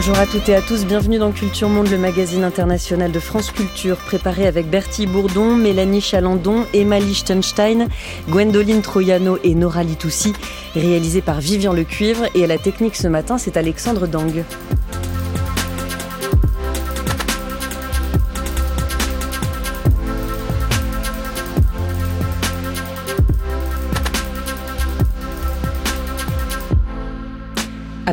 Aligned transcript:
Bonjour 0.00 0.18
à 0.18 0.24
toutes 0.24 0.48
et 0.48 0.54
à 0.54 0.62
tous, 0.62 0.86
bienvenue 0.86 1.18
dans 1.18 1.30
Culture 1.30 1.68
Monde, 1.68 1.90
le 1.90 1.98
magazine 1.98 2.42
international 2.42 3.12
de 3.12 3.20
France 3.20 3.50
Culture, 3.50 3.98
préparé 3.98 4.46
avec 4.46 4.70
Bertie 4.70 5.06
Bourdon, 5.06 5.54
Mélanie 5.54 6.00
Chalandon, 6.00 6.64
Emma 6.72 6.98
Lichtenstein, 6.98 7.86
Gwendoline 8.26 8.80
Troyano 8.80 9.36
et 9.44 9.54
Nora 9.54 9.82
Litoussi, 9.82 10.32
réalisé 10.74 11.20
par 11.20 11.42
Vivian 11.42 11.74
Lecuivre 11.74 12.24
et 12.34 12.44
à 12.44 12.46
la 12.46 12.56
technique 12.56 12.96
ce 12.96 13.08
matin, 13.08 13.36
c'est 13.36 13.58
Alexandre 13.58 14.06
Dang. 14.06 14.42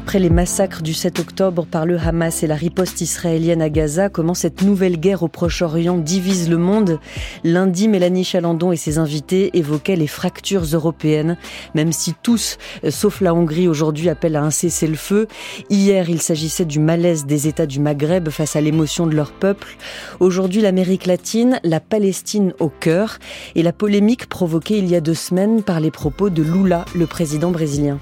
Après 0.08 0.20
les 0.20 0.30
massacres 0.30 0.84
du 0.84 0.94
7 0.94 1.20
octobre 1.20 1.66
par 1.70 1.86
le 1.86 2.00
Hamas 2.00 2.42
et 2.42 2.48
la 2.48 2.56
riposte 2.56 3.02
israélienne 3.02 3.62
à 3.62 3.70
Gaza, 3.70 4.08
comment 4.08 4.34
cette 4.34 4.62
nouvelle 4.62 4.98
guerre 4.98 5.22
au 5.22 5.28
Proche-Orient 5.28 5.98
divise 5.98 6.50
le 6.50 6.56
monde? 6.56 7.02
Lundi, 7.44 7.90
Mélanie 7.90 8.24
Chalandon 8.24 8.72
et 8.72 8.78
ses 8.78 9.00
invités 9.00 9.50
évoquaient 9.58 9.98
les 9.98 10.08
fractures 10.08 10.64
européennes, 10.64 11.36
même 11.76 11.92
si 11.92 12.14
tous, 12.24 12.58
euh, 12.86 12.90
sauf 12.90 13.20
la 13.20 13.34
Hongrie 13.34 13.68
aujourd'hui, 13.68 14.08
appellent 14.08 14.38
à 14.38 14.44
un 14.44 14.50
cessez-le-feu. 14.50 15.28
Hier, 15.70 16.10
il 16.10 16.22
s'agissait 16.22 16.64
du 16.64 16.80
malaise 16.80 17.26
des 17.26 17.50
États 17.50 17.66
du 17.66 17.82
Maghreb 17.82 18.30
face 18.30 18.56
à 18.56 18.62
l'émotion 18.62 19.08
de 19.08 19.14
leur 19.14 19.34
peuple. 19.34 19.76
Aujourd'hui, 20.22 20.62
l'Amérique 20.62 21.06
latine, 21.06 21.60
la 21.66 21.82
Palestine 21.82 22.54
au 22.62 22.70
cœur 22.70 23.20
et 23.56 23.62
la 23.62 23.74
polémique 23.74 24.28
provoquée 24.28 24.78
il 24.78 24.88
y 24.88 24.96
a 24.96 25.02
deux 25.02 25.14
semaines 25.14 25.64
par 25.64 25.82
les 25.82 25.92
propos 25.92 26.30
de 26.30 26.44
Lula, 26.44 26.86
le 26.96 27.08
président 27.08 27.52
brésilien. 27.52 28.00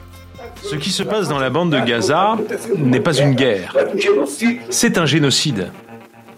Ce 0.69 0.75
qui 0.75 0.91
se 0.91 1.03
passe 1.03 1.27
dans 1.27 1.39
la 1.39 1.49
bande 1.49 1.71
de 1.71 1.79
Gaza 1.79 2.37
n'est 2.77 2.99
pas 2.99 3.13
une 3.13 3.33
guerre, 3.33 3.75
c'est 4.69 4.97
un 4.97 5.05
génocide. 5.05 5.71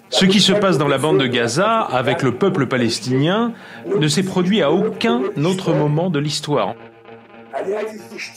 Ce 0.09 0.25
qui 0.25 0.39
se 0.39 0.53
passe 0.53 0.77
dans 0.77 0.87
la 0.87 0.97
bande 0.97 1.19
de 1.19 1.27
Gaza 1.27 1.81
avec 1.81 2.23
le 2.23 2.33
peuple 2.33 2.67
palestinien 2.67 3.53
ne 3.99 4.07
s'est 4.07 4.23
produit 4.23 4.61
à 4.61 4.71
aucun 4.71 5.21
autre 5.43 5.73
moment 5.73 6.09
de 6.09 6.19
l'histoire. 6.19 6.75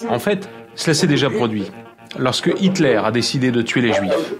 En 0.08 0.18
fait, 0.18 0.48
cela 0.74 0.94
s'est 0.94 1.06
déjà 1.06 1.30
produit 1.30 1.70
lorsque 2.18 2.50
Hitler 2.60 3.00
a 3.02 3.10
décidé 3.10 3.50
de 3.50 3.62
tuer 3.62 3.82
les 3.82 3.92
Juifs. 3.92 4.34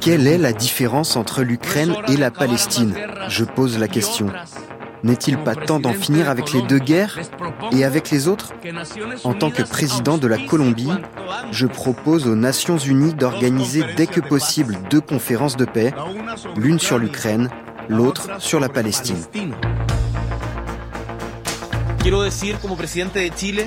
Quelle 0.00 0.26
est 0.26 0.38
la 0.38 0.52
différence 0.52 1.16
entre 1.16 1.42
l'Ukraine 1.42 1.94
et 2.08 2.16
la 2.16 2.30
Palestine? 2.30 2.94
Je 3.28 3.44
pose 3.44 3.78
la 3.78 3.88
question. 3.88 4.26
N'est-il 5.02 5.38
pas 5.38 5.54
temps 5.54 5.80
d'en 5.80 5.92
finir 5.92 6.28
avec 6.28 6.52
les 6.52 6.62
deux 6.62 6.78
guerres 6.78 7.18
et 7.72 7.84
avec 7.84 8.10
les 8.10 8.28
autres 8.28 8.52
En 9.24 9.34
tant 9.34 9.50
que 9.50 9.62
président 9.62 10.18
de 10.18 10.26
la 10.26 10.38
Colombie, 10.38 10.90
je 11.52 11.66
propose 11.66 12.26
aux 12.26 12.36
Nations 12.36 12.78
Unies 12.78 13.14
d'organiser 13.14 13.84
dès 13.96 14.06
que 14.06 14.20
possible 14.20 14.78
deux 14.90 15.00
conférences 15.00 15.56
de 15.56 15.64
paix, 15.64 15.92
l'une 16.56 16.78
sur 16.78 16.98
l'Ukraine, 16.98 17.50
l'autre 17.88 18.28
sur 18.38 18.60
la 18.60 18.68
Palestine. 18.68 19.22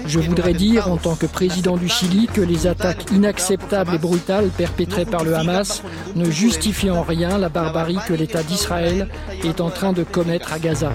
Je 0.06 0.20
voudrais 0.20 0.54
dire, 0.54 0.90
en 0.90 0.96
tant 0.96 1.16
que 1.16 1.26
président 1.26 1.76
du 1.76 1.90
Chili, 1.90 2.28
que 2.28 2.40
les 2.40 2.68
attaques 2.68 3.12
inacceptables 3.12 3.96
et 3.96 3.98
brutales 3.98 4.48
perpétrées 4.48 5.06
par 5.06 5.26
le 5.26 5.36
Hamas 5.36 5.84
ne 6.16 6.30
justifient 6.32 6.92
en 6.92 7.04
rien 7.04 7.38
la 7.38 7.50
barbarie 7.50 7.98
que 8.08 8.14
l'État 8.14 8.44
d'Israël 8.44 9.10
est 9.44 9.60
en 9.60 9.70
train 9.70 9.92
de 9.92 10.04
commettre 10.04 10.54
à 10.54 10.60
Gaza. 10.60 10.94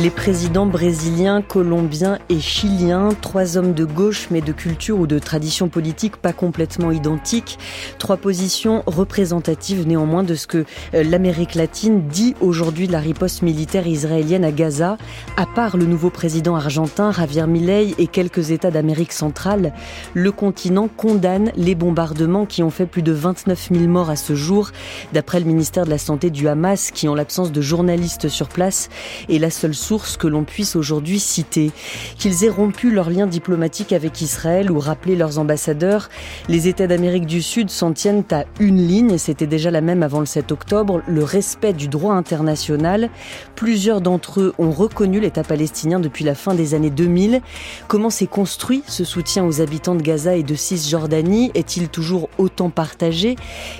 Les 0.00 0.08
présidents 0.08 0.64
brésiliens, 0.64 1.42
colombiens 1.42 2.18
et 2.30 2.40
chiliens, 2.40 3.10
trois 3.20 3.58
hommes 3.58 3.74
de 3.74 3.84
gauche 3.84 4.28
mais 4.30 4.40
de 4.40 4.50
culture 4.50 4.98
ou 4.98 5.06
de 5.06 5.18
tradition 5.18 5.68
politique 5.68 6.16
pas 6.16 6.32
complètement 6.32 6.90
identiques, 6.90 7.58
trois 7.98 8.16
positions 8.16 8.82
représentatives 8.86 9.86
néanmoins 9.86 10.22
de 10.22 10.34
ce 10.34 10.46
que 10.46 10.64
euh, 10.94 11.02
l'Amérique 11.04 11.54
latine 11.54 12.08
dit 12.08 12.34
aujourd'hui 12.40 12.86
de 12.86 12.92
la 12.92 13.00
riposte 13.00 13.42
militaire 13.42 13.86
israélienne 13.86 14.46
à 14.46 14.50
Gaza. 14.50 14.96
À 15.36 15.44
part 15.44 15.76
le 15.76 15.84
nouveau 15.84 16.08
président 16.08 16.56
argentin 16.56 17.12
Javier 17.12 17.46
Milei 17.46 17.94
et 17.98 18.06
quelques 18.06 18.50
États 18.50 18.70
d'Amérique 18.70 19.12
centrale, 19.12 19.74
le 20.14 20.32
continent 20.32 20.88
condamne 20.88 21.52
les 21.54 21.74
bombardements 21.74 22.46
qui 22.46 22.62
ont 22.62 22.70
fait 22.70 22.86
plus 22.86 23.02
de 23.02 23.12
29 23.12 23.68
000 23.70 23.84
morts 23.88 24.08
à 24.08 24.16
ce 24.16 24.34
jour, 24.34 24.70
d'après 25.12 25.38
le 25.38 25.46
ministère 25.46 25.84
de 25.84 25.90
la 25.90 25.98
Santé 25.98 26.30
du 26.30 26.48
Hamas, 26.48 26.90
qui 26.92 27.08
en 27.08 27.14
l'absence 27.14 27.52
de 27.52 27.60
journalistes 27.60 28.30
sur 28.30 28.48
place 28.48 28.88
est 29.28 29.38
la 29.38 29.50
seule 29.50 29.74
que 30.18 30.26
l'on 30.26 30.44
puisse 30.44 30.76
aujourd'hui 30.76 31.18
citer. 31.18 31.70
Qu'ils 32.16 32.44
aient 32.44 32.48
rompu 32.48 32.90
leurs 32.90 33.10
liens 33.10 33.26
diplomatiques 33.26 33.92
avec 33.92 34.20
Israël 34.20 34.70
ou 34.70 34.78
rappelé 34.78 35.16
leurs 35.16 35.38
ambassadeurs, 35.38 36.08
les 36.48 36.68
États 36.68 36.86
d'Amérique 36.86 37.26
du 37.26 37.42
Sud 37.42 37.68
s'en 37.68 37.92
tiennent 37.92 38.24
à 38.30 38.44
une 38.60 38.86
ligne, 38.86 39.18
c'était 39.18 39.46
déjà 39.46 39.70
la 39.70 39.80
même 39.80 40.02
avant 40.02 40.20
le 40.20 40.26
7 40.26 40.52
octobre, 40.52 41.02
le 41.08 41.24
respect 41.24 41.72
du 41.72 41.88
droit 41.88 42.14
international. 42.14 43.10
Plusieurs 43.56 44.00
d'entre 44.00 44.40
eux 44.40 44.54
ont 44.58 44.70
reconnu 44.70 45.20
l'État 45.20 45.42
palestinien 45.42 46.00
depuis 46.00 46.24
la 46.24 46.34
fin 46.34 46.54
des 46.54 46.74
années 46.74 46.90
2000. 46.90 47.40
Comment 47.88 48.10
s'est 48.10 48.26
construit 48.26 48.82
ce 48.86 49.04
soutien 49.04 49.44
aux 49.44 49.60
habitants 49.60 49.96
de 49.96 50.02
Gaza 50.02 50.36
et 50.36 50.42
de 50.42 50.54
Cisjordanie? 50.54 51.50
Est-il 51.54 51.88
toujours 51.88 52.28
autant 52.38 52.70
partagé? 52.70 53.36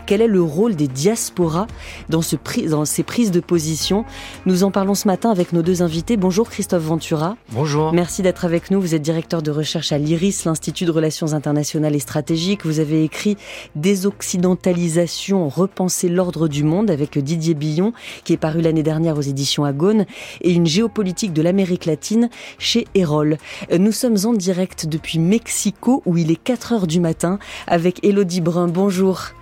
Quel 0.07 0.21
est 0.21 0.27
le 0.27 0.43
rôle 0.43 0.75
des 0.75 0.89
diasporas 0.89 1.69
dans 2.09 2.23
ces 2.23 2.37
prises 3.03 3.31
de 3.31 3.41
position? 3.41 4.05
Nous 4.47 4.65
en 4.65 4.73
parlons 4.73 4.95
ce 4.95 5.07
matin 5.07 5.31
avec 5.31 5.53
nos 5.53 5.63
deux 5.63 5.81
invités 5.83 5.92
Bonjour 6.19 6.49
Christophe 6.49 6.85
Ventura. 6.85 7.37
Bonjour. 7.51 7.93
Merci 7.93 8.23
d'être 8.23 8.47
avec 8.47 8.71
nous. 8.71 8.81
Vous 8.81 8.95
êtes 8.95 9.03
directeur 9.03 9.43
de 9.43 9.51
recherche 9.51 9.93
à 9.93 9.99
l'IRIS, 9.99 10.45
l'Institut 10.47 10.87
de 10.87 10.91
Relations 10.91 11.35
internationales 11.35 11.95
et 11.95 11.99
stratégiques. 11.99 12.65
Vous 12.65 12.81
avez 12.81 13.05
écrit 13.05 13.37
Désoccidentalisation, 13.77 15.51
repenser 15.51 16.09
l'ordre 16.09 16.49
du 16.49 16.65
monde 16.65 16.91
avec 16.91 17.19
Didier 17.19 17.53
Billon, 17.53 17.93
qui 18.25 18.33
est 18.33 18.39
paru 18.39 18.63
l'année 18.63 18.83
dernière 18.83 19.19
aux 19.19 19.23
éditions 19.23 19.67
Agone, 19.67 20.07
et 20.41 20.53
une 20.53 20.67
géopolitique 20.67 21.35
de 21.35 21.43
l'Amérique 21.43 21.85
latine 21.85 22.31
chez 22.59 22.87
Erol. 22.95 23.37
Nous 23.79 23.93
sommes 23.93 24.17
en 24.25 24.33
direct 24.33 24.87
depuis 24.87 25.19
Mexico 25.19 26.03
où 26.07 26.17
il 26.17 26.31
est 26.31 26.43
4 26.43 26.73
heures 26.73 26.87
du 26.87 27.01
matin 27.01 27.39
avec 27.67 28.03
Elodie 28.03 28.41
Brun. 28.41 28.69
Bonjour. 28.69 29.33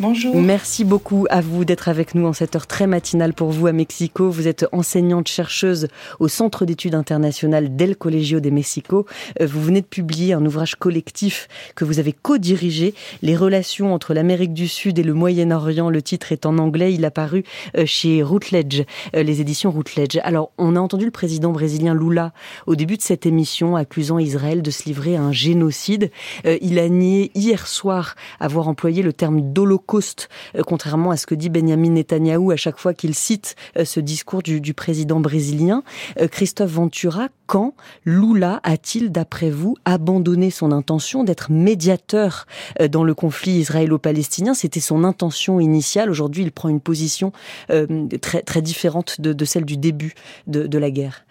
Bonjour. 0.00 0.36
Merci 0.36 0.84
beaucoup 0.84 1.26
à 1.28 1.40
vous 1.40 1.64
d'être 1.64 1.88
avec 1.88 2.14
nous 2.14 2.24
en 2.24 2.32
cette 2.32 2.54
heure 2.54 2.68
très 2.68 2.86
matinale 2.86 3.34
pour 3.34 3.50
vous 3.50 3.66
à 3.66 3.72
Mexico. 3.72 4.30
Vous 4.30 4.46
êtes 4.46 4.64
enseignante 4.70 5.26
chercheuse 5.26 5.88
au 6.20 6.28
Centre 6.28 6.64
d'études 6.64 6.94
internationales 6.94 7.74
del 7.74 7.96
Colegio 7.96 8.38
de 8.38 8.48
Mexico. 8.48 9.06
Euh, 9.40 9.46
vous 9.48 9.60
venez 9.60 9.80
de 9.80 9.86
publier 9.86 10.34
un 10.34 10.46
ouvrage 10.46 10.76
collectif 10.76 11.48
que 11.74 11.84
vous 11.84 11.98
avez 11.98 12.12
co-dirigé, 12.12 12.94
Les 13.22 13.34
relations 13.34 13.92
entre 13.92 14.14
l'Amérique 14.14 14.54
du 14.54 14.68
Sud 14.68 15.00
et 15.00 15.02
le 15.02 15.14
Moyen-Orient. 15.14 15.90
Le 15.90 16.00
titre 16.00 16.30
est 16.30 16.46
en 16.46 16.58
anglais. 16.58 16.94
Il 16.94 17.04
a 17.04 17.10
paru 17.10 17.42
euh, 17.76 17.84
chez 17.84 18.22
Routledge, 18.22 18.84
euh, 19.16 19.24
les 19.24 19.40
éditions 19.40 19.72
Routledge. 19.72 20.20
Alors, 20.22 20.52
on 20.58 20.76
a 20.76 20.80
entendu 20.80 21.06
le 21.06 21.10
président 21.10 21.50
brésilien 21.50 21.94
Lula 21.94 22.32
au 22.68 22.76
début 22.76 22.98
de 22.98 23.02
cette 23.02 23.26
émission 23.26 23.74
accusant 23.74 24.20
Israël 24.20 24.62
de 24.62 24.70
se 24.70 24.84
livrer 24.84 25.16
à 25.16 25.22
un 25.22 25.32
génocide. 25.32 26.12
Il 26.44 26.78
a 26.78 26.88
nié 26.88 27.32
hier 27.34 27.66
soir 27.66 28.14
avoir 28.38 28.68
employé 28.68 29.02
le 29.02 29.12
terme 29.12 29.52
d'holocauste 29.52 29.87
euh, 29.94 30.62
contrairement 30.66 31.10
à 31.10 31.16
ce 31.16 31.26
que 31.26 31.34
dit 31.34 31.48
Benjamin 31.48 31.90
Netanyahou 31.90 32.50
à 32.50 32.56
chaque 32.56 32.78
fois 32.78 32.94
qu'il 32.94 33.14
cite 33.14 33.56
euh, 33.76 33.84
ce 33.84 34.00
discours 34.00 34.42
du, 34.42 34.74
président 34.74 35.20
brésilien. 35.20 35.82
Euh, 36.20 36.28
Christophe 36.28 36.70
Ventura, 36.70 37.28
quand 37.46 37.74
Lula 38.04 38.60
a-t-il, 38.62 39.10
d'après 39.10 39.50
vous, 39.50 39.76
abandonné 39.84 40.50
son 40.50 40.72
intention 40.72 41.24
d'être 41.24 41.50
médiateur 41.50 42.46
dans 42.90 43.04
le 43.04 43.14
conflit 43.14 43.52
israélo-palestinien? 43.52 44.52
C'était 44.52 44.80
son 44.80 45.04
intention 45.04 45.58
initiale. 45.58 46.10
Aujourd'hui, 46.10 46.42
il 46.42 46.52
prend 46.52 46.68
une 46.68 46.80
position 46.80 47.32
très, 48.20 48.42
très 48.42 48.60
différente 48.60 49.20
de, 49.20 49.44
celle 49.46 49.64
du 49.64 49.78
début 49.78 50.14
de 50.46 50.78
la 50.78 50.90
guerre. 50.90 51.24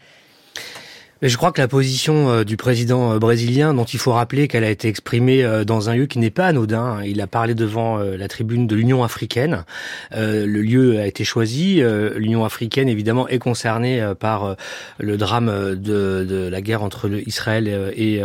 Mais 1.22 1.30
je 1.30 1.38
crois 1.38 1.52
que 1.52 1.60
la 1.60 1.68
position 1.68 2.30
euh, 2.30 2.44
du 2.44 2.58
président 2.58 3.14
euh, 3.14 3.20
brésilien, 3.20 3.74
dont 3.74 3.86
il 3.86 3.98
faut 3.98 4.12
rappeler 4.12 4.48
qu'elle 4.48 4.64
a 4.64 4.70
été 4.70 4.88
exprimée 4.88 5.44
euh, 5.44 5.64
dans 5.64 5.90
un 5.90 5.96
lieu 5.96 6.06
qui 6.06 6.20
n'est 6.20 6.30
pas 6.30 6.46
anodin, 6.48 7.02
il 7.04 7.22
a 7.22 7.28
parlé 7.28 7.56
devant 7.56 7.98
la 7.98 8.28
tribune 8.28 8.68
de 8.68 8.76
l'Union 8.76 9.04
africaine. 9.04 9.64
le 10.12 10.62
lieu 10.62 11.00
a 11.00 11.08
été 11.08 11.24
choisi. 11.24 11.82
L'Union 12.16 12.46
africaine, 12.46 12.90
évidemment, 12.90 13.28
est 13.28 13.40
concernée 13.40 14.14
par 14.20 14.56
le 15.00 15.18
drame 15.18 15.76
de, 15.76 16.26
de, 16.28 16.48
la 16.50 16.62
guerre 16.62 16.84
entre 16.84 17.10
Israël 17.26 17.92
et 17.96 18.22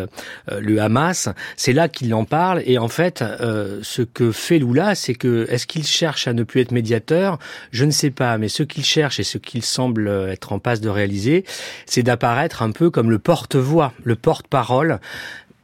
le 0.50 0.80
Hamas. 0.80 1.28
C'est 1.56 1.72
là 1.72 1.88
qu'il 1.88 2.12
en 2.14 2.24
parle. 2.24 2.62
Et 2.66 2.78
en 2.78 2.88
fait, 2.88 3.24
ce 3.82 4.02
que 4.02 4.32
fait 4.32 4.58
Lula, 4.58 4.94
c'est 4.94 5.14
que 5.14 5.46
est-ce 5.50 5.66
qu'il 5.66 5.84
cherche 5.84 6.26
à 6.28 6.32
ne 6.32 6.42
plus 6.42 6.60
être 6.60 6.72
médiateur? 6.72 7.38
Je 7.70 7.84
ne 7.84 7.90
sais 7.90 8.10
pas. 8.10 8.38
Mais 8.38 8.48
ce 8.48 8.62
qu'il 8.62 8.84
cherche 8.84 9.20
et 9.20 9.24
ce 9.24 9.38
qu'il 9.38 9.64
semble 9.64 10.08
être 10.30 10.52
en 10.52 10.58
passe 10.58 10.80
de 10.80 10.88
réaliser, 10.88 11.44
c'est 11.86 12.02
d'apparaître 12.02 12.62
un 12.62 12.72
peu 12.72 12.81
comme 12.90 13.10
le 13.10 13.18
porte-voix, 13.18 13.92
le 14.04 14.16
porte-parole 14.16 15.00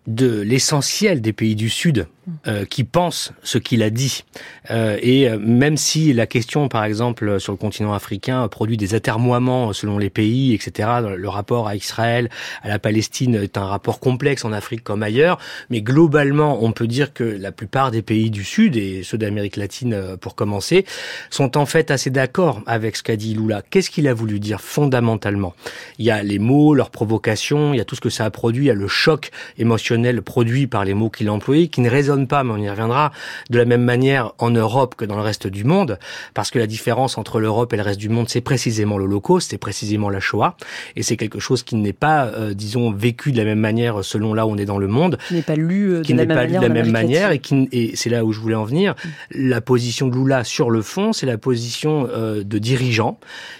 de 0.06 0.40
l'essentiel 0.40 1.20
des 1.20 1.32
pays 1.32 1.56
du 1.56 1.68
Sud 1.68 2.06
euh, 2.46 2.64
qui 2.64 2.84
pense 2.84 3.32
ce 3.42 3.58
qu'il 3.58 3.82
a 3.82 3.90
dit. 3.90 4.24
Euh, 4.70 4.98
et 5.00 5.28
euh, 5.28 5.38
même 5.38 5.76
si 5.76 6.12
la 6.12 6.26
question, 6.26 6.68
par 6.68 6.84
exemple, 6.84 7.40
sur 7.40 7.52
le 7.52 7.58
continent 7.58 7.92
africain, 7.92 8.46
produit 8.48 8.76
des 8.76 8.94
atermoiements 8.94 9.72
selon 9.72 9.98
les 9.98 10.10
pays, 10.10 10.54
etc., 10.54 10.88
le 11.16 11.28
rapport 11.28 11.68
à 11.68 11.74
Israël, 11.74 12.28
à 12.62 12.68
la 12.68 12.78
Palestine 12.78 13.34
est 13.36 13.56
un 13.56 13.64
rapport 13.64 14.00
complexe 14.00 14.44
en 14.44 14.52
Afrique 14.52 14.84
comme 14.84 15.02
ailleurs, 15.02 15.38
mais 15.70 15.80
globalement, 15.80 16.62
on 16.62 16.72
peut 16.72 16.86
dire 16.86 17.12
que 17.12 17.24
la 17.24 17.52
plupart 17.52 17.90
des 17.90 18.02
pays 18.02 18.30
du 18.30 18.44
Sud, 18.44 18.76
et 18.76 19.02
ceux 19.02 19.18
d'Amérique 19.18 19.56
latine 19.56 20.16
pour 20.20 20.34
commencer, 20.34 20.84
sont 21.30 21.56
en 21.56 21.66
fait 21.66 21.90
assez 21.90 22.10
d'accord 22.10 22.62
avec 22.66 22.96
ce 22.96 23.02
qu'a 23.02 23.16
dit 23.16 23.34
Lula. 23.34 23.62
Qu'est-ce 23.68 23.90
qu'il 23.90 24.08
a 24.08 24.14
voulu 24.14 24.38
dire 24.40 24.60
fondamentalement? 24.60 25.54
Il 25.98 26.04
y 26.04 26.10
a 26.10 26.22
les 26.22 26.38
mots, 26.38 26.74
leurs 26.74 26.90
provocations, 26.90 27.74
il 27.74 27.78
y 27.78 27.80
a 27.80 27.84
tout 27.84 27.96
ce 27.96 28.00
que 28.00 28.10
ça 28.10 28.24
a 28.24 28.30
produit, 28.30 28.64
il 28.64 28.68
y 28.68 28.70
a 28.70 28.74
le 28.74 28.88
choc 28.88 29.30
émotionnel 29.58 30.22
produit 30.22 30.66
par 30.66 30.84
les 30.84 30.94
mots 30.94 31.10
qu'il 31.10 31.28
a 31.28 31.32
employés, 31.32 31.68
qui 31.68 31.80
ne 31.80 31.88
résonnent 32.18 32.26
pas, 32.26 32.44
mais 32.44 32.52
on 32.52 32.58
y 32.58 32.68
reviendra, 32.68 33.12
de 33.50 33.58
la 33.58 33.64
même 33.64 33.82
manière 33.82 34.32
en 34.38 34.50
Europe 34.50 34.94
que 34.96 35.04
dans 35.04 35.16
le 35.16 35.22
reste 35.22 35.46
du 35.46 35.64
monde, 35.64 35.98
parce 36.34 36.50
que 36.50 36.58
la 36.58 36.66
différence 36.66 37.18
entre 37.18 37.40
l'Europe 37.40 37.72
et 37.72 37.76
le 37.76 37.82
reste 37.82 38.00
du 38.00 38.08
monde, 38.08 38.28
c'est 38.28 38.40
précisément 38.40 38.98
l'Holocauste, 38.98 39.50
c'est 39.50 39.58
précisément 39.58 40.10
la 40.10 40.20
Shoah, 40.20 40.56
et 40.96 41.02
c'est 41.02 41.16
quelque 41.16 41.38
chose 41.38 41.62
qui 41.62 41.76
n'est 41.76 41.92
pas, 41.92 42.26
euh, 42.26 42.54
disons, 42.54 42.90
vécu 42.90 43.32
de 43.32 43.38
la 43.38 43.44
même 43.44 43.60
manière 43.60 44.04
selon 44.04 44.34
là 44.34 44.46
où 44.46 44.50
on 44.50 44.56
est 44.56 44.64
dans 44.64 44.78
le 44.78 44.88
monde, 44.88 45.18
qui 45.28 45.34
n'est 45.34 45.42
pas 45.42 45.56
lu 45.56 45.92
euh, 45.92 46.02
de, 46.02 46.14
la, 46.14 46.26
même 46.26 46.36
pas 46.36 46.44
lu 46.46 46.56
de 46.56 46.60
la 46.60 46.68
même 46.68 46.90
manière, 46.90 47.30
et, 47.30 47.38
qui, 47.38 47.68
et 47.72 47.92
c'est 47.94 48.10
là 48.10 48.24
où 48.24 48.32
je 48.32 48.40
voulais 48.40 48.54
en 48.54 48.64
venir. 48.64 48.94
La 49.30 49.60
position 49.60 50.08
de 50.08 50.16
Lula 50.16 50.44
sur 50.44 50.70
le 50.70 50.82
fond, 50.82 51.12
c'est 51.12 51.26
la 51.26 51.38
position 51.38 52.08
euh, 52.10 52.42
de 52.42 52.58
dirigeants 52.58 53.18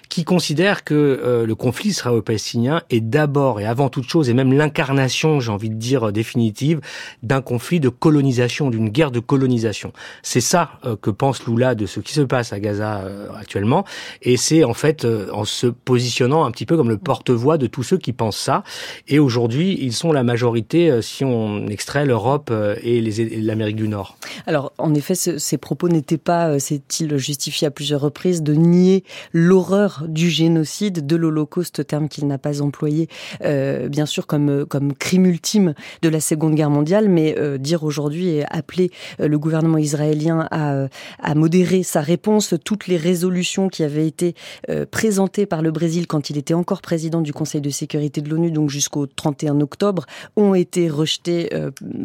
qui 0.09 0.25
considèrent 0.25 0.85
que 0.85 1.45
le 1.47 1.55
conflit 1.55 1.91
israélo-palestinien 1.91 2.81
est 2.89 3.03
d'abord 3.03 3.61
et 3.61 3.67
avant 3.67 3.91
toute 3.91 4.09
chose, 4.09 4.31
et 4.31 4.35
même 4.35 4.55
l'incarnation, 4.55 5.39
j'ai 5.39 5.53
envie 5.53 5.69
de 5.69 5.75
dire 5.75 6.13
définitive, 6.13 6.81
d'un 7.23 7.43
conflit 7.43 7.79
de 7.79 7.91
colonisation 7.91 8.48
d'une 8.49 8.89
guerre 8.89 9.11
de 9.11 9.21
colonisation. 9.21 9.93
C'est 10.23 10.41
ça 10.41 10.71
euh, 10.85 10.97
que 10.97 11.11
pense 11.11 11.47
Lula 11.47 11.75
de 11.75 11.87
ce 11.87 12.01
qui 12.01 12.13
se 12.13 12.23
passe 12.23 12.53
à 12.53 12.61
Gaza 12.61 12.99
euh, 12.99 13.29
actuellement, 13.39 13.85
et 14.23 14.37
c'est 14.37 14.65
en 14.65 14.75
fait 14.75 15.05
euh, 15.05 15.29
en 15.33 15.45
se 15.45 15.67
positionnant 15.67 16.45
un 16.45 16.51
petit 16.51 16.67
peu 16.67 16.77
comme 16.77 16.89
le 16.89 16.99
porte-voix 16.99 17.59
de 17.59 17.67
tous 17.67 17.83
ceux 17.83 17.99
qui 17.99 18.13
pensent 18.13 18.39
ça. 18.39 18.63
Et 19.07 19.19
aujourd'hui, 19.19 19.79
ils 19.81 19.93
sont 19.93 20.13
la 20.13 20.23
majorité 20.23 21.01
si 21.03 21.25
on 21.25 21.67
extrait 21.69 22.07
l'Europe 22.07 22.53
et 22.83 23.01
l'Amérique 23.01 23.77
du 23.77 23.89
Nord. 23.89 24.17
Alors, 24.47 24.73
en 24.79 24.95
effet, 24.95 25.15
ces 25.15 25.59
propos 25.59 25.89
n'étaient 25.89 26.19
pas, 26.19 26.59
c'est-il 26.59 27.17
justifié 27.17 27.67
à 27.67 27.71
plusieurs 27.71 28.01
reprises, 28.01 28.43
de 28.43 28.55
nier 28.55 29.05
l'horreur 29.33 30.05
du 30.09 30.31
génocide, 30.31 31.07
de 31.07 31.17
l'Holocauste, 31.17 31.87
terme 31.87 32.09
qu'il 32.09 32.27
n'a 32.27 32.39
pas 32.39 32.63
employé, 32.63 33.09
bien 33.41 34.07
sûr, 34.07 34.27
comme, 34.27 34.67
comme 34.67 34.95
crime 34.95 35.27
ultime 35.27 35.75
de 36.03 36.09
la 36.09 36.21
Seconde 36.21 36.55
Guerre 36.55 36.71
mondiale, 36.71 37.09
mais 37.09 37.37
dire 37.59 37.85
aujourd'hui 37.85 38.38
appelé 38.49 38.91
euh, 39.21 39.29
le 39.29 39.39
gouvernement 39.39 39.79
israélien 39.79 40.47
à, 40.51 40.73
euh, 40.73 40.89
modérer 41.35 41.83
sa 41.83 42.01
réponse. 42.01 42.55
Toutes 42.65 42.87
les 42.87 42.97
résolutions 42.97 43.69
qui 43.69 43.83
avaient 43.83 44.07
été 44.07 44.35
euh, 44.69 44.87
présentées 44.91 45.47
par 45.47 45.63
le 45.63 45.71
Brésil 45.71 46.07
quand 46.07 46.31
il 46.31 46.39
était 46.39 46.55
encore 46.55 46.83
président 46.83 47.21
du 47.21 47.33
Conseil 47.33 47.61
de 47.61 47.71
sécurité 47.71 48.21
de 48.21 48.29
l'ONU, 48.29 48.51
donc 48.51 48.71
jusqu'au 48.71 49.07
31 49.07 49.61
octobre, 49.61 50.07
ont 50.37 50.55
été 50.55 50.89
rejetées 50.89 51.51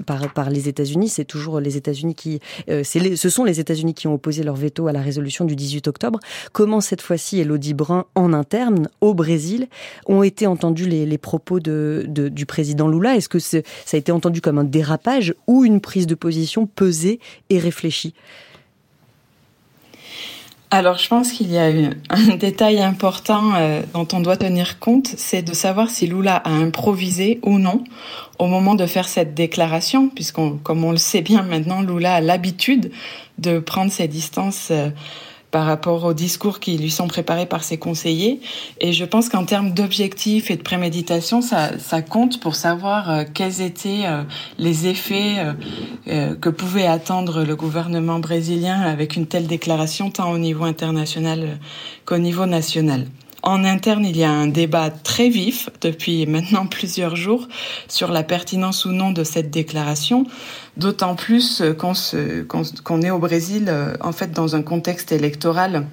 par, 0.06 0.50
les 0.50 0.68
États-Unis. 0.68 1.10
C'est 1.10 1.26
toujours 1.26 1.60
les 1.60 1.78
États-Unis 1.78 2.16
qui, 2.16 2.40
ce 2.68 3.30
sont 3.30 3.44
les 3.44 3.60
États-Unis 3.60 3.94
qui 3.94 4.08
ont 4.08 4.14
opposé 4.14 4.44
leur 4.44 4.56
veto 4.56 4.88
à 4.88 4.92
la 4.92 5.02
résolution 5.02 5.46
du 5.46 5.56
18 5.56 5.88
octobre. 5.88 6.20
Comment 6.52 6.82
cette 6.82 7.02
fois-ci, 7.02 7.40
Elodie 7.40 7.74
Brun, 7.74 8.06
en 8.16 8.34
interne, 8.34 8.90
au 9.02 9.14
Brésil, 9.14 9.68
ont 10.08 10.24
été 10.24 10.48
entendus 10.48 10.88
les, 10.88 11.18
propos 11.18 11.60
du 11.60 12.46
président 12.46 12.88
Lula? 12.88 13.16
Est-ce 13.16 13.30
que 13.30 13.40
ça 13.40 13.62
a 13.94 13.98
été 13.98 14.12
entendu 14.12 14.42
comme 14.42 14.58
un 14.58 14.64
dérapage 14.64 15.34
ou 15.48 15.66
une 15.66 15.82
prise 15.82 16.08
de 16.08 16.13
position 16.16 16.66
pesée 16.66 17.20
et 17.50 17.60
réfléchie 17.60 18.14
alors, 20.76 20.98
je 20.98 21.08
pense 21.08 21.32
qu'il 21.32 21.52
y 21.52 21.60
a 21.60 21.68
un 22.10 22.36
détail 22.36 22.82
important 22.82 23.54
euh, 23.54 23.84
dont 23.94 24.08
on 24.12 24.22
doit 24.22 24.38
tenir 24.38 24.80
compte, 24.80 25.06
c'est 25.06 25.44
de 25.44 25.54
savoir 25.54 25.92
si 25.92 26.08
Lula 26.08 26.38
a 26.38 26.50
improvisé 26.50 27.40
ou 27.44 27.60
non 27.60 27.84
au 28.40 28.48
moment 28.48 28.74
de 28.74 28.88
faire 28.88 29.08
cette 29.08 29.36
déclaration, 29.36 30.10
puisqu'on, 30.10 30.58
comme 30.58 30.84
on 30.84 30.90
le 30.90 30.98
sait 30.98 31.22
bien 31.22 31.44
maintenant, 31.44 31.84
Lula 31.84 32.16
a 32.16 32.22
l'habitude 32.22 32.92
de 33.38 33.60
prendre 33.60 33.92
ses 33.92 34.08
distances. 34.08 34.70
Euh, 34.72 34.90
par 35.54 35.68
rapport 35.68 36.04
aux 36.04 36.16
discours 36.16 36.60
qui 36.60 36.80
lui 36.80 36.90
sont 36.90 37.08
préparés 37.08 37.46
par 37.46 37.64
ses 37.64 37.78
conseillers. 37.78 38.42
Et 38.82 38.92
je 38.92 39.06
pense 39.06 39.30
qu'en 39.30 39.46
termes 39.46 39.70
d'objectifs 39.70 40.50
et 40.50 40.56
de 40.56 40.64
préméditation, 40.64 41.44
ça, 41.44 41.78
ça 41.78 42.02
compte 42.02 42.40
pour 42.40 42.56
savoir 42.56 43.12
euh, 43.12 43.24
quels 43.32 43.62
étaient 43.62 44.06
euh, 44.06 44.24
les 44.58 44.88
effets 44.88 45.36
euh, 46.08 46.34
que 46.34 46.50
pouvait 46.50 46.88
attendre 46.88 47.44
le 47.44 47.56
gouvernement 47.56 48.18
brésilien 48.18 48.82
avec 48.82 49.16
une 49.16 49.28
telle 49.28 49.46
déclaration, 49.46 50.10
tant 50.10 50.32
au 50.32 50.40
niveau 50.40 50.64
international 50.64 51.60
qu'au 52.06 52.18
niveau 52.18 52.48
national. 52.48 53.06
En 53.46 53.66
interne, 53.66 54.06
il 54.06 54.16
y 54.16 54.24
a 54.24 54.32
un 54.32 54.48
débat 54.48 54.90
très 54.90 55.28
vif 55.28 55.70
depuis 55.82 56.26
maintenant 56.26 56.66
plusieurs 56.66 57.18
jours 57.18 57.50
sur 57.90 58.14
la 58.14 58.24
pertinence 58.24 58.86
ou 58.86 58.92
non 58.94 59.12
de 59.12 59.26
cette 59.26 59.52
déclaration, 59.52 60.26
d'autant 60.78 61.16
plus 61.16 61.62
qu'on 61.78 63.02
est 63.02 63.12
au 63.12 63.20
Brésil 63.20 63.66
euh, 63.68 63.96
en 64.00 64.14
fait 64.14 64.32
dans 64.32 64.56
un 64.56 64.62
contexte 64.62 65.12
électoral 65.12 65.86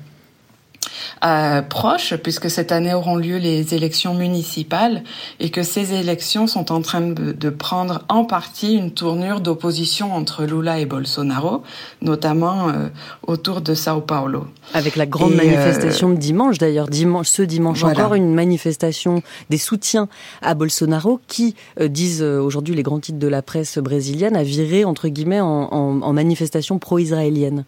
euh, 1.24 1.60
proche, 1.62 2.14
puisque 2.16 2.50
cette 2.50 2.72
année 2.72 2.94
auront 2.94 3.16
lieu 3.16 3.36
les 3.36 3.74
élections 3.74 4.14
municipales 4.14 5.02
et 5.38 5.50
que 5.50 5.62
ces 5.62 5.92
élections 5.92 6.46
sont 6.46 6.72
en 6.72 6.80
train 6.80 7.00
de, 7.02 7.50
prendre 7.50 8.04
en 8.08 8.24
partie 8.24 8.74
une 8.74 8.92
tournure 8.92 9.40
d'opposition 9.40 10.14
entre 10.14 10.44
Lula 10.44 10.78
et 10.78 10.86
Bolsonaro, 10.86 11.62
notamment 12.00 12.68
euh, 12.68 12.88
autour 13.26 13.60
de 13.60 13.74
Sao 13.74 14.00
Paulo. 14.00 14.46
Avec 14.72 14.96
la 14.96 15.04
grande 15.04 15.34
manifestation 15.34 16.10
de 16.10 16.16
dimanche, 16.16 16.58
d'ailleurs, 16.58 16.88
dimanche, 16.88 17.28
ce 17.28 17.42
dimanche 17.42 17.82
encore, 17.84 18.14
une 18.14 18.32
manifestation 18.34 19.22
des 19.50 19.58
soutiens 19.58 20.08
à 20.42 20.54
Bolsonaro 20.54 21.20
qui, 21.26 21.54
euh, 21.80 21.88
disent 21.88 22.22
aujourd'hui 22.22 22.74
les 22.74 22.82
grands 22.82 23.00
titres 23.00 23.18
de 23.18 23.28
la 23.28 23.42
presse 23.42 23.78
brésilienne, 23.78 24.36
a 24.36 24.42
viré, 24.42 24.84
entre 24.84 25.08
guillemets, 25.08 25.40
en, 25.40 25.68
en 25.70 26.12
manifestation 26.12 26.78
pro-israélienne. 26.78 27.64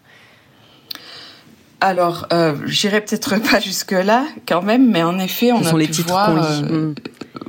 Alors, 1.83 2.27
euh, 2.31 2.55
j'irai 2.65 3.01
peut-être 3.01 3.35
pas 3.51 3.59
jusque-là 3.59 4.25
quand 4.47 4.61
même, 4.61 4.89
mais 4.89 5.03
en 5.03 5.19
effet, 5.19 5.51
on 5.51 5.65
a 5.65 5.73
pu 5.85 6.01
voir. 6.03 6.29
Euh, 6.29 6.61
mm. 6.61 6.95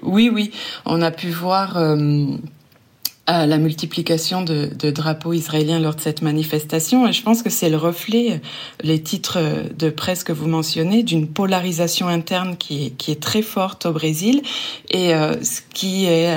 oui, 0.03 0.29
oui, 0.29 0.51
on 0.85 1.03
a 1.03 1.13
pu 1.13 1.31
voir 1.31 1.77
euh, 1.77 2.27
la 3.29 3.59
multiplication 3.59 4.43
de, 4.43 4.91
drapeaux 4.91 5.35
israéliens 5.35 5.79
lors 5.79 5.95
de 5.95 6.01
cette 6.01 6.21
manifestation, 6.21 7.07
et 7.07 7.13
je 7.13 7.23
pense 7.23 7.45
que 7.45 7.51
c'est 7.51 7.71
le 7.71 7.77
reflet, 7.77 8.41
les 8.83 9.01
titres 9.01 9.39
de 9.79 9.89
presse 9.89 10.25
que 10.25 10.33
vous 10.33 10.49
mentionnez, 10.49 11.05
d'une 11.05 11.29
polarisation 11.29 12.09
interne 12.09 12.57
qui 12.57 12.87
est, 12.87 12.91
qui 12.91 13.13
est 13.13 13.23
très 13.23 13.43
forte 13.43 13.87
au 13.87 13.93
Brésil, 13.93 14.43
et 14.91 15.13
ce 15.13 15.61
qui 15.73 16.07
est 16.07 16.37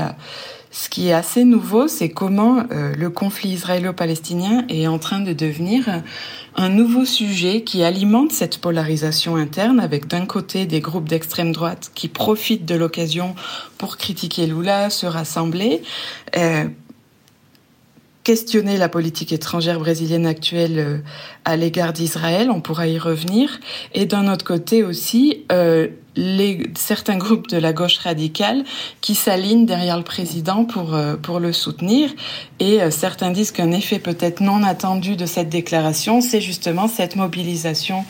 ce 0.72 0.90
qui 0.90 1.08
est 1.08 1.14
assez 1.14 1.44
nouveau, 1.44 1.88
c'est 1.88 2.10
comment 2.10 2.66
le 2.70 3.10
conflit 3.10 3.50
israélo-palestinien 3.50 4.66
est 4.70 4.88
en 4.88 5.00
train 5.00 5.22
de 5.22 5.34
devenir 5.34 6.04
un 6.58 6.70
nouveau 6.70 7.06
sujet 7.06 7.62
qui 7.62 7.84
alimente 7.84 8.32
cette 8.32 8.58
polarisation 8.58 9.36
interne 9.36 9.80
avec 9.80 10.08
d'un 10.08 10.26
côté 10.26 10.66
des 10.66 10.80
groupes 10.80 11.08
d'extrême 11.08 11.52
droite 11.52 11.92
qui 11.94 12.08
profitent 12.08 12.66
de 12.66 12.74
l'occasion 12.74 13.36
pour 13.78 13.98
critiquer 13.98 14.48
Lula, 14.48 14.90
se 14.90 15.06
rassembler, 15.06 15.84
euh, 16.36 16.66
questionner 18.24 18.78
la 18.78 18.90
politique 18.90 19.32
étrangère 19.32 19.80
brésilienne 19.80 20.26
actuelle 20.26 20.80
euh, 20.80 20.98
à 21.46 21.56
l'égard 21.56 21.94
d'Israël, 21.94 22.50
on 22.50 22.60
pourra 22.60 22.88
y 22.88 22.98
revenir, 22.98 23.60
et 23.94 24.08
d'un 24.08 24.32
autre 24.32 24.44
côté 24.44 24.84
aussi 24.84 25.46
euh, 25.52 25.88
les, 26.18 26.64
certains 26.76 27.18
groupes 27.18 27.48
de 27.48 27.58
la 27.58 27.72
gauche 27.72 28.00
radicale 28.00 28.64
qui 29.02 29.16
s'alignent 29.16 29.66
derrière 29.66 29.98
le 29.98 30.04
président 30.04 30.66
pour, 30.66 30.96
euh, 30.96 31.16
pour 31.16 31.40
le 31.40 31.54
soutenir. 31.54 32.10
Et 32.60 32.82
euh, 32.82 32.92
certains 32.92 33.32
disent 33.32 33.52
qu'un 33.52 33.72
effet 33.72 34.00
peut-être 34.00 34.42
non 34.42 34.64
attendu 34.64 35.16
de 35.16 35.26
cette 35.26 35.50
déclaration, 35.50 36.20
c'est 36.20 36.42
justement 36.42 36.88
cette 36.88 37.16
mobilisation 37.16 38.04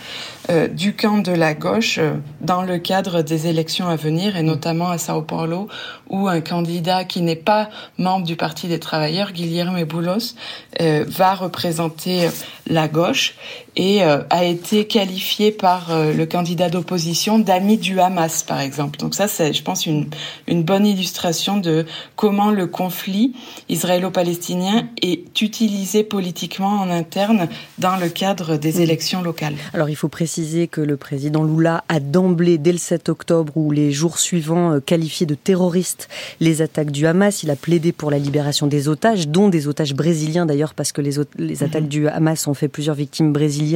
euh, 0.50 0.68
du 0.68 0.96
camp 0.96 1.18
de 1.18 1.34
la 1.34 1.54
gauche 1.54 2.00
dans 2.40 2.64
le 2.64 2.80
cadre 2.80 3.22
des 3.22 3.48
élections 3.48 3.88
à 3.88 3.98
venir, 3.98 4.38
et 4.38 4.44
notamment 4.44 4.90
à 4.90 4.98
Sao 4.98 5.22
Paulo, 5.22 5.68
où 6.10 6.30
un 6.30 6.40
candidat 6.40 7.04
qui 7.04 7.22
n'est 7.22 7.36
pas 7.36 7.70
membre 7.98 8.26
du 8.26 8.38
Parti 8.38 8.68
des 8.68 8.80
travailleurs, 8.80 9.34
Guilherme 9.34 9.84
Boulos, 9.84 10.36
va 10.80 11.34
représenter 11.34 12.30
la 12.68 12.88
gauche 12.88 13.36
et 13.78 14.02
a 14.02 14.44
été 14.44 14.88
qualifié 14.88 15.52
par 15.52 15.92
le 15.92 16.26
candidat 16.26 16.70
d'opposition 16.70 17.40
d'ami 17.40 17.78
du 17.78 18.00
Hamas, 18.00 18.44
par 18.44 18.60
exemple. 18.60 18.98
Donc 18.98 19.14
ça, 19.16 19.28
c'est, 19.28 19.54
je 19.54 19.64
pense, 19.64 19.86
une, 19.86 20.08
une 20.48 20.64
bonne 20.64 20.86
illustration 20.86 21.58
de 21.58 21.86
comment 22.16 22.52
le 22.52 22.68
conflit 22.68 23.34
israélo-palestinien 23.70 24.88
est 25.02 25.42
utilisé 25.42 26.04
politiquement 26.04 26.80
en 26.80 26.90
interne 26.90 27.48
dans 27.78 27.98
le 27.98 28.10
cadre 28.10 28.58
des 28.58 28.82
élections 28.82 29.22
locales. 29.22 29.56
Alors 29.74 29.90
il 29.90 29.96
faut 29.96 30.08
préciser 30.08 30.68
que 30.68 30.82
le 30.82 30.98
président 30.98 31.44
Lula 31.44 31.84
a 31.90 32.00
d'emblée, 32.00 32.58
dès 32.58 32.72
le 32.72 32.78
7 32.78 33.10
octobre 33.10 33.54
ou 33.56 33.72
les 33.72 33.92
jours 33.92 34.20
suivants, 34.20 34.74
euh, 34.74 34.80
qualifié 34.80 35.26
de 35.26 35.36
terroristes 35.36 36.10
les 36.40 36.62
attaques 36.62 36.92
du 36.92 37.06
Hamas. 37.06 37.44
Il 37.44 37.52
a 37.52 37.56
plaidé 37.56 37.92
pour 37.92 38.12
la 38.12 38.18
libération 38.20 38.68
des 38.68 38.88
otages, 38.88 39.28
dont 39.28 39.50
des 39.50 39.68
otages 39.68 39.94
brésiliens 39.94 40.46
d'ailleurs, 40.46 40.74
parce 40.74 40.92
que 40.92 41.02
les, 41.02 41.16
les 41.38 41.64
attaques 41.64 41.84
mhm. 41.84 41.90
du 41.90 42.08
Hamas 42.08 42.48
ont 42.48 42.54
fait 42.54 42.68
plusieurs 42.68 42.96
victimes 42.96 43.34
brésiliennes, 43.34 43.67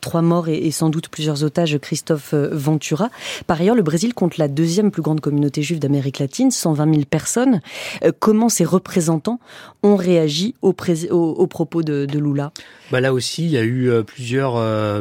trois 0.00 0.22
morts 0.22 0.48
et, 0.48 0.70
sans 0.70 0.90
doute 0.90 1.08
plusieurs 1.08 1.44
otages, 1.44 1.78
Christophe 1.78 2.34
euh, 2.34 2.50
Ventura. 2.52 3.10
Par 3.46 3.60
ailleurs, 3.60 3.74
le 3.74 3.82
Brésil 3.82 4.14
compte 4.14 4.38
la 4.38 4.48
deuxième 4.48 4.90
plus 4.90 5.02
grande 5.02 5.20
communauté 5.20 5.62
juive 5.62 5.78
d'Amérique 5.78 6.18
latine, 6.18 6.50
120 6.50 6.92
000 6.92 7.04
personnes. 7.08 7.60
Euh, 8.04 8.12
comment 8.18 8.48
ces 8.48 8.64
représentants 8.64 9.40
ont 9.82 9.96
réagi 9.96 10.54
aux, 10.62 10.72
propos 10.72 11.82
de, 11.82 12.06
Lula? 12.18 12.52
Bah 12.90 13.00
là 13.00 13.14
aussi, 13.14 13.44
il 13.44 13.50
y 13.50 13.56
a 13.56 13.62
eu 13.62 13.88
euh, 13.90 14.02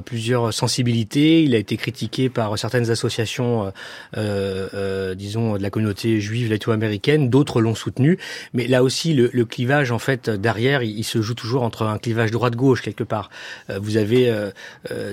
plusieurs 0.01 0.53
sensibilités. 0.53 1.43
Il 1.43 1.55
a 1.55 1.57
été 1.57 1.75
critiqué 1.75 2.29
par 2.29 2.57
certaines 2.57 2.89
associations, 2.89 3.71
disons, 4.15 5.57
de 5.57 5.61
la 5.61 5.69
communauté 5.69 6.21
juive 6.21 6.49
latino-américaine. 6.49 7.29
D'autres 7.29 7.61
l'ont 7.61 7.75
soutenu. 7.75 8.17
Mais 8.53 8.67
là 8.67 8.83
aussi, 8.83 9.13
le, 9.13 9.45
clivage, 9.45 9.91
en 9.91 9.99
fait, 9.99 10.29
derrière, 10.29 10.83
il, 10.83 11.03
se 11.03 11.21
joue 11.21 11.33
toujours 11.33 11.63
entre 11.63 11.83
un 11.83 11.97
clivage 11.97 12.31
droite-gauche 12.31 12.81
quelque 12.81 13.03
part. 13.03 13.29
vous 13.69 13.97
avez 13.97 14.28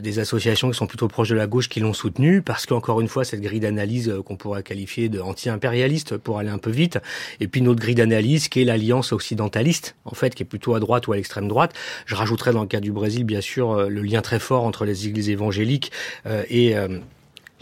des 0.02 0.18
associations 0.18 0.70
qui 0.70 0.76
sont 0.76 0.86
plutôt 0.86 1.08
proches 1.08 1.28
de 1.28 1.34
la 1.34 1.46
gauche 1.46 1.68
qui 1.68 1.80
l'ont 1.80 1.92
soutenu 1.92 2.42
parce 2.42 2.66
qu'encore 2.66 3.00
une 3.00 3.08
fois, 3.08 3.24
cette 3.24 3.40
grille 3.40 3.60
d'analyse 3.60 4.14
qu'on 4.24 4.36
pourrait 4.36 4.62
qualifier 4.62 5.08
de 5.08 5.20
anti-impérialiste 5.20 6.16
pour 6.16 6.38
aller 6.38 6.50
un 6.50 6.58
peu 6.58 6.70
vite, 6.70 6.98
et 7.40 7.48
puis 7.48 7.60
une 7.60 7.68
autre 7.68 7.80
grille 7.80 7.94
d'analyse 7.94 8.48
qui 8.48 8.62
est 8.62 8.64
l'alliance 8.64 9.12
occidentaliste, 9.12 9.96
en 10.04 10.14
fait, 10.14 10.34
qui 10.34 10.42
est 10.42 10.46
plutôt 10.46 10.74
à 10.74 10.80
droite 10.80 11.06
ou 11.08 11.12
à 11.12 11.16
l'extrême 11.16 11.48
droite. 11.48 11.74
Je 12.06 12.14
rajouterais 12.14 12.52
dans 12.52 12.62
le 12.62 12.68
cas 12.68 12.80
du 12.80 12.92
Brésil, 12.92 13.24
bien 13.24 13.40
sûr, 13.40 13.72
euh, 13.72 13.88
le 13.88 14.02
lien 14.02 14.22
très 14.22 14.38
fort 14.38 14.64
entre 14.64 14.84
les 14.84 15.06
églises 15.06 15.30
évangéliques 15.30 15.92
euh, 16.26 16.44
et 16.48 16.76
euh, 16.76 16.98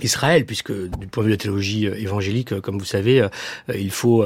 Israël, 0.02 0.44
puisque 0.44 0.72
du 0.72 1.06
point 1.06 1.22
de 1.22 1.28
vue 1.28 1.34
de 1.34 1.38
la 1.38 1.42
théologie 1.42 1.86
euh, 1.86 1.94
évangélique, 1.96 2.52
euh, 2.52 2.60
comme 2.60 2.78
vous 2.78 2.84
savez, 2.84 3.20
euh, 3.20 3.28
il 3.74 3.90
faut 3.90 4.24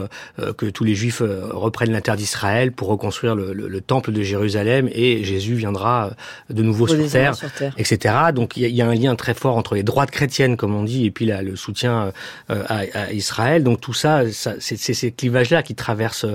que 0.57 0.67
tous 0.67 0.85
les 0.85 0.95
Juifs 0.95 1.23
reprennent 1.51 1.93
la 1.93 2.01
terre 2.01 2.17
d'Israël 2.17 2.73
pour 2.73 2.89
reconstruire 2.89 3.35
le, 3.35 3.81
temple 3.81 4.13
de 4.13 4.23
Jérusalem 4.23 4.89
et 4.93 5.25
Jésus 5.25 5.55
viendra 5.55 6.11
de 6.51 6.63
nouveau 6.63 6.87
sur 6.87 7.09
terre, 7.09 7.35
etc. 7.77 8.15
Donc 8.35 8.57
il 8.57 8.69
y, 8.69 8.83
a 8.83 8.87
un 8.87 8.95
lien 8.95 9.15
très 9.15 9.35
fort 9.35 9.57
entre 9.57 9.75
les 9.75 9.83
droites 9.83 10.11
chrétiennes, 10.11 10.57
comme 10.57 10.75
on 10.75 10.85
dit, 10.85 11.07
et 11.07 11.11
puis 11.11 11.27
là, 11.27 11.43
le 11.43 11.57
soutien 11.57 12.13
à, 12.49 13.13
Israël. 13.13 13.63
Donc 13.63 13.81
tout 13.81 13.95
ça, 13.95 14.23
c'est 14.33 14.77
ces 14.77 15.13
clivages-là 15.13 15.63
qui 15.63 15.75
traversent, 15.75 16.27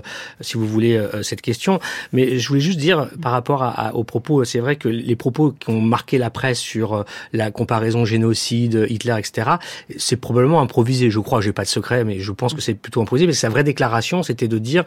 si 0.42 0.58
vous 0.58 0.68
voulez, 0.68 1.02
cette 1.22 1.42
question. 1.42 1.80
Mais 2.12 2.40
je 2.40 2.48
voulais 2.48 2.62
juste 2.62 2.80
dire, 2.80 3.10
par 3.22 3.32
rapport 3.32 3.63
à, 3.63 3.96
aux 3.96 4.04
propos, 4.04 4.44
c'est 4.44 4.60
vrai 4.60 4.75
que 4.75 4.88
les 4.88 5.16
propos 5.16 5.52
qui 5.52 5.70
ont 5.70 5.82
marqué 5.82 6.18
la 6.18 6.30
presse 6.30 6.60
sur 6.60 7.06
la 7.34 7.52
comparaison 7.52 8.06
génocide, 8.06 8.88
Hitler, 8.90 9.16
etc. 9.27 9.58
C'est 9.98 10.18
probablement 10.18 10.62
improvisé, 10.62 11.10
je 11.10 11.20
crois. 11.20 11.42
J'ai 11.42 11.53
pas 11.53 11.63
de 11.63 11.70
secret, 11.70 12.03
mais 12.03 12.20
je 12.20 12.32
pense 12.32 12.53
que 12.53 12.62
c'est 12.62 12.74
plutôt 12.74 13.01
improvisé. 13.01 13.27
Mais 13.27 13.34
sa 13.34 13.50
vraie 13.50 13.63
déclaration, 13.63 14.24
c'était 14.24 14.48
de 14.48 14.58
dire 14.58 14.84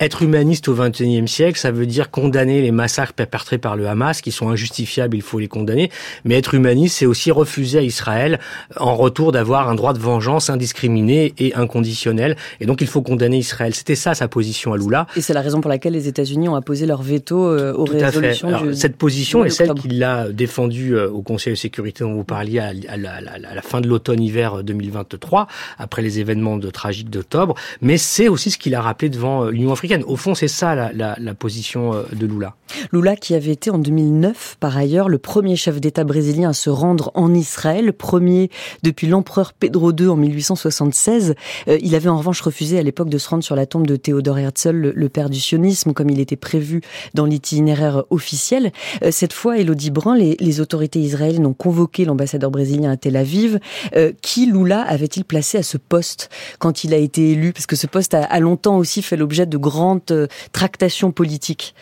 être 0.00 0.22
humaniste 0.22 0.68
au 0.68 0.74
XXIe 0.74 1.28
siècle, 1.28 1.58
ça 1.58 1.70
veut 1.70 1.86
dire 1.86 2.10
condamner 2.10 2.62
les 2.62 2.70
massacres 2.70 3.12
perpétrés 3.12 3.58
par 3.58 3.76
le 3.76 3.88
Hamas, 3.88 4.20
qui 4.20 4.32
sont 4.32 4.48
injustifiables, 4.48 5.16
il 5.16 5.22
faut 5.22 5.38
les 5.38 5.48
condamner. 5.48 5.90
Mais 6.24 6.36
être 6.36 6.54
humaniste, 6.54 6.98
c'est 6.98 7.06
aussi 7.06 7.30
refuser 7.30 7.78
à 7.78 7.82
Israël, 7.82 8.40
en 8.76 8.94
retour, 8.94 9.32
d'avoir 9.32 9.68
un 9.68 9.74
droit 9.74 9.92
de 9.92 9.98
vengeance 9.98 10.50
indiscriminé 10.50 11.34
et 11.38 11.54
inconditionnel. 11.54 12.36
Et 12.60 12.66
donc, 12.66 12.80
il 12.80 12.86
faut 12.86 13.02
condamner 13.02 13.38
Israël. 13.38 13.74
C'était 13.74 13.94
ça 13.94 14.14
sa 14.14 14.28
position 14.28 14.72
à 14.72 14.76
Lula. 14.76 15.06
Et 15.16 15.20
c'est 15.20 15.34
la 15.34 15.40
raison 15.40 15.60
pour 15.60 15.68
laquelle 15.68 15.92
les 15.92 16.08
États-Unis 16.08 16.48
ont 16.48 16.54
apposé 16.54 16.86
leur 16.86 17.02
veto 17.02 17.46
euh, 17.46 17.72
aux 17.74 17.84
résolutions. 17.84 18.48
Alors, 18.48 18.64
cette 18.74 18.96
position 18.96 19.44
est 19.44 19.50
celle 19.50 19.74
qu'il 19.74 20.02
a 20.02 20.28
défendue 20.28 20.96
euh, 20.96 21.10
au 21.10 21.22
Conseil 21.22 21.52
de 21.52 21.58
sécurité 21.58 22.04
dont 22.04 22.14
vous 22.14 22.24
parliez 22.24 22.58
à, 22.58 22.72
la, 22.96 23.14
à 23.14 23.54
la 23.54 23.62
fin 23.62 23.73
de 23.80 23.88
l'automne-hiver 23.88 24.62
2023, 24.62 25.46
après 25.78 26.02
les 26.02 26.20
événements 26.20 26.56
de 26.56 26.70
tragiques 26.70 27.10
d'octobre, 27.10 27.54
mais 27.80 27.98
c'est 27.98 28.28
aussi 28.28 28.50
ce 28.50 28.58
qu'il 28.58 28.74
a 28.74 28.80
rappelé 28.80 29.08
devant 29.08 29.44
euh, 29.44 29.50
l'Union 29.50 29.72
africaine. 29.72 30.04
Au 30.06 30.16
fond, 30.16 30.34
c'est 30.34 30.48
ça 30.48 30.74
la, 30.74 30.92
la, 30.92 31.16
la, 31.18 31.34
position 31.34 31.94
euh, 31.94 32.02
de 32.12 32.26
Lula. 32.26 32.54
Lula 32.92 33.16
qui 33.16 33.34
avait 33.34 33.52
été 33.52 33.70
en 33.70 33.78
2009, 33.78 34.56
par 34.60 34.76
ailleurs, 34.76 35.08
le 35.08 35.18
premier 35.18 35.56
chef 35.56 35.80
d'État 35.80 36.04
brésilien 36.04 36.50
à 36.50 36.52
se 36.52 36.70
rendre 36.70 37.10
en 37.14 37.34
Israël, 37.34 37.92
premier 37.92 38.50
depuis 38.82 39.06
l'empereur 39.06 39.52
Pedro 39.52 39.92
II 39.92 40.08
en 40.08 40.16
1876. 40.16 41.34
Euh, 41.68 41.78
il 41.82 41.94
avait 41.94 42.08
en 42.08 42.18
revanche 42.18 42.40
refusé 42.40 42.78
à 42.78 42.82
l'époque 42.82 43.08
de 43.08 43.18
se 43.18 43.28
rendre 43.28 43.44
sur 43.44 43.56
la 43.56 43.66
tombe 43.66 43.86
de 43.86 43.96
Théodore 43.96 44.38
Herzl, 44.38 44.92
le, 44.94 45.08
père 45.08 45.30
du 45.30 45.40
sionisme, 45.40 45.92
comme 45.92 46.10
il 46.10 46.20
était 46.20 46.36
prévu 46.36 46.80
dans 47.14 47.26
l'itinéraire 47.26 48.04
officiel. 48.10 48.72
cette 49.10 49.32
fois, 49.32 49.58
Elodie 49.58 49.90
Brun, 49.90 50.16
les, 50.16 50.36
les 50.40 50.60
autorités 50.60 51.00
israéliennes 51.00 51.46
ont 51.46 51.54
convoqué 51.54 52.04
l'ambassadeur 52.04 52.50
brésilien 52.50 52.90
à 52.90 52.96
Tel 52.96 53.16
Aviv. 53.16 53.58
Euh, 53.94 54.12
qui 54.22 54.46
Lula 54.46 54.82
avait-il 54.82 55.24
placé 55.24 55.58
à 55.58 55.62
ce 55.62 55.76
poste 55.76 56.30
quand 56.58 56.84
il 56.84 56.94
a 56.94 56.96
été 56.96 57.32
élu? 57.32 57.52
Parce 57.52 57.66
que 57.66 57.76
ce 57.76 57.86
poste 57.86 58.14
a, 58.14 58.40
longtemps 58.40 58.76
aussi 58.76 59.02
fait 59.02 59.16
l'objet 59.16 59.46
de 59.46 59.56
grandes 59.56 60.02
euh, 60.10 60.26
tractations 60.52 61.12
politiques. 61.12 61.74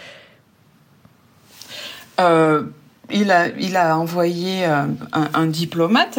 Euh, 2.21 2.65
il 3.11 3.31
a, 3.31 3.49
il 3.59 3.77
a 3.77 3.99
envoyé 3.99 4.65
un, 4.65 5.47
diplomate, 5.47 6.19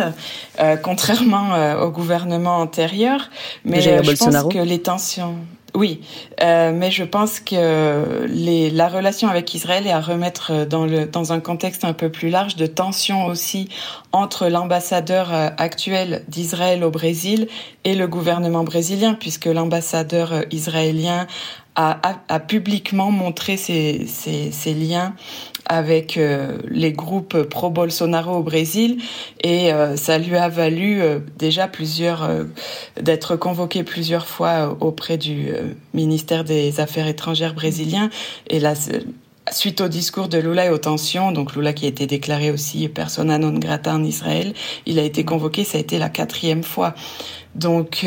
contrairement 0.84 1.75
au 1.82 1.89
gouvernement 1.89 2.58
antérieur. 2.58 3.32
Mais 3.65 3.82
je 3.82 4.15
pense 4.15 4.53
que 4.53 4.60
les 4.60 4.79
tensions. 4.79 5.38
Oui, 5.75 6.01
euh, 6.41 6.71
mais 6.71 6.91
je 6.91 7.03
pense 7.03 7.39
que 7.39 8.27
les, 8.27 8.69
la 8.69 8.87
relation 8.87 9.27
avec 9.27 9.55
Israël 9.55 9.87
est 9.87 9.91
à 9.91 10.01
remettre 10.01 10.65
dans, 10.65 10.85
le, 10.85 11.07
dans 11.07 11.33
un 11.33 11.39
contexte 11.39 11.83
un 11.83 11.93
peu 11.93 12.09
plus 12.09 12.29
large 12.29 12.55
de 12.55 12.67
tension 12.67 13.25
aussi 13.25 13.69
entre 14.11 14.47
l'ambassadeur 14.49 15.33
euh, 15.33 15.49
actuel 15.57 16.23
d'Israël 16.27 16.83
au 16.83 16.91
Brésil 16.91 17.47
et 17.83 17.95
le 17.95 18.07
gouvernement 18.07 18.63
brésilien, 18.63 19.15
puisque 19.15 19.47
l'ambassadeur 19.47 20.33
euh, 20.33 20.41
israélien 20.51 21.25
a, 21.75 22.39
publiquement 22.39 23.11
montré 23.11 23.57
ses 23.57 24.73
liens 24.73 25.15
avec 25.65 26.17
euh, 26.17 26.57
les 26.69 26.91
groupes 26.91 27.43
pro-Bolsonaro 27.43 28.37
au 28.37 28.43
Brésil 28.43 29.01
et 29.41 29.71
euh, 29.71 29.95
ça 29.95 30.17
lui 30.17 30.35
a 30.35 30.49
valu 30.49 31.01
euh, 31.01 31.19
déjà 31.37 31.67
plusieurs 31.67 32.29
d'être 32.99 33.35
convoqué 33.35 33.83
plusieurs 33.83 34.27
fois 34.27 34.77
auprès 34.81 35.17
du 35.17 35.53
ministère 35.93 36.43
des 36.43 36.79
Affaires 36.79 37.07
étrangères 37.07 37.53
brésilien 37.53 38.09
et 38.47 38.59
là 38.59 38.73
suite 39.51 39.81
au 39.81 39.87
discours 39.87 40.29
de 40.29 40.37
Lula 40.37 40.65
et 40.65 40.69
aux 40.69 40.77
tensions, 40.77 41.31
donc 41.31 41.55
Lula 41.55 41.73
qui 41.73 41.85
a 41.85 41.89
été 41.89 42.07
déclaré 42.07 42.49
aussi 42.49 42.87
persona 42.87 43.37
non 43.37 43.51
grata 43.51 43.93
en 43.93 44.03
Israël, 44.03 44.53
il 44.85 44.99
a 44.99 45.03
été 45.03 45.25
convoqué, 45.25 45.63
ça 45.65 45.77
a 45.77 45.81
été 45.81 45.99
la 45.99 46.09
quatrième 46.09 46.63
fois. 46.63 46.95
Donc 47.53 48.05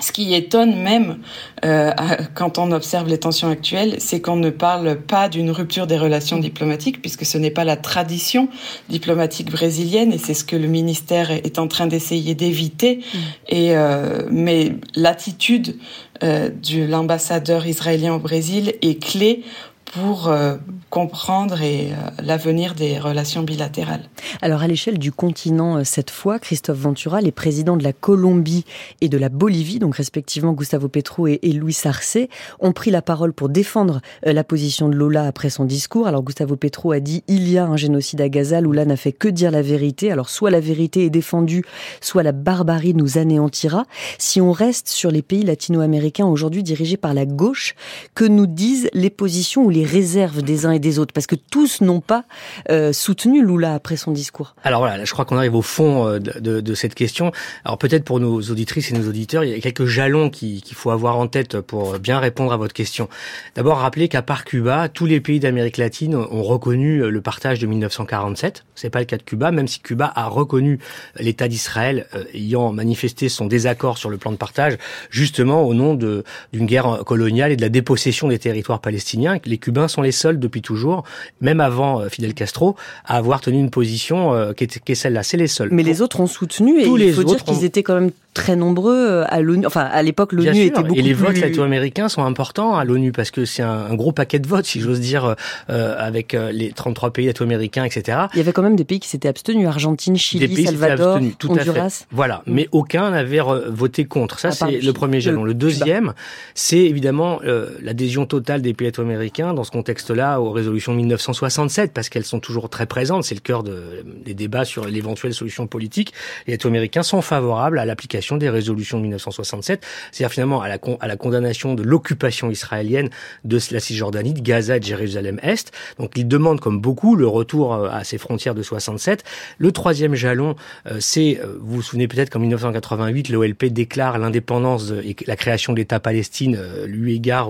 ce 0.00 0.12
qui 0.12 0.34
étonne 0.34 0.80
même 0.80 1.18
euh, 1.64 1.92
quand 2.34 2.58
on 2.58 2.72
observe 2.72 3.08
les 3.08 3.18
tensions 3.18 3.48
actuelles, 3.48 3.96
c'est 3.98 4.20
qu'on 4.20 4.36
ne 4.36 4.50
parle 4.50 4.96
pas 4.96 5.28
d'une 5.28 5.50
rupture 5.50 5.86
des 5.86 5.98
relations 5.98 6.38
diplomatiques, 6.38 7.00
puisque 7.00 7.24
ce 7.24 7.38
n'est 7.38 7.50
pas 7.50 7.64
la 7.64 7.76
tradition 7.76 8.48
diplomatique 8.88 9.50
brésilienne, 9.50 10.12
et 10.12 10.18
c'est 10.18 10.34
ce 10.34 10.44
que 10.44 10.56
le 10.56 10.68
ministère 10.68 11.30
est 11.30 11.58
en 11.58 11.68
train 11.68 11.86
d'essayer 11.86 12.34
d'éviter. 12.34 12.96
Mm. 12.98 13.18
Et 13.48 13.76
euh, 13.76 14.22
mais 14.30 14.72
l'attitude 14.94 15.76
euh, 16.22 16.48
de 16.48 16.84
l'ambassadeur 16.84 17.66
israélien 17.66 18.14
au 18.14 18.18
Brésil 18.18 18.74
est 18.82 19.00
clé 19.00 19.44
pour 19.92 20.28
euh, 20.28 20.56
comprendre 20.90 21.62
et 21.62 21.92
euh, 21.92 22.22
l'avenir 22.22 22.74
des 22.74 22.98
relations 22.98 23.42
bilatérales. 23.42 24.02
Alors 24.42 24.62
à 24.62 24.68
l'échelle 24.68 24.98
du 24.98 25.12
continent, 25.12 25.78
euh, 25.78 25.84
cette 25.84 26.10
fois, 26.10 26.38
Christophe 26.38 26.78
Ventura, 26.78 27.20
les 27.20 27.32
présidents 27.32 27.76
de 27.76 27.82
la 27.82 27.92
Colombie 27.92 28.64
et 29.00 29.08
de 29.08 29.18
la 29.18 29.28
Bolivie, 29.28 29.78
donc 29.78 29.96
respectivement 29.96 30.52
Gustavo 30.52 30.88
Petro 30.88 31.26
et, 31.26 31.38
et 31.42 31.52
Luis 31.52 31.76
Arce, 31.84 32.18
ont 32.60 32.72
pris 32.72 32.90
la 32.90 33.02
parole 33.02 33.32
pour 33.32 33.48
défendre 33.48 34.00
la 34.22 34.44
position 34.44 34.88
de 34.88 34.94
Lola 34.94 35.24
après 35.24 35.50
son 35.50 35.64
discours. 35.64 36.06
Alors 36.06 36.22
Gustavo 36.22 36.56
Petro 36.56 36.92
a 36.92 37.00
dit 37.00 37.22
il 37.28 37.48
y 37.48 37.58
a 37.58 37.64
un 37.64 37.76
génocide 37.76 38.20
à 38.20 38.28
Gaza, 38.28 38.60
Lula 38.60 38.84
n'a 38.84 38.96
fait 38.96 39.12
que 39.12 39.28
dire 39.28 39.50
la 39.50 39.62
vérité. 39.62 40.12
Alors 40.12 40.28
soit 40.28 40.50
la 40.50 40.60
vérité 40.60 41.04
est 41.04 41.10
défendue, 41.10 41.64
soit 42.00 42.22
la 42.22 42.32
barbarie 42.32 42.94
nous 42.94 43.18
anéantira. 43.18 43.84
Si 44.18 44.40
on 44.40 44.52
reste 44.52 44.88
sur 44.88 45.10
les 45.10 45.22
pays 45.22 45.42
latino-américains 45.42 46.26
aujourd'hui 46.26 46.62
dirigés 46.62 46.96
par 46.96 47.14
la 47.14 47.26
gauche, 47.26 47.74
que 48.14 48.24
nous 48.24 48.46
disent 48.46 48.88
les 48.92 49.10
positions 49.10 49.64
ou 49.64 49.70
les 49.70 49.77
les 49.78 49.84
réserves 49.84 50.42
des 50.42 50.66
uns 50.66 50.72
et 50.72 50.78
des 50.78 50.98
autres 50.98 51.12
Parce 51.12 51.26
que 51.26 51.36
tous 51.36 51.80
n'ont 51.80 52.00
pas 52.00 52.24
euh, 52.70 52.92
soutenu 52.92 53.44
Lula 53.44 53.74
après 53.74 53.96
son 53.96 54.12
discours. 54.12 54.54
Alors 54.64 54.80
voilà, 54.80 55.04
je 55.04 55.12
crois 55.12 55.24
qu'on 55.24 55.36
arrive 55.36 55.54
au 55.54 55.62
fond 55.62 56.06
euh, 56.06 56.18
de, 56.18 56.60
de, 56.60 56.74
cette 56.74 56.94
question. 56.94 57.32
Alors 57.64 57.78
peut-être 57.78 58.04
pour 58.04 58.20
nos 58.20 58.40
auditrices 58.40 58.90
et 58.90 58.94
nos 58.94 59.08
auditeurs, 59.08 59.44
il 59.44 59.50
y 59.50 59.54
a 59.54 59.60
quelques 59.60 59.86
jalons 59.86 60.30
qu'il 60.30 60.62
faut 60.74 60.90
avoir 60.90 61.18
en 61.18 61.26
tête 61.26 61.60
pour 61.60 61.98
bien 61.98 62.18
répondre 62.18 62.52
à 62.52 62.56
votre 62.56 62.74
question. 62.74 63.08
D'abord, 63.54 63.78
rappeler 63.78 64.08
qu'à 64.08 64.22
part 64.22 64.44
Cuba, 64.44 64.88
tous 64.88 65.06
les 65.06 65.20
pays 65.20 65.40
d'Amérique 65.40 65.76
latine 65.76 66.14
ont 66.16 66.42
reconnu 66.42 67.10
le 67.10 67.20
partage 67.20 67.58
de 67.58 67.66
1947. 67.66 68.64
C'est 68.74 68.90
pas 68.90 69.00
le 69.00 69.04
cas 69.04 69.16
de 69.16 69.22
Cuba, 69.22 69.50
même 69.50 69.68
si 69.68 69.80
Cuba 69.80 70.12
a 70.14 70.26
reconnu 70.26 70.78
l'État 71.18 71.48
d'Israël 71.48 72.06
euh, 72.14 72.24
ayant 72.34 72.72
manifesté 72.72 73.28
son 73.28 73.46
désaccord 73.46 73.98
sur 73.98 74.10
le 74.10 74.16
plan 74.16 74.32
de 74.32 74.36
partage, 74.36 74.78
justement 75.10 75.62
au 75.62 75.74
nom 75.74 75.94
d'une 75.94 76.66
guerre 76.66 77.00
coloniale 77.04 77.52
et 77.52 77.56
de 77.56 77.62
la 77.62 77.68
dépossession 77.68 78.28
des 78.28 78.38
territoires 78.38 78.80
palestiniens. 78.80 79.38
Les 79.44 79.58
Cubains 79.68 79.88
sont 79.88 80.00
les 80.00 80.12
seuls 80.12 80.38
depuis 80.38 80.62
toujours, 80.62 81.04
même 81.42 81.60
avant 81.60 82.00
euh, 82.00 82.08
Fidel 82.08 82.32
Castro, 82.32 82.74
à 83.04 83.18
avoir 83.18 83.42
tenu 83.42 83.58
une 83.58 83.68
position 83.68 84.32
euh, 84.32 84.54
qui 84.54 84.64
est, 84.64 84.78
qui 84.82 84.92
est 84.92 84.94
celle-là. 84.94 85.22
C'est 85.22 85.36
les 85.36 85.46
seuls. 85.46 85.68
Mais 85.70 85.82
les 85.82 86.00
autres 86.00 86.20
ont 86.20 86.26
soutenu 86.26 86.80
et 86.80 86.86
il 86.86 87.12
faut 87.12 87.22
dire 87.22 87.44
qu'ils 87.44 87.64
étaient 87.64 87.82
quand 87.82 88.00
même 88.00 88.10
très 88.34 88.56
nombreux 88.56 88.96
euh, 88.96 89.24
à 89.28 89.40
l'ONU. 89.40 89.66
Enfin, 89.66 89.82
à 89.82 90.02
l'époque, 90.02 90.32
l'ONU 90.32 90.60
était 90.60 90.82
beaucoup 90.82 90.94
plus... 90.94 91.00
Et 91.00 91.02
les 91.02 91.12
votes 91.12 91.38
latino-américains 91.38 92.08
sont 92.08 92.24
importants 92.24 92.76
à 92.76 92.84
l'ONU 92.84 93.12
parce 93.12 93.30
que 93.30 93.44
c'est 93.44 93.62
un, 93.62 93.94
gros 93.94 94.12
paquet 94.12 94.38
de 94.38 94.46
votes, 94.46 94.66
si 94.66 94.80
j'ose 94.80 95.00
dire, 95.00 95.34
euh, 95.70 95.94
avec 95.98 96.34
euh, 96.34 96.52
les 96.52 96.72
33 96.72 97.12
pays 97.12 97.26
latino-américains, 97.26 97.84
etc. 97.84 98.18
Il 98.34 98.38
y 98.38 98.40
avait 98.40 98.52
quand 98.52 98.62
même 98.62 98.76
des 98.76 98.84
pays 98.84 99.00
qui 99.00 99.08
s'étaient 99.08 99.28
abstenus. 99.28 99.66
Argentine, 99.66 100.16
Chili, 100.16 100.64
Salvador, 100.64 101.18
tout 101.38 101.50
Honduras. 101.50 101.86
À 101.86 101.90
fait. 101.90 102.06
Voilà. 102.10 102.42
Mm. 102.46 102.54
Mais 102.54 102.68
aucun 102.72 103.10
n'avait 103.10 103.40
voté 103.68 104.04
contre. 104.04 104.38
Ça, 104.38 104.50
c'est 104.50 104.80
le 104.80 104.92
premier 104.92 105.20
jalon. 105.20 105.44
Le 105.44 105.54
deuxième, 105.54 106.14
c'est 106.54 106.78
évidemment 106.78 107.40
l'adhésion 107.82 108.26
totale 108.26 108.62
des 108.62 108.74
pays 108.74 108.86
latino-américains 108.88 109.54
dans 109.54 109.64
ce 109.64 109.70
contexte-là 109.70 110.40
aux 110.40 110.50
résolutions 110.50 110.94
1967 110.94 111.92
parce 111.92 112.08
qu'elles 112.08 112.24
sont 112.24 112.40
toujours 112.40 112.68
très 112.68 112.86
présentes. 112.86 113.24
C'est 113.24 113.34
le 113.34 113.40
cœur 113.40 113.62
de, 113.62 114.04
des 114.24 114.34
débats 114.34 114.64
sur 114.64 114.86
l'éventuelle 114.86 115.34
solution 115.34 115.66
politique. 115.66 116.12
Les 116.46 116.54
latino-américains 116.54 117.02
sont 117.02 117.22
favorables 117.22 117.78
à 117.78 117.84
l'application 117.84 118.17
des 118.36 118.50
résolutions 118.50 118.98
de 118.98 119.02
1967, 119.02 119.84
c'est-à-dire 120.12 120.32
finalement 120.32 120.60
à 120.62 120.68
la, 120.68 120.78
à 121.00 121.06
la 121.06 121.16
condamnation 121.16 121.74
de 121.74 121.82
l'occupation 121.82 122.50
israélienne 122.50 123.10
de 123.44 123.58
la 123.70 123.80
Cisjordanie, 123.80 124.34
de 124.34 124.40
Gaza 124.40 124.76
et 124.76 124.80
de 124.80 124.84
Jérusalem-Est. 124.84 125.72
Donc 125.98 126.12
il 126.16 126.26
demande, 126.26 126.60
comme 126.60 126.80
beaucoup, 126.80 127.16
le 127.16 127.26
retour 127.26 127.74
euh, 127.74 127.88
à 127.90 128.04
ces 128.04 128.18
frontières 128.18 128.54
de 128.54 128.62
67. 128.62 129.24
Le 129.58 129.72
troisième 129.72 130.14
jalon, 130.14 130.56
euh, 130.86 130.98
c'est, 131.00 131.40
euh, 131.40 131.56
vous 131.60 131.76
vous 131.76 131.82
souvenez 131.82 132.08
peut-être 132.08 132.30
qu'en 132.30 132.40
1988, 132.40 133.28
l'OLP 133.28 133.66
déclare 133.66 134.18
l'indépendance 134.18 134.90
et 134.90 135.16
la 135.26 135.36
création 135.36 135.72
de 135.72 135.78
l'État 135.78 136.00
Palestine, 136.00 136.58
lui 136.86 137.14
égard 137.14 137.48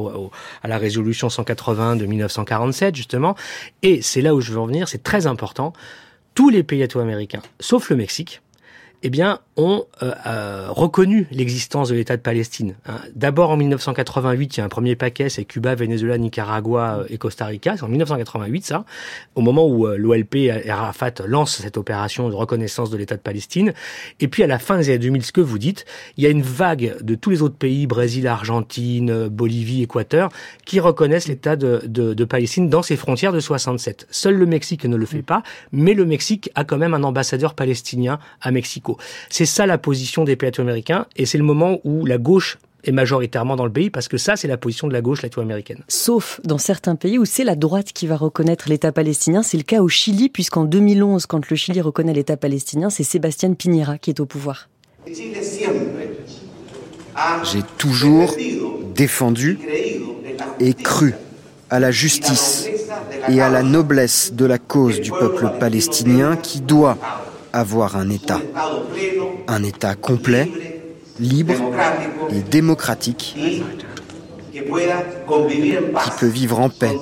à 0.63 0.69
la 0.69 0.79
résolution 0.79 1.29
181 1.29 1.97
de 1.97 2.07
1947, 2.07 2.95
justement. 2.95 3.37
Et 3.83 4.03
c'est 4.03 4.21
là 4.21 4.35
où 4.35 4.41
je 4.41 4.53
veux 4.53 4.59
en 4.59 4.67
venir, 4.67 4.89
c'est 4.89 5.03
très 5.03 5.27
important. 5.27 5.73
Tous 6.35 6.51
les 6.51 6.63
pays 6.63 6.81
latino-américains, 6.81 7.43
sauf 7.61 7.91
le 7.91 7.97
Mexique, 7.97 8.41
eh 9.03 9.11
bien, 9.11 9.41
ont 9.57 9.85
euh, 10.03 10.13
euh, 10.27 10.67
reconnu 10.71 11.27
l'existence 11.31 11.89
de 11.89 11.95
l'État 11.95 12.17
de 12.17 12.23
Palestine. 12.23 12.77
Hein. 12.87 12.99
D'abord 13.15 13.51
en 13.51 13.57
1988, 13.57 14.57
il 14.57 14.61
y 14.61 14.61
a 14.61 14.65
un 14.65 14.69
premier 14.69 14.97
paquet, 14.97 15.29
c'est 15.29 15.45
Cuba, 15.45 15.75
Venezuela, 15.75 16.17
Nicaragua 16.17 17.01
euh, 17.01 17.07
et 17.09 17.19
Costa 17.19 17.47
Rica. 17.47 17.77
C'est 17.77 17.83
en 17.83 17.89
1988, 17.89 18.65
ça, 18.65 18.85
au 19.35 19.41
moment 19.41 19.67
où 19.67 19.87
l'OLP 19.87 20.37
et 20.37 20.71
Arafat 20.71 21.15
lancent 21.27 21.57
cette 21.57 21.77
opération 21.77 22.29
de 22.29 22.35
reconnaissance 22.35 22.91
de 22.91 22.97
l'État 22.97 23.17
de 23.17 23.21
Palestine. 23.21 23.73
Et 24.21 24.29
puis 24.29 24.43
à 24.43 24.47
la 24.47 24.59
fin 24.59 24.79
des 24.79 24.89
années 24.89 24.99
2000, 24.99 25.25
ce 25.25 25.33
que 25.33 25.41
vous 25.41 25.59
dites, 25.59 25.85
il 26.17 26.25
y 26.25 26.27
a 26.27 26.31
une 26.31 26.43
vague 26.43 26.97
de 27.01 27.15
tous 27.15 27.31
les 27.31 27.43
autres 27.43 27.57
pays, 27.57 27.87
Brésil, 27.87 28.27
Argentine, 28.27 29.29
Bolivie, 29.29 29.83
Équateur, 29.83 30.31
qui 30.65 30.81
reconnaissent 30.81 31.29
l'État 31.29 31.57
de, 31.57 31.83
de, 31.85 32.15
de 32.15 32.25
Palestine 32.25 32.69
dans 32.69 32.83
ses 32.83 32.97
frontières 32.97 33.33
de 33.33 33.41
67. 33.41 34.07
Seul 34.11 34.35
le 34.37 34.47
Mexique 34.47 34.85
ne 34.85 34.97
le 34.97 35.07
fait 35.07 35.23
pas, 35.23 35.43
mais 35.73 35.95
le 35.95 36.05
Mexique 36.05 36.51
a 36.55 36.65
quand 36.65 36.79
même 36.79 36.95
un 36.95 37.03
ambassadeur 37.03 37.55
palestinien 37.55 38.19
à 38.41 38.51
Mexico. 38.51 38.88
C'est 39.29 39.47
ça 39.47 39.67
la 39.67 39.79
position 39.79 40.25
des 40.25 40.37
pays 40.37 40.49
latino-américains 40.49 41.07
et 41.17 41.27
c'est 41.27 41.39
le 41.39 41.45
moment 41.45 41.79
où 41.85 42.07
la 42.07 42.19
gauche 42.19 42.59
est 42.85 42.93
majoritairement 42.93 43.57
dans 43.57 43.65
le 43.65 43.73
pays 43.73 43.91
parce 43.91 44.09
que 44.09 44.17
ça, 44.17 44.37
c'est 44.37 44.49
la 44.49 44.57
position 44.57 44.89
de 44.89 44.93
la 44.93 45.01
gauche 45.01 45.23
latino-américaine. 45.23 45.83
Sauf 45.89 46.41
dans 46.45 46.59
certains 46.59 46.97
pays 46.97 47.19
où 47.19 47.25
c'est 47.25 47.45
la 47.45 47.57
droite 47.57 47.93
qui 47.93 48.07
va 48.07 48.17
reconnaître 48.17 48.69
l'État 48.69 48.93
palestinien. 48.93 49.43
C'est 49.43 49.57
le 49.57 49.63
cas 49.63 49.83
au 49.83 49.89
Chili, 49.89 50.29
puisqu'en 50.29 50.65
2011, 50.65 51.27
quand 51.27 51.49
le 51.51 51.57
Chili 51.57 51.81
reconnaît 51.81 52.15
l'État 52.15 52.37
palestinien, 52.37 52.91
c'est 52.91 53.05
Sébastien 53.05 53.53
Piñera 53.55 53.99
qui 53.99 54.11
est 54.11 54.21
au 54.21 54.27
pouvoir. 54.27 54.69
J'ai 57.45 57.63
toujours 57.79 58.35
défendu 58.95 59.59
et 60.61 60.75
cru 60.75 61.15
à 61.71 61.81
la 61.81 61.91
justice 61.91 62.69
et 63.29 63.41
à 63.41 63.49
la 63.49 63.63
noblesse 63.63 64.33
de 64.33 64.45
la 64.45 64.59
cause 64.59 65.01
du 65.01 65.11
peuple 65.11 65.51
palestinien 65.59 66.37
qui 66.37 66.61
doit 66.61 66.97
avoir 67.53 67.97
un 67.97 68.11
État. 68.11 68.41
Un 69.47 69.63
État 69.63 69.95
complet, 69.95 70.51
libre 71.19 71.55
et 72.31 72.41
démocratique 72.41 73.37
qui 74.53 76.11
peut 76.19 76.27
vivre 76.27 76.61
en 76.61 76.69
paix 76.69 76.97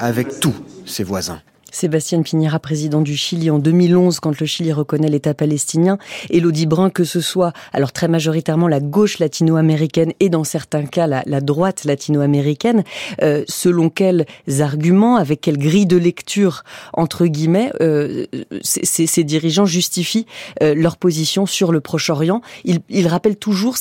avec 0.00 0.40
tous 0.40 0.54
ses 0.86 1.04
voisins. 1.04 1.40
Sébastien 1.74 2.22
Piñera, 2.22 2.60
président 2.60 3.00
du 3.00 3.16
Chili 3.16 3.50
en 3.50 3.58
2011, 3.58 4.20
quand 4.20 4.38
le 4.38 4.46
Chili 4.46 4.72
reconnaît 4.72 5.08
l'État 5.08 5.34
palestinien. 5.34 5.98
Elodie 6.30 6.66
Brun, 6.66 6.88
que 6.88 7.02
ce 7.02 7.20
soit, 7.20 7.52
alors 7.72 7.92
très 7.92 8.06
majoritairement 8.06 8.68
la 8.68 8.80
gauche 8.80 9.18
latino-américaine 9.18 10.12
et 10.20 10.28
dans 10.28 10.44
certains 10.44 10.86
cas 10.86 11.06
la, 11.06 11.40
droite 11.40 11.84
latino-américaine, 11.84 12.84
euh, 13.22 13.44
selon 13.48 13.90
quels 13.90 14.24
arguments, 14.60 15.16
avec 15.16 15.40
quelle 15.40 15.58
grille 15.58 15.86
de 15.86 15.96
lecture, 15.96 16.62
entre 16.92 17.26
guillemets, 17.26 17.72
euh, 17.80 18.26
ces, 18.62 19.24
dirigeants 19.24 19.66
justifient 19.66 20.26
euh, 20.62 20.74
leur 20.74 20.96
position 20.96 21.44
sur 21.44 21.72
le 21.72 21.80
Proche-Orient. 21.80 22.40
Ils, 22.64 22.80
ils 22.88 23.08
toujours, 23.40 23.76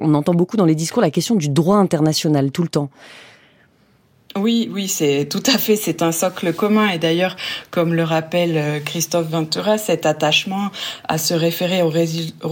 on 0.00 0.14
entend 0.14 0.32
beaucoup 0.32 0.56
dans 0.56 0.64
les 0.64 0.74
discours, 0.74 1.02
la 1.02 1.10
question 1.10 1.34
du 1.34 1.50
droit 1.50 1.76
international, 1.76 2.50
tout 2.50 2.62
le 2.62 2.68
temps. 2.68 2.88
Oui, 4.36 4.68
oui, 4.70 4.86
c'est 4.86 5.26
tout 5.30 5.42
à 5.46 5.56
fait, 5.56 5.76
c'est 5.76 6.02
un 6.02 6.12
socle 6.12 6.52
commun. 6.52 6.90
Et 6.90 6.98
d'ailleurs, 6.98 7.36
comme 7.70 7.94
le 7.94 8.02
rappelle 8.02 8.58
euh, 8.58 8.80
Christophe 8.80 9.30
Ventura, 9.30 9.78
cet 9.78 10.04
attachement 10.04 10.68
à 11.08 11.16
se 11.16 11.32
référer 11.32 11.80
aux, 11.80 11.88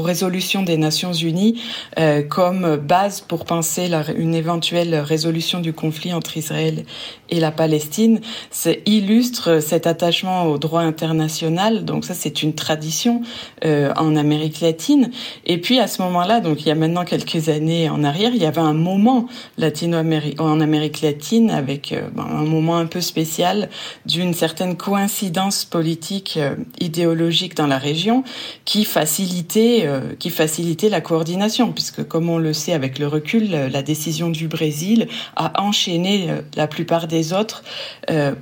résolutions 0.02 0.62
des 0.62 0.78
Nations 0.78 1.12
Unies 1.12 1.60
euh, 1.98 2.22
comme 2.22 2.76
base 2.76 3.20
pour 3.20 3.44
penser 3.44 3.90
une 4.16 4.34
éventuelle 4.34 4.94
résolution 4.94 5.60
du 5.60 5.74
conflit 5.74 6.14
entre 6.14 6.38
Israël 6.38 6.84
et 7.28 7.38
la 7.38 7.50
Palestine, 7.50 8.20
ça 8.50 8.70
illustre 8.86 9.60
cet 9.60 9.86
attachement 9.86 10.44
au 10.44 10.56
droit 10.56 10.82
international. 10.82 11.84
Donc 11.84 12.06
ça, 12.06 12.14
c'est 12.14 12.42
une 12.42 12.54
tradition 12.54 13.20
euh, 13.64 13.92
en 13.96 14.16
Amérique 14.16 14.60
latine. 14.60 15.10
Et 15.44 15.58
puis 15.58 15.80
à 15.80 15.86
ce 15.86 16.00
moment-là, 16.02 16.40
donc 16.40 16.62
il 16.62 16.68
y 16.68 16.70
a 16.70 16.74
maintenant 16.74 17.04
quelques 17.04 17.50
années 17.50 17.90
en 17.90 18.04
arrière, 18.04 18.30
il 18.34 18.40
y 18.40 18.46
avait 18.46 18.60
un 18.60 18.72
moment 18.72 19.26
latino 19.58 19.98
en 20.38 20.60
Amérique 20.60 21.02
latine 21.02 21.50
avec 21.50 21.73
avec 21.74 21.92
euh, 21.92 22.02
ben, 22.14 22.22
un 22.22 22.44
moment 22.44 22.76
un 22.76 22.86
peu 22.86 23.00
spécial 23.00 23.68
d'une 24.06 24.32
certaine 24.32 24.76
coïncidence 24.76 25.64
politique 25.64 26.36
euh, 26.36 26.54
idéologique 26.80 27.56
dans 27.56 27.66
la 27.66 27.78
région 27.78 28.22
qui 28.64 28.84
facilitait 28.84 29.82
euh, 29.84 30.14
qui 30.18 30.30
facilitait 30.30 30.88
la 30.88 31.00
coordination 31.00 31.72
puisque 31.72 32.06
comme 32.06 32.30
on 32.30 32.38
le 32.38 32.52
sait 32.52 32.74
avec 32.74 33.00
le 33.00 33.08
recul 33.08 33.50
la 33.50 33.82
décision 33.82 34.30
du 34.30 34.46
Brésil 34.46 35.08
a 35.34 35.60
enchaîné 35.60 36.28
la 36.54 36.68
plupart 36.68 37.08
des 37.08 37.32
autres 37.32 37.64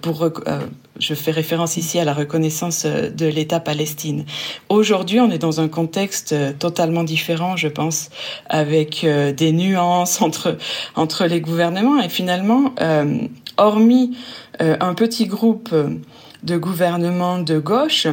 pour 0.02 0.30
je 0.98 1.14
fais 1.14 1.30
référence 1.30 1.76
ici 1.76 1.98
à 1.98 2.04
la 2.04 2.12
reconnaissance 2.12 2.84
de 2.84 3.26
l'État 3.26 3.60
Palestine. 3.60 4.24
Aujourd'hui, 4.68 5.20
on 5.20 5.30
est 5.30 5.38
dans 5.38 5.60
un 5.60 5.68
contexte 5.68 6.34
totalement 6.58 7.02
différent, 7.02 7.56
je 7.56 7.68
pense, 7.68 8.10
avec 8.48 9.04
des 9.04 9.52
nuances 9.52 10.20
entre 10.26 10.58
entre 10.94 11.24
les 11.26 11.40
gouvernements 11.40 12.00
et 12.00 12.08
finalement, 12.08 12.74
hormis 13.56 14.16
euh, 14.60 14.76
un 14.80 14.94
petit 14.94 15.26
groupe 15.26 15.74
de 16.42 16.56
gouvernements 16.56 17.38
de 17.38 17.58
gauche, 17.58 18.06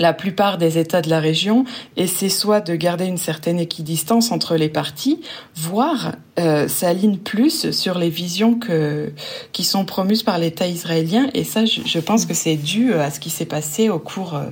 la 0.00 0.14
plupart 0.14 0.58
des 0.58 0.78
États 0.78 1.02
de 1.02 1.10
la 1.10 1.20
région 1.20 1.64
essaient 1.96 2.30
soit 2.30 2.62
de 2.62 2.74
garder 2.74 3.04
une 3.04 3.18
certaine 3.18 3.60
équidistance 3.60 4.32
entre 4.32 4.56
les 4.56 4.70
partis, 4.70 5.20
voire 5.54 6.12
euh, 6.38 6.68
s'alignent 6.68 7.18
plus 7.18 7.70
sur 7.70 7.98
les 7.98 8.08
visions 8.08 8.58
qui 9.52 9.62
sont 9.62 9.84
promues 9.84 10.24
par 10.24 10.38
l'État 10.38 10.66
israélien. 10.66 11.28
Et 11.34 11.44
ça, 11.44 11.66
je, 11.66 11.98
pense 11.98 12.24
que 12.24 12.32
c'est 12.32 12.56
dû 12.56 12.94
à 12.94 13.10
ce 13.10 13.20
qui 13.20 13.28
s'est 13.28 13.44
passé 13.44 13.90
au 13.90 13.98
cours 13.98 14.34
euh, 14.34 14.46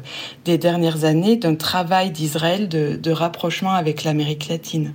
des 0.45 0.59
dernières 0.59 1.05
années 1.05 1.37
d'un 1.37 1.55
travail 1.55 2.11
d'Israël 2.11 2.69
de, 2.69 2.97
de, 2.97 3.11
rapprochement 3.11 3.73
avec 3.73 4.05
l'Amérique 4.05 4.49
latine. 4.49 4.93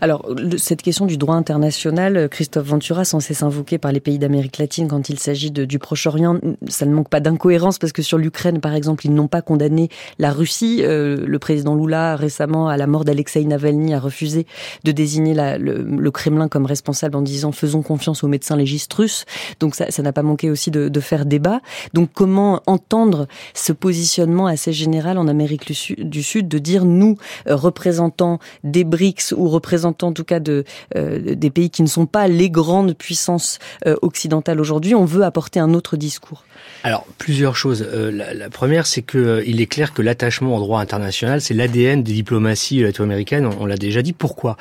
Alors, 0.00 0.24
cette 0.56 0.82
question 0.82 1.06
du 1.06 1.16
droit 1.16 1.34
international, 1.34 2.16
euh, 2.16 2.28
Christophe 2.28 2.66
Ventura, 2.66 3.04
sans 3.04 3.18
cesse 3.18 3.42
invoqué 3.42 3.78
par 3.78 3.90
les 3.90 4.00
pays 4.00 4.18
d'Amérique 4.18 4.58
latine 4.58 4.86
quand 4.86 5.08
il 5.08 5.18
s'agit 5.18 5.50
du 5.50 5.78
Proche-Orient, 5.80 6.38
ça 6.68 6.86
ne 6.86 6.94
manque 6.94 7.08
pas 7.08 7.20
d'incohérence 7.20 7.78
parce 7.78 7.92
que 7.92 8.02
sur 8.02 8.18
l'Ukraine, 8.18 8.60
par 8.60 8.74
exemple, 8.74 9.04
ils 9.06 9.12
n'ont 9.12 9.26
pas 9.26 9.42
condamné 9.42 9.88
la 10.18 10.32
Russie. 10.32 10.82
le 10.82 11.38
président 11.38 11.74
Lula 11.74 12.16
récemment, 12.16 12.68
à 12.68 12.76
la 12.76 12.86
mort 12.86 13.04
d'Alexei 13.04 13.44
Navalny, 13.44 13.94
a 13.94 14.00
refusé 14.00 14.46
de 14.84 14.92
désigner 14.92 15.34
le, 15.58 16.10
Kremlin 16.10 16.48
comme 16.48 16.66
responsable 16.66 17.16
en 17.16 17.22
disant 17.22 17.52
faisons 17.52 17.82
confiance 17.82 18.24
aux 18.24 18.28
médecins 18.28 18.56
légistes 18.56 18.92
russes. 18.94 19.24
Donc 19.60 19.74
ça, 19.74 20.02
n'a 20.02 20.12
pas 20.12 20.22
manqué 20.22 20.50
aussi 20.50 20.70
de, 20.70 21.00
faire 21.00 21.26
débat. 21.26 21.60
Donc 21.94 22.10
comment 22.14 22.62
entendre 22.66 23.28
ce 23.54 23.72
positionnement 23.72 24.46
assez 24.46 24.72
général 24.72 25.18
en 25.18 25.28
Amérique 25.28 25.72
du 25.98 26.22
Sud 26.22 26.48
de 26.48 26.58
dire 26.58 26.84
nous 26.84 27.16
représentants 27.46 28.38
des 28.64 28.84
BRICS 28.84 29.32
ou 29.36 29.48
représentants 29.48 30.08
en 30.08 30.12
tout 30.12 30.24
cas 30.24 30.40
de 30.40 30.64
des 30.94 31.50
pays 31.50 31.70
qui 31.70 31.82
ne 31.82 31.88
sont 31.88 32.06
pas 32.06 32.28
les 32.28 32.50
grandes 32.50 32.94
puissances 32.94 33.58
occidentales 34.02 34.60
aujourd'hui, 34.60 34.94
on 34.94 35.04
veut 35.04 35.24
apporter 35.24 35.60
un 35.60 35.74
autre 35.74 35.96
discours? 35.96 36.44
Alors, 36.82 37.06
plusieurs 37.18 37.56
choses. 37.56 37.82
Euh, 37.82 38.10
la, 38.10 38.50
première, 38.50 38.86
c'est 38.86 39.02
que 39.02 39.18
euh, 39.18 39.44
il 39.46 39.60
est 39.60 39.66
clair 39.66 39.85
que 39.92 40.02
l'attachement 40.02 40.56
au 40.56 40.60
droit 40.60 40.80
international, 40.80 41.40
c'est 41.40 41.54
l'ADN 41.54 42.02
des 42.02 42.12
diplomaties 42.12 42.82
latino-américaines. 42.82 43.48
On, 43.60 43.66
l'a 43.66 43.76
déjà 43.76 44.02
dit. 44.02 44.12
Pourquoi? 44.12 44.56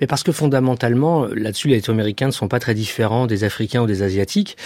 Mais 0.00 0.06
parce 0.06 0.22
que 0.22 0.32
fondamentalement, 0.32 1.24
euh, 1.24 1.34
là-dessus, 1.34 1.68
les 1.68 1.76
latino-américains 1.76 2.26
ne 2.26 2.32
sont 2.32 2.48
pas 2.48 2.58
très 2.58 2.74
différents 2.74 3.26
des 3.26 3.44
Africains 3.44 3.82
ou 3.82 3.86
des 3.86 4.02
Asiatiques. 4.02 4.56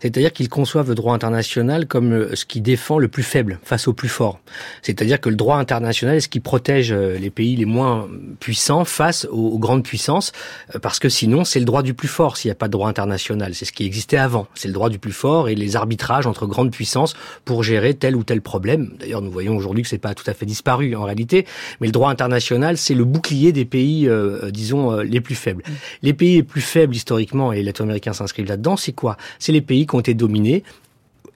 C'est-à-dire 0.00 0.32
qu'ils 0.32 0.48
conçoivent 0.48 0.88
le 0.88 0.94
droit 0.94 1.14
international 1.14 1.86
comme 1.86 2.34
ce 2.34 2.44
qui 2.44 2.60
défend 2.60 2.98
le 2.98 3.08
plus 3.08 3.22
faible 3.22 3.58
face 3.62 3.88
au 3.88 3.92
plus 3.92 4.08
fort. 4.08 4.40
C'est-à-dire 4.82 5.20
que 5.20 5.28
le 5.28 5.36
droit 5.36 5.56
international 5.56 6.16
est 6.16 6.20
ce 6.20 6.28
qui 6.28 6.40
protège 6.40 6.92
les 6.92 7.30
pays 7.30 7.56
les 7.56 7.64
moins 7.64 8.08
puissants 8.40 8.84
face 8.84 9.26
aux, 9.30 9.58
grandes 9.58 9.82
puissances, 9.82 10.32
parce 10.82 10.98
que 10.98 11.08
sinon, 11.08 11.44
c'est 11.44 11.58
le 11.58 11.64
droit 11.64 11.82
du 11.82 11.94
plus 11.94 12.08
fort 12.08 12.36
s'il 12.36 12.48
n'y 12.48 12.52
a 12.52 12.56
pas 12.56 12.66
de 12.66 12.72
droit 12.72 12.88
international. 12.88 13.54
C'est 13.54 13.64
ce 13.64 13.72
qui 13.72 13.84
existait 13.84 14.16
avant. 14.16 14.46
C'est 14.54 14.68
le 14.68 14.74
droit 14.74 14.88
du 14.88 14.98
plus 14.98 15.12
fort 15.12 15.48
et 15.48 15.54
les 15.54 15.76
arbitrages 15.76 16.26
entre 16.26 16.46
grandes 16.46 16.70
puissances 16.70 17.14
pour 17.44 17.62
gérer 17.62 17.94
tel 17.94 18.16
ou 18.16 18.24
tel 18.24 18.40
problème. 18.40 18.92
D'ailleurs, 18.98 19.22
nous 19.22 19.30
voyons 19.30 19.49
aujourd'hui 19.56 19.82
que 19.82 19.88
c'est 19.88 19.98
pas 19.98 20.14
tout 20.14 20.28
à 20.28 20.34
fait 20.34 20.46
disparu 20.46 20.94
en 20.94 21.04
réalité, 21.04 21.46
mais 21.80 21.86
le 21.86 21.92
droit 21.92 22.10
international, 22.10 22.76
c'est 22.76 22.94
le 22.94 23.04
bouclier 23.04 23.52
des 23.52 23.64
pays, 23.64 24.08
euh, 24.08 24.44
euh, 24.44 24.50
disons, 24.50 24.92
euh, 24.92 25.02
les 25.02 25.20
plus 25.20 25.34
faibles. 25.34 25.62
Mm. 25.66 25.72
Les 26.02 26.12
pays 26.12 26.34
les 26.36 26.42
plus 26.42 26.60
faibles 26.60 26.94
historiquement, 26.94 27.52
et 27.52 27.56
les 27.56 27.62
Latino-Américains 27.64 28.12
s'inscrivent 28.12 28.46
là-dedans, 28.46 28.76
c'est 28.76 28.92
quoi? 28.92 29.16
C'est 29.38 29.52
les 29.52 29.60
pays 29.60 29.86
qui 29.86 29.94
ont 29.94 30.00
été 30.00 30.14
dominés 30.14 30.62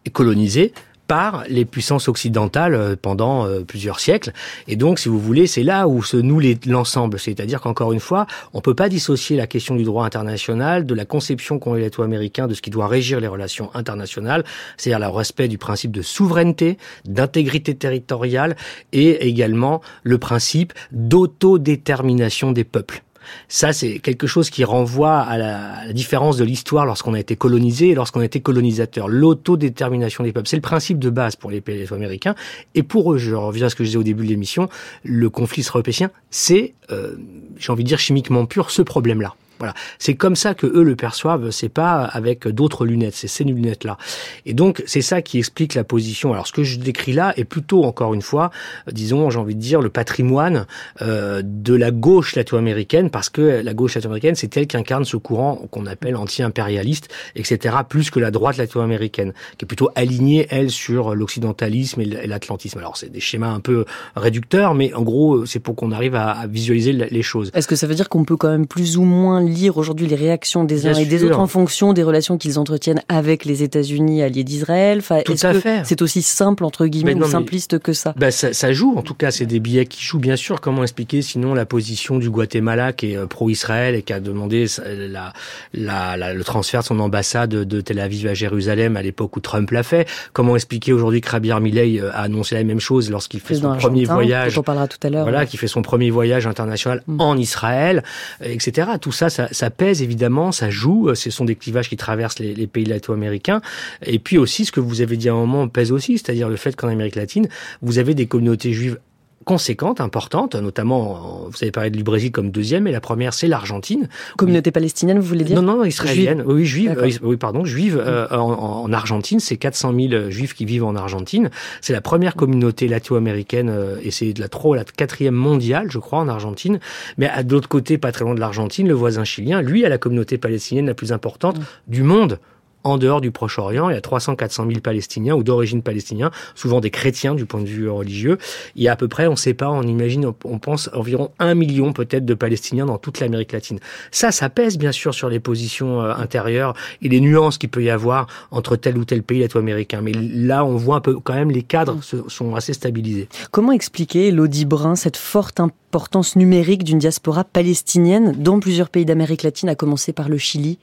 et 0.04 0.10
colonisés 0.10 0.72
par 1.06 1.44
les 1.48 1.64
puissances 1.64 2.08
occidentales 2.08 2.74
euh, 2.74 2.96
pendant 3.00 3.46
euh, 3.46 3.60
plusieurs 3.60 4.00
siècles. 4.00 4.32
Et 4.68 4.76
donc, 4.76 4.98
si 4.98 5.08
vous 5.08 5.20
voulez, 5.20 5.46
c'est 5.46 5.62
là 5.62 5.86
où 5.86 6.02
se 6.02 6.16
noue 6.16 6.40
l'ensemble. 6.66 7.18
C'est-à-dire 7.18 7.60
qu'encore 7.60 7.92
une 7.92 8.00
fois, 8.00 8.26
on 8.52 8.60
peut 8.60 8.74
pas 8.74 8.88
dissocier 8.88 9.36
la 9.36 9.46
question 9.46 9.76
du 9.76 9.84
droit 9.84 10.04
international 10.04 10.86
de 10.86 10.94
la 10.94 11.04
conception 11.04 11.58
qu'ont 11.58 11.74
les 11.74 11.82
Latino-Américains 11.82 12.46
de 12.46 12.54
ce 12.54 12.62
qui 12.62 12.70
doit 12.70 12.88
régir 12.88 13.20
les 13.20 13.28
relations 13.28 13.70
internationales, 13.74 14.44
c'est-à-dire 14.76 15.06
le 15.06 15.14
respect 15.14 15.48
du 15.48 15.58
principe 15.58 15.92
de 15.92 16.02
souveraineté, 16.02 16.78
d'intégrité 17.04 17.74
territoriale 17.74 18.56
et 18.92 19.28
également 19.28 19.80
le 20.02 20.18
principe 20.18 20.72
d'autodétermination 20.92 22.52
des 22.52 22.64
peuples. 22.64 23.03
Ça, 23.48 23.72
c'est 23.72 23.98
quelque 23.98 24.26
chose 24.26 24.50
qui 24.50 24.64
renvoie 24.64 25.20
à 25.20 25.38
la, 25.38 25.92
différence 25.92 26.36
de 26.36 26.44
l'histoire 26.44 26.86
lorsqu'on 26.86 27.14
a 27.14 27.20
été 27.20 27.36
colonisé 27.36 27.90
et 27.90 27.94
lorsqu'on 27.94 28.20
a 28.20 28.24
été 28.24 28.40
colonisateur. 28.40 29.08
L'autodétermination 29.08 30.24
des 30.24 30.32
peuples, 30.32 30.48
c'est 30.48 30.56
le 30.56 30.62
principe 30.62 30.98
de 30.98 31.10
base 31.10 31.36
pour 31.36 31.50
les 31.50 31.60
pays 31.60 31.86
américains. 31.92 32.34
Et 32.74 32.82
pour 32.82 33.12
eux, 33.12 33.18
je 33.18 33.34
reviens 33.34 33.66
à 33.66 33.70
ce 33.70 33.74
que 33.74 33.84
je 33.84 33.88
disais 33.88 33.98
au 33.98 34.02
début 34.02 34.24
de 34.24 34.28
l'émission, 34.30 34.68
le 35.04 35.30
conflit 35.30 35.60
israélo 35.60 35.84
c'est, 36.30 36.74
euh, 36.90 37.16
j'ai 37.58 37.72
envie 37.72 37.84
de 37.84 37.88
dire 37.88 37.98
chimiquement 37.98 38.46
pur, 38.46 38.70
ce 38.70 38.82
problème-là. 38.82 39.34
Voilà, 39.64 39.72
c'est 39.98 40.14
comme 40.14 40.36
ça 40.36 40.52
que 40.52 40.66
eux 40.66 40.82
le 40.82 40.94
perçoivent. 40.94 41.50
C'est 41.50 41.70
pas 41.70 42.04
avec 42.04 42.46
d'autres 42.46 42.84
lunettes, 42.84 43.14
c'est 43.14 43.28
ces 43.28 43.44
lunettes-là. 43.44 43.96
Et 44.44 44.52
donc 44.52 44.82
c'est 44.84 45.00
ça 45.00 45.22
qui 45.22 45.38
explique 45.38 45.72
la 45.72 45.84
position. 45.84 46.34
Alors 46.34 46.46
ce 46.46 46.52
que 46.52 46.64
je 46.64 46.78
décris 46.78 47.14
là 47.14 47.32
est 47.38 47.44
plutôt 47.44 47.84
encore 47.84 48.12
une 48.12 48.20
fois, 48.20 48.50
disons, 48.92 49.30
j'ai 49.30 49.38
envie 49.38 49.54
de 49.54 49.60
dire 49.60 49.80
le 49.80 49.88
patrimoine 49.88 50.66
euh, 51.00 51.40
de 51.42 51.74
la 51.74 51.90
gauche 51.90 52.36
latino-américaine, 52.36 53.08
parce 53.08 53.30
que 53.30 53.40
la 53.40 53.72
gauche 53.72 53.94
latino-américaine 53.94 54.34
c'est 54.34 54.54
elle 54.58 54.66
qui 54.66 54.76
incarne 54.76 55.06
ce 55.06 55.16
courant 55.16 55.66
qu'on 55.70 55.86
appelle 55.86 56.14
anti-impérialiste, 56.16 57.08
etc. 57.34 57.76
Plus 57.88 58.10
que 58.10 58.20
la 58.20 58.30
droite 58.30 58.58
latino-américaine, 58.58 59.32
qui 59.56 59.64
est 59.64 59.66
plutôt 59.66 59.88
alignée 59.94 60.46
elle 60.50 60.70
sur 60.70 61.14
l'occidentalisme 61.14 62.02
et 62.02 62.26
l'atlantisme. 62.26 62.80
Alors 62.80 62.98
c'est 62.98 63.10
des 63.10 63.20
schémas 63.20 63.48
un 63.48 63.60
peu 63.60 63.86
réducteurs, 64.14 64.74
mais 64.74 64.92
en 64.92 65.02
gros 65.02 65.46
c'est 65.46 65.60
pour 65.60 65.74
qu'on 65.74 65.90
arrive 65.90 66.16
à, 66.16 66.32
à 66.32 66.46
visualiser 66.46 66.92
les 66.92 67.22
choses. 67.22 67.50
Est-ce 67.54 67.66
que 67.66 67.76
ça 67.76 67.86
veut 67.86 67.94
dire 67.94 68.10
qu'on 68.10 68.24
peut 68.24 68.36
quand 68.36 68.50
même 68.50 68.66
plus 68.66 68.98
ou 68.98 69.04
moins 69.04 69.40
lire 69.54 69.78
aujourd'hui 69.78 70.06
les 70.06 70.16
réactions 70.16 70.64
des 70.64 70.86
uns 70.86 70.94
et 70.94 71.06
des 71.06 71.24
autres 71.24 71.38
en 71.38 71.46
fonction 71.46 71.92
des 71.92 72.02
relations 72.02 72.38
qu'ils 72.38 72.58
entretiennent 72.58 73.02
avec 73.08 73.44
les 73.44 73.62
États-Unis 73.62 74.22
alliés 74.22 74.44
d'Israël. 74.44 74.98
Enfin, 74.98 75.18
Est-ce 75.18 75.46
que 75.46 75.84
c'est 75.84 76.02
aussi 76.02 76.22
simple 76.22 76.64
entre 76.64 76.86
guillemets 76.86 77.14
ou 77.14 77.24
simpliste 77.24 77.78
que 77.78 77.92
ça? 77.92 78.14
Bah, 78.16 78.30
ça, 78.30 78.52
ça 78.52 78.72
joue. 78.72 78.94
En 78.96 79.02
tout 79.02 79.14
cas, 79.14 79.30
c'est 79.30 79.46
des 79.46 79.60
billets 79.60 79.86
qui 79.86 80.02
jouent 80.02 80.18
bien 80.18 80.36
sûr. 80.36 80.60
Comment 80.60 80.82
expliquer 80.82 81.22
sinon 81.22 81.54
la 81.54 81.66
position 81.66 82.18
du 82.18 82.30
Guatemala 82.30 82.92
qui 82.92 83.12
est 83.12 83.16
euh, 83.16 83.26
pro-Israël 83.26 83.94
et 83.94 84.02
qui 84.02 84.12
a 84.12 84.20
demandé 84.20 84.66
la, 84.84 85.32
la, 85.72 86.16
la, 86.16 86.34
le 86.34 86.44
transfert 86.44 86.80
de 86.80 86.86
son 86.86 87.00
ambassade 87.00 87.50
de 87.50 87.80
Tel 87.80 87.98
Aviv 88.00 88.26
à 88.26 88.34
Jérusalem 88.34 88.96
à 88.96 89.02
l'époque 89.02 89.36
où 89.36 89.40
Trump 89.40 89.70
l'a 89.70 89.82
fait 89.82 90.06
Comment 90.32 90.56
expliquer 90.56 90.92
aujourd'hui 90.92 91.20
que 91.20 91.30
Rabir 91.30 91.60
Milei 91.60 92.00
euh, 92.00 92.10
a 92.12 92.22
annoncé 92.22 92.54
la 92.54 92.64
même 92.64 92.80
chose 92.80 93.10
lorsqu'il 93.10 93.40
fait 93.40 93.54
son 93.54 93.76
premier 93.76 94.04
voyage 94.04 94.58
On 94.58 94.62
parlera 94.62 94.88
tout 94.88 94.98
à 95.02 95.10
l'heure. 95.10 95.22
Voilà, 95.22 95.46
qui 95.46 95.56
fait 95.56 95.68
son 95.68 95.82
premier 95.82 96.10
voyage 96.10 96.46
international 96.46 97.02
mm. 97.06 97.20
en 97.20 97.36
Israël, 97.36 98.02
etc. 98.42 98.88
Tout 99.00 99.12
ça, 99.12 99.30
ça, 99.34 99.48
ça, 99.50 99.70
pèse 99.70 100.02
évidemment, 100.02 100.52
ça 100.52 100.70
joue. 100.70 101.08
Euh, 101.08 101.14
ce 101.14 101.30
sont 101.30 101.44
des 101.44 101.56
clivages 101.56 101.88
qui 101.88 101.96
traversent 101.96 102.38
les, 102.38 102.54
les 102.54 102.66
pays 102.66 102.84
latino-américains. 102.84 103.60
Et 104.06 104.18
puis 104.18 104.38
aussi, 104.38 104.64
ce 104.64 104.72
que 104.72 104.80
vous 104.80 105.00
avez 105.00 105.16
dit 105.16 105.28
à 105.28 105.32
un 105.32 105.36
moment 105.36 105.68
pèse 105.68 105.92
aussi, 105.92 106.18
c'est-à-dire 106.18 106.48
le 106.48 106.56
fait 106.56 106.76
qu'en 106.76 106.88
Amérique 106.88 107.16
latine, 107.16 107.48
vous 107.82 107.98
avez 107.98 108.14
des 108.14 108.26
communautés 108.26 108.72
juives 108.72 108.98
conséquentes, 109.44 110.00
importantes, 110.00 110.54
notamment, 110.54 111.46
vous 111.48 111.58
avez 111.62 111.70
parlé 111.70 111.90
du 111.90 112.02
Brésil 112.02 112.32
comme 112.32 112.50
deuxième, 112.50 112.86
et 112.86 112.92
la 112.92 113.00
première, 113.00 113.34
c'est 113.34 113.46
l'Argentine. 113.46 114.08
Communauté 114.36 114.70
palestinienne, 114.70 115.18
vous 115.18 115.26
voulez 115.26 115.44
dire 115.44 115.60
Non, 115.60 115.76
non, 115.76 115.84
israélienne. 115.84 116.42
Oui, 116.46 116.64
juive. 116.64 116.96
Euh, 116.98 117.10
oui, 117.22 117.36
pardon, 117.36 117.64
juive 117.64 118.02
euh, 118.04 118.26
en, 118.30 118.84
en, 118.84 118.92
Argentine. 118.92 119.40
C'est 119.40 119.56
400 119.56 119.94
000 119.94 120.30
juifs 120.30 120.54
qui 120.54 120.64
vivent 120.64 120.84
en 120.84 120.96
Argentine. 120.96 121.50
C'est 121.80 121.92
la 121.92 122.00
première 122.00 122.34
communauté 122.34 122.88
latino-américaine, 122.88 123.68
euh, 123.70 123.96
et 124.02 124.10
c'est 124.10 124.32
de 124.32 124.40
la 124.40 124.48
trop, 124.48 124.74
la 124.74 124.84
quatrième 124.84 125.34
mondiale, 125.34 125.90
je 125.90 125.98
crois, 125.98 126.18
en 126.18 126.28
Argentine. 126.28 126.80
Mais 127.18 127.28
à 127.28 127.42
d'autre 127.42 127.68
côté, 127.68 127.98
pas 127.98 128.12
très 128.12 128.24
loin 128.24 128.34
de 128.34 128.40
l'Argentine, 128.40 128.88
le 128.88 128.94
voisin 128.94 129.24
chilien, 129.24 129.62
lui, 129.62 129.84
a 129.84 129.88
la 129.88 129.98
communauté 129.98 130.38
palestinienne 130.38 130.86
la 130.86 130.94
plus 130.94 131.12
importante 131.12 131.58
mm. 131.58 131.64
du 131.88 132.02
monde 132.02 132.38
en 132.84 132.98
dehors 132.98 133.20
du 133.20 133.30
Proche-Orient. 133.30 133.90
Il 133.90 133.94
y 133.94 133.96
a 133.96 134.00
300-400 134.00 134.68
000 134.68 134.80
Palestiniens 134.80 135.34
ou 135.34 135.42
d'origine 135.42 135.82
palestinienne, 135.82 136.30
souvent 136.54 136.80
des 136.80 136.90
chrétiens 136.90 137.34
du 137.34 137.46
point 137.46 137.60
de 137.60 137.66
vue 137.66 137.88
religieux. 137.88 138.38
Il 138.76 138.82
y 138.82 138.88
a 138.88 138.92
à 138.92 138.96
peu 138.96 139.08
près, 139.08 139.26
on 139.26 139.32
ne 139.32 139.36
sait 139.36 139.54
pas, 139.54 139.70
on 139.70 139.82
imagine, 139.82 140.32
on 140.44 140.58
pense 140.58 140.90
environ 140.92 141.30
un 141.38 141.54
million 141.54 141.92
peut-être 141.92 142.24
de 142.24 142.34
Palestiniens 142.34 142.86
dans 142.86 142.98
toute 142.98 143.20
l'Amérique 143.20 143.52
latine. 143.52 143.78
Ça, 144.10 144.30
ça 144.30 144.48
pèse 144.48 144.78
bien 144.78 144.92
sûr 144.92 145.14
sur 145.14 145.28
les 145.28 145.40
positions 145.40 146.02
euh, 146.02 146.14
intérieures 146.14 146.74
et 147.02 147.08
les 147.08 147.20
nuances 147.20 147.58
qu'il 147.58 147.70
peut 147.70 147.82
y 147.82 147.90
avoir 147.90 148.26
entre 148.50 148.76
tel 148.76 148.98
ou 148.98 149.04
tel 149.04 149.22
pays 149.22 149.40
latino-américain. 149.40 150.00
Mais 150.02 150.12
là, 150.12 150.64
on 150.64 150.76
voit 150.76 150.96
un 150.96 151.00
peu 151.00 151.18
quand 151.18 151.34
même 151.34 151.50
les 151.50 151.62
cadres 151.62 151.98
sont 152.02 152.54
assez 152.54 152.72
stabilisés. 152.72 153.28
Comment 153.50 153.72
expliquer, 153.72 154.30
Lodi 154.30 154.64
Brun, 154.64 154.94
cette 154.94 155.16
forte 155.16 155.60
importance 155.60 156.36
numérique 156.36 156.84
d'une 156.84 156.98
diaspora 156.98 157.44
palestinienne 157.44 158.34
dans 158.38 158.60
plusieurs 158.60 158.90
pays 158.90 159.04
d'Amérique 159.04 159.42
latine, 159.42 159.68
à 159.68 159.74
commencer 159.74 160.12
par 160.12 160.28
le 160.28 160.38
Chili? 160.38 160.78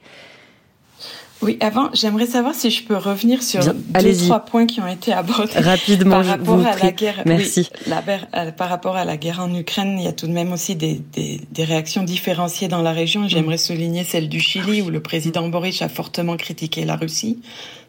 Oui, 1.42 1.58
avant, 1.60 1.90
j'aimerais 1.92 2.26
savoir 2.26 2.54
si 2.54 2.70
je 2.70 2.84
peux 2.84 2.96
revenir 2.96 3.42
sur 3.42 3.60
deux, 3.64 4.16
trois 4.16 4.40
points 4.40 4.66
qui 4.66 4.80
ont 4.80 4.86
été 4.86 5.12
abordés. 5.12 5.52
Rapidement, 5.56 6.22
par 6.22 6.26
rapport 6.26 6.66
à 6.66 6.76
la 6.76 6.92
guerre. 6.92 7.22
Merci. 7.26 7.68
la, 7.88 8.02
euh, 8.34 8.52
par 8.52 8.68
rapport 8.68 8.96
à 8.96 9.04
la 9.04 9.16
guerre 9.16 9.40
en 9.40 9.52
Ukraine, 9.52 9.96
il 9.98 10.04
y 10.04 10.08
a 10.08 10.12
tout 10.12 10.28
de 10.28 10.32
même 10.32 10.52
aussi 10.52 10.76
des, 10.76 11.00
des, 11.12 11.40
des 11.50 11.64
réactions 11.64 12.04
différenciées 12.04 12.68
dans 12.68 12.80
la 12.82 12.92
région. 12.92 13.26
J'aimerais 13.26 13.58
souligner 13.58 14.04
celle 14.04 14.28
du 14.28 14.38
Chili, 14.38 14.82
où 14.82 14.90
le 14.90 15.00
président 15.00 15.48
Boris 15.48 15.82
a 15.82 15.88
fortement 15.88 16.36
critiqué 16.36 16.84
la 16.84 16.94
Russie. 16.94 17.40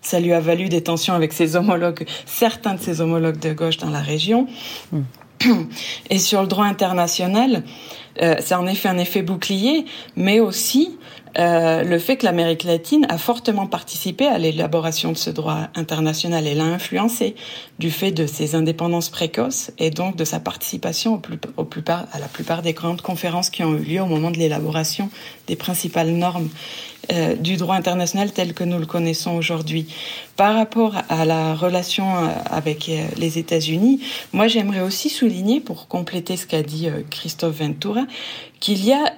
Ça 0.01 0.19
lui 0.19 0.33
a 0.33 0.39
valu 0.39 0.67
des 0.67 0.81
tensions 0.81 1.13
avec 1.13 1.31
ses 1.31 1.55
homologues, 1.55 2.05
certains 2.25 2.73
de 2.73 2.81
ses 2.81 3.01
homologues 3.01 3.39
de 3.39 3.53
gauche 3.53 3.77
dans 3.77 3.91
la 3.91 4.01
région. 4.01 4.47
Hmm. 4.91 5.03
Et 6.09 6.19
sur 6.19 6.41
le 6.41 6.47
droit 6.47 6.65
international, 6.65 7.63
euh, 8.21 8.35
c'est 8.39 8.55
en 8.55 8.67
effet 8.67 8.89
un 8.89 8.97
effet 8.97 9.21
bouclier, 9.21 9.85
mais 10.15 10.39
aussi 10.39 10.97
euh, 11.37 11.83
le 11.83 11.99
fait 11.99 12.17
que 12.17 12.25
l'Amérique 12.25 12.63
latine 12.63 13.05
a 13.09 13.17
fortement 13.17 13.67
participé 13.67 14.27
à 14.27 14.37
l'élaboration 14.37 15.11
de 15.11 15.17
ce 15.17 15.29
droit 15.29 15.67
international 15.75 16.45
et 16.47 16.53
l'a 16.53 16.65
influencé 16.65 17.35
du 17.79 17.91
fait 17.91 18.11
de 18.11 18.27
ses 18.27 18.55
indépendances 18.55 19.09
précoces 19.09 19.71
et 19.79 19.89
donc 19.89 20.15
de 20.15 20.25
sa 20.25 20.39
participation 20.39 21.15
au 21.15 21.17
plus, 21.17 21.37
au 21.57 21.63
plupart, 21.63 22.05
à 22.11 22.19
la 22.19 22.27
plupart 22.27 22.61
des 22.61 22.73
grandes 22.73 23.01
conférences 23.01 23.49
qui 23.49 23.63
ont 23.63 23.75
eu 23.75 23.83
lieu 23.83 24.01
au 24.01 24.05
moment 24.05 24.31
de 24.31 24.37
l'élaboration 24.37 25.09
des 25.47 25.55
principales 25.55 26.11
normes 26.11 26.49
euh, 27.11 27.35
du 27.35 27.57
droit 27.57 27.75
international 27.75 28.31
tel 28.31 28.53
que 28.53 28.63
nous 28.63 28.79
le 28.79 28.85
connaissons 28.85 29.31
aujourd'hui. 29.31 29.87
Par 30.37 30.55
rapport 30.55 30.95
à 31.09 31.25
la 31.25 31.53
relation 31.53 32.15
euh, 32.15 32.29
avec 32.45 32.87
euh, 32.87 33.03
les 33.17 33.37
États-Unis, 33.37 33.99
moi 34.31 34.47
j'aimerais 34.47 34.79
aussi 34.79 35.09
souligner, 35.09 35.59
pour 35.59 35.89
compléter 35.89 36.37
ce 36.37 36.47
qu'a 36.47 36.63
dit 36.63 36.87
Christophe 37.09 37.59
Ventura, 37.59 38.05
qu'il 38.61 38.85
y 38.85 38.93
a 38.93 39.11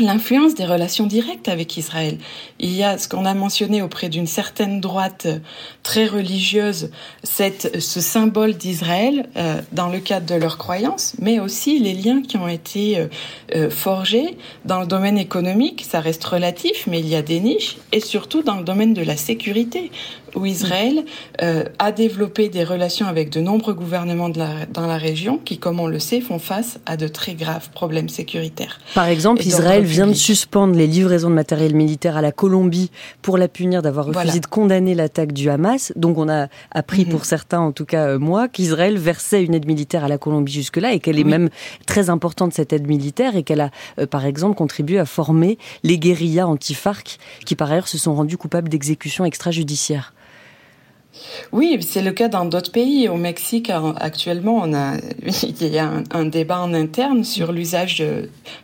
l'influence 0.00 0.54
des 0.54 0.66
relations 0.66 1.06
directes 1.06 1.48
avec 1.48 1.76
Israël. 1.76 2.18
Il 2.60 2.74
y 2.74 2.84
a 2.84 2.98
ce 2.98 3.08
qu'on 3.08 3.24
a 3.24 3.34
mentionné 3.34 3.82
auprès 3.82 4.08
d'une 4.08 4.26
certaine 4.26 4.80
droite 4.80 5.24
euh, 5.26 5.38
très 5.82 6.06
religieuse, 6.06 6.90
cette, 7.22 7.80
ce 7.80 8.00
symbole 8.00 8.54
d'Israël 8.54 9.28
euh, 9.36 9.60
dans 9.72 9.88
le 9.88 9.98
cadre 9.98 10.26
de 10.26 10.34
leurs 10.34 10.58
croyances, 10.58 11.14
mais 11.20 11.40
aussi 11.40 11.78
les 11.78 11.94
liens 11.94 12.22
qui 12.22 12.36
ont 12.36 12.48
été 12.48 13.08
euh, 13.54 13.70
forgés 13.70 14.36
dans 14.64 14.80
le 14.80 14.86
domaine 14.86 15.18
économique, 15.18 15.84
ça 15.88 16.00
reste 16.00 16.24
relatif, 16.24 16.86
mais 16.86 17.00
il 17.00 17.08
y 17.08 17.16
a 17.16 17.22
des 17.22 17.40
niches, 17.40 17.78
et 17.92 18.00
surtout 18.00 18.42
dans 18.42 18.56
le 18.56 18.64
domaine 18.64 18.94
de 18.94 19.02
la 19.02 19.16
sécurité 19.16 19.90
où 20.38 20.46
Israël 20.46 21.04
euh, 21.42 21.64
a 21.78 21.92
développé 21.92 22.48
des 22.48 22.64
relations 22.64 23.06
avec 23.06 23.30
de 23.30 23.40
nombreux 23.40 23.74
gouvernements 23.74 24.28
de 24.28 24.38
la, 24.38 24.66
dans 24.72 24.86
la 24.86 24.96
région 24.96 25.38
qui, 25.38 25.58
comme 25.58 25.80
on 25.80 25.86
le 25.86 25.98
sait, 25.98 26.20
font 26.20 26.38
face 26.38 26.78
à 26.86 26.96
de 26.96 27.08
très 27.08 27.34
graves 27.34 27.70
problèmes 27.70 28.08
sécuritaires. 28.08 28.80
Par 28.94 29.06
exemple, 29.06 29.42
Israël 29.42 29.84
vient 29.84 30.06
de 30.06 30.14
suspendre 30.14 30.74
les 30.74 30.86
livraisons 30.86 31.30
de 31.30 31.34
matériel 31.34 31.74
militaire 31.74 32.16
à 32.16 32.22
la 32.22 32.32
Colombie 32.32 32.90
pour 33.22 33.36
la 33.38 33.48
punir 33.48 33.82
d'avoir 33.82 34.06
refusé 34.06 34.40
de 34.40 34.46
condamner 34.46 34.94
l'attaque 34.94 35.32
du 35.32 35.50
Hamas. 35.50 35.92
Donc 35.96 36.18
on 36.18 36.28
a 36.28 36.48
appris 36.70 37.04
mhm. 37.04 37.10
pour 37.10 37.24
certains, 37.24 37.60
en 37.60 37.72
tout 37.72 37.84
cas 37.84 38.06
euh, 38.06 38.18
moi, 38.18 38.48
qu'Israël 38.48 38.96
versait 38.98 39.42
une 39.42 39.54
aide 39.54 39.66
militaire 39.66 40.04
à 40.04 40.08
la 40.08 40.18
Colombie 40.18 40.52
jusque-là 40.52 40.92
et 40.92 41.00
qu'elle 41.00 41.18
est 41.18 41.24
même 41.24 41.48
très 41.86 42.10
importante 42.10 42.52
cette 42.54 42.72
aide 42.72 42.86
militaire 42.86 43.36
et 43.36 43.42
qu'elle 43.42 43.60
a, 43.60 43.70
euh, 43.98 44.06
par 44.06 44.24
exemple, 44.24 44.56
contribué 44.56 44.98
à 44.98 45.04
former 45.04 45.58
les 45.82 45.98
guérillas 45.98 46.46
anti-FARC 46.46 47.18
qui 47.44 47.56
par 47.56 47.70
ailleurs 47.70 47.88
se 47.88 47.98
sont 47.98 48.14
rendus 48.14 48.36
coupables 48.36 48.68
d'exécutions 48.68 49.24
extrajudiciaires. 49.24 50.12
Oui, 51.52 51.78
c'est 51.80 52.02
le 52.02 52.12
cas 52.12 52.28
dans 52.28 52.44
d'autres 52.44 52.72
pays. 52.72 53.08
Au 53.08 53.16
Mexique, 53.16 53.70
actuellement, 53.96 54.60
on 54.62 54.74
a, 54.74 54.96
il 55.42 55.68
y 55.68 55.78
a 55.78 55.90
un, 56.10 56.24
débat 56.24 56.60
en 56.60 56.74
interne 56.74 57.24
sur 57.24 57.52
l'usage 57.52 58.04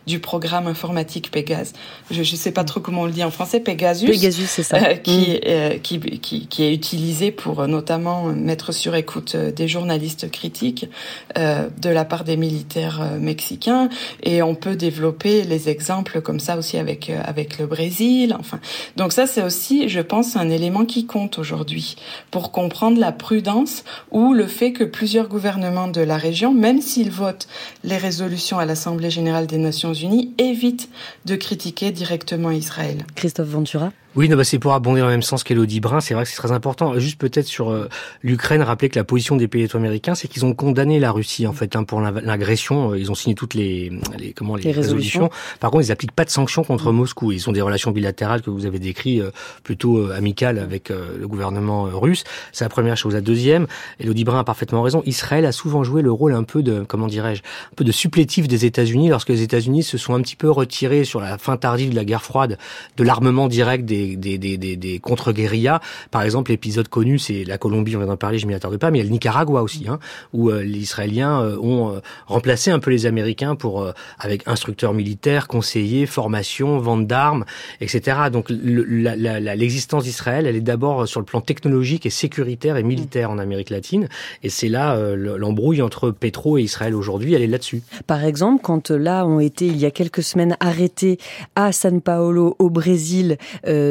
du 0.07 0.19
programme 0.19 0.67
informatique 0.67 1.31
Pégase. 1.31 1.73
Je 2.11 2.19
ne 2.19 2.23
sais 2.23 2.51
pas 2.51 2.63
trop 2.63 2.79
comment 2.79 3.01
on 3.01 3.05
le 3.05 3.11
dit 3.11 3.23
en 3.23 3.31
français, 3.31 3.59
Pegasus. 3.59 4.07
Pegasus, 4.07 4.47
c'est 4.47 4.63
ça. 4.63 4.77
Euh, 4.77 4.95
qui, 4.95 5.33
mm. 5.33 5.39
euh, 5.47 5.77
qui, 5.79 5.99
qui, 5.99 6.47
qui, 6.47 6.63
est 6.63 6.73
utilisé 6.73 7.31
pour 7.31 7.61
euh, 7.61 7.67
notamment 7.67 8.25
mettre 8.25 8.71
sur 8.71 8.95
écoute 8.95 9.35
des 9.35 9.67
journalistes 9.67 10.29
critiques 10.31 10.87
de 11.35 11.89
la 11.89 12.05
part 12.05 12.23
des 12.23 12.37
militaires 12.37 13.01
mexicains. 13.19 13.89
Et 14.23 14.41
on 14.41 14.55
peut 14.55 14.75
développer 14.75 15.43
les 15.43 15.69
exemples 15.69 16.21
comme 16.21 16.39
ça 16.39 16.57
aussi 16.57 16.77
avec, 16.77 17.11
avec 17.25 17.59
le 17.59 17.65
Brésil. 17.65 18.35
Enfin, 18.39 18.59
donc 18.95 19.11
ça, 19.11 19.27
c'est 19.27 19.43
aussi, 19.43 19.89
je 19.89 19.99
pense, 19.99 20.35
un 20.35 20.49
élément 20.49 20.85
qui 20.85 21.05
compte 21.05 21.39
aujourd'hui 21.39 21.95
pour 22.31 22.44
comprendre 22.51 22.99
la 22.99 23.11
prudence 23.11 23.83
ou 24.11 24.33
le 24.33 24.47
fait 24.47 24.71
que 24.71 24.83
plusieurs 24.83 25.27
gouvernements 25.27 25.87
de 25.87 26.01
la 26.01 26.17
région, 26.17 26.53
même 26.53 26.81
s'ils 26.81 27.11
votent 27.11 27.47
les 27.83 27.97
résolutions 27.97 28.59
à 28.59 28.65
l'Assemblée 28.65 29.09
générale 29.09 29.47
des 29.47 29.57
Nations 29.57 29.93
unies, 29.93 30.33
évitent 30.37 30.89
de 31.25 31.35
critiquer 31.35 31.91
directement 31.91 32.51
Israël. 32.51 33.05
Christophe 33.15 33.49
Ventura 33.49 33.91
oui, 34.15 34.29
non, 34.29 34.37
bah 34.37 34.45
c'est 34.45 34.59
pour 34.59 34.73
abonder 34.73 35.01
dans 35.01 35.07
le 35.07 35.11
même 35.11 35.21
sens 35.21 35.43
qu'Elodie 35.43 35.81
Brun. 35.81 35.99
C'est 35.99 36.13
vrai 36.13 36.23
que 36.23 36.29
c'est 36.29 36.37
très 36.37 36.53
important. 36.53 36.97
Juste 36.99 37.19
peut-être 37.19 37.47
sur 37.47 37.69
euh, 37.69 37.89
l'Ukraine, 38.23 38.61
rappeler 38.61 38.87
que 38.87 38.97
la 38.97 39.03
position 39.03 39.35
des 39.35 39.49
pays 39.49 39.67
américains, 39.73 40.15
c'est 40.15 40.29
qu'ils 40.29 40.45
ont 40.45 40.53
condamné 40.53 40.99
la 40.99 41.11
Russie 41.11 41.45
en 41.47 41.51
fait 41.51 41.75
hein, 41.75 41.83
pour 41.83 41.99
l'agression. 41.99 42.91
Euh, 42.91 42.97
ils 42.97 43.11
ont 43.11 43.15
signé 43.15 43.35
toutes 43.35 43.55
les, 43.55 43.91
les 44.17 44.31
comment 44.31 44.55
les, 44.55 44.71
résolutions. 44.71 45.29
Par 45.59 45.69
contre, 45.69 45.83
ils 45.83 45.89
n'appliquent 45.89 46.13
pas 46.13 46.23
de 46.23 46.29
sanctions 46.29 46.63
contre 46.63 46.93
Moscou. 46.93 47.33
Ils 47.33 47.49
ont 47.49 47.51
des 47.51 47.59
relations 47.59 47.91
bilatérales 47.91 48.41
que 48.41 48.49
vous 48.49 48.65
avez 48.65 48.79
décrites 48.79 49.21
euh, 49.21 49.31
plutôt 49.63 50.09
amicales 50.11 50.59
avec 50.59 50.89
le 50.89 51.27
gouvernement 51.27 51.83
russe. 51.83 52.23
C'est 52.51 52.63
la 52.63 52.69
première 52.69 52.95
chose. 52.95 53.13
La 53.13 53.21
deuxième, 53.21 53.67
Elodie 53.99 54.23
Brun 54.23 54.39
a 54.39 54.43
parfaitement 54.43 54.81
raison. 54.81 55.03
Israël 55.05 55.45
a 55.45 55.51
souvent 55.51 55.83
joué 55.83 56.01
le 56.01 56.11
rôle 56.11 56.33
un 56.33 56.43
peu 56.43 56.63
de 56.63 56.85
comment 56.87 57.07
dirais-je, 57.07 57.41
un 57.41 57.75
peu 57.75 57.83
de 57.83 57.91
supplétif 57.91 58.47
des 58.47 58.65
États-Unis 58.65 59.09
lorsque 59.09 59.29
les 59.29 59.41
États-Unis 59.41 59.83
se 59.83 59.97
sont 59.97 60.13
un 60.13 60.21
petit 60.21 60.35
peu 60.35 60.49
retirés 60.49 61.03
sur 61.03 61.19
la 61.19 61.37
fin 61.37 61.57
tardive 61.57 61.91
de 61.91 61.95
la 61.95 62.05
guerre 62.05 62.23
froide 62.23 62.57
de 62.97 63.03
l'armement 63.03 63.47
direct 63.47 63.85
des 63.85 64.04
des, 64.15 64.99
contre-guérillas. 65.01 65.79
Par 66.11 66.23
exemple, 66.23 66.51
l'épisode 66.51 66.87
connu, 66.87 67.19
c'est 67.19 67.43
la 67.43 67.57
Colombie, 67.57 67.95
on 67.95 67.99
vient 67.99 68.07
d'en 68.07 68.17
parler, 68.17 68.37
je 68.37 68.47
m'y 68.47 68.53
attarde 68.53 68.77
pas, 68.77 68.91
mais 68.91 68.99
il 68.99 69.01
y 69.01 69.05
a 69.05 69.05
le 69.05 69.11
Nicaragua 69.11 69.61
aussi, 69.61 69.85
hein, 69.87 69.99
où 70.33 70.49
euh, 70.49 70.63
les 70.63 70.79
Israéliens 70.79 71.41
euh, 71.41 71.57
ont 71.57 71.95
euh, 71.95 71.99
remplacé 72.27 72.71
un 72.71 72.79
peu 72.79 72.91
les 72.91 73.05
Américains 73.05 73.55
pour 73.55 73.91
avec 74.19 74.47
instructeurs 74.47 74.93
militaires, 74.93 75.47
conseillers, 75.47 76.05
formation, 76.05 76.79
vente 76.79 77.07
d'armes, 77.07 77.45
etc. 77.81 78.17
Donc 78.31 78.47
l'existence 78.49 80.03
d'Israël, 80.03 80.45
elle 80.45 80.55
est 80.55 80.61
d'abord 80.61 81.07
sur 81.07 81.19
le 81.19 81.25
plan 81.25 81.41
technologique 81.41 82.05
et 82.05 82.09
sécuritaire 82.09 82.77
et 82.77 82.83
militaire 82.83 83.31
en 83.31 83.37
Amérique 83.37 83.69
latine, 83.69 84.07
et 84.43 84.49
c'est 84.49 84.69
là 84.69 84.97
l'embrouille 85.15 85.81
entre 85.81 86.11
Petro 86.11 86.57
et 86.57 86.61
Israël 86.61 86.95
aujourd'hui, 86.95 87.33
elle 87.33 87.41
est 87.41 87.47
là-dessus. 87.47 87.81
Par 88.07 88.23
exemple, 88.23 88.61
quand 88.63 88.91
là 88.91 89.25
ont 89.25 89.39
été 89.39 89.67
il 89.67 89.77
y 89.77 89.85
a 89.85 89.91
quelques 89.91 90.23
semaines 90.23 90.57
arrêtés 90.59 91.17
à 91.55 91.71
San 91.71 92.01
Paolo 92.01 92.55
au 92.59 92.69
Brésil 92.69 93.37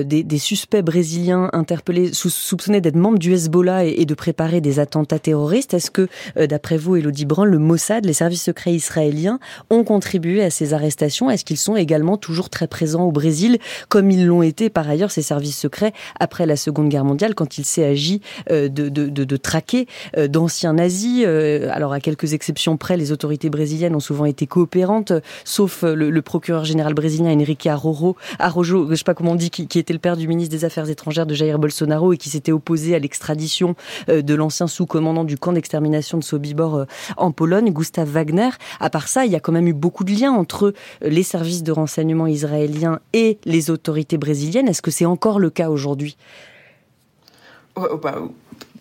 des, 0.04 0.38
suspects 0.38 0.82
brésiliens 0.82 1.50
interpellés, 1.52 2.10
soupçonnés 2.12 2.80
d'être 2.80 2.96
membres 2.96 3.18
du 3.18 3.32
Hezbollah 3.32 3.84
et, 3.84 4.04
de 4.04 4.14
préparer 4.14 4.60
des 4.60 4.78
attentats 4.78 5.18
terroristes. 5.18 5.74
Est-ce 5.74 5.90
que, 5.90 6.08
euh, 6.36 6.46
d'après 6.46 6.76
vous, 6.76 6.96
Elodie 6.96 7.24
Brun, 7.24 7.44
le 7.44 7.58
Mossad, 7.58 8.04
les 8.04 8.12
services 8.12 8.42
secrets 8.42 8.74
israéliens, 8.74 9.38
ont 9.70 9.84
contribué 9.84 10.42
à 10.42 10.50
ces 10.50 10.74
arrestations? 10.74 11.30
Est-ce 11.30 11.44
qu'ils 11.44 11.58
sont 11.58 11.76
également 11.76 12.16
toujours 12.16 12.50
très 12.50 12.66
présents 12.66 13.04
au 13.04 13.12
Brésil, 13.12 13.58
comme 13.88 14.10
ils 14.10 14.26
l'ont 14.26 14.42
été 14.42 14.70
par 14.70 14.88
ailleurs 14.88 15.10
ces 15.10 15.22
services 15.22 15.58
secrets 15.58 15.92
après 16.20 16.46
la 16.46 16.56
Seconde 16.56 16.88
Guerre 16.88 17.04
mondiale, 17.04 17.34
quand 17.34 17.58
il 17.58 17.64
s'est 17.64 17.84
agi 17.84 18.20
euh, 18.50 18.68
de, 18.68 18.88
de, 18.88 19.36
traquer 19.36 19.86
euh, 20.16 20.28
d'anciens 20.28 20.74
nazis? 20.74 21.24
Alors, 21.24 21.92
à 21.92 22.00
quelques 22.00 22.32
exceptions 22.32 22.76
près, 22.76 22.96
les 22.96 23.12
autorités 23.12 23.50
brésiliennes 23.50 23.94
ont 23.94 24.00
souvent 24.00 24.24
été 24.24 24.46
coopérantes, 24.46 25.12
sauf 25.44 25.82
le, 25.82 26.22
procureur 26.22 26.64
général 26.64 26.94
brésilien 26.94 27.30
Enrique 27.38 27.66
Arrojo, 27.66 28.16
je 28.90 28.94
sais 28.94 29.04
pas 29.04 29.14
comment 29.14 29.32
on 29.32 29.36
dit, 29.36 29.50
qui, 29.50 29.66
qui 29.66 29.78
était 29.84 29.92
le 29.92 29.98
père 29.98 30.16
du 30.16 30.26
ministre 30.26 30.50
des 30.50 30.64
Affaires 30.64 30.88
étrangères 30.88 31.26
de 31.26 31.34
Jair 31.34 31.58
Bolsonaro 31.58 32.14
et 32.14 32.16
qui 32.16 32.30
s'était 32.30 32.52
opposé 32.52 32.94
à 32.94 32.98
l'extradition 32.98 33.76
euh, 34.08 34.22
de 34.22 34.34
l'ancien 34.34 34.66
sous-commandant 34.66 35.24
du 35.24 35.36
camp 35.36 35.52
d'extermination 35.52 36.16
de 36.16 36.24
Sobibor 36.24 36.76
euh, 36.76 36.84
en 37.18 37.32
Pologne, 37.32 37.70
Gustav 37.70 38.08
Wagner. 38.08 38.48
À 38.80 38.88
part 38.88 39.08
ça, 39.08 39.26
il 39.26 39.32
y 39.32 39.36
a 39.36 39.40
quand 39.40 39.52
même 39.52 39.68
eu 39.68 39.74
beaucoup 39.74 40.04
de 40.04 40.12
liens 40.12 40.32
entre 40.32 40.72
les 41.02 41.22
services 41.22 41.62
de 41.62 41.70
renseignement 41.70 42.26
israéliens 42.26 43.00
et 43.12 43.38
les 43.44 43.70
autorités 43.70 44.16
brésiliennes. 44.16 44.68
Est-ce 44.68 44.80
que 44.80 44.90
c'est 44.90 45.04
encore 45.04 45.38
le 45.38 45.50
cas 45.50 45.68
aujourd'hui? 45.68 46.16
Bah, 47.76 48.22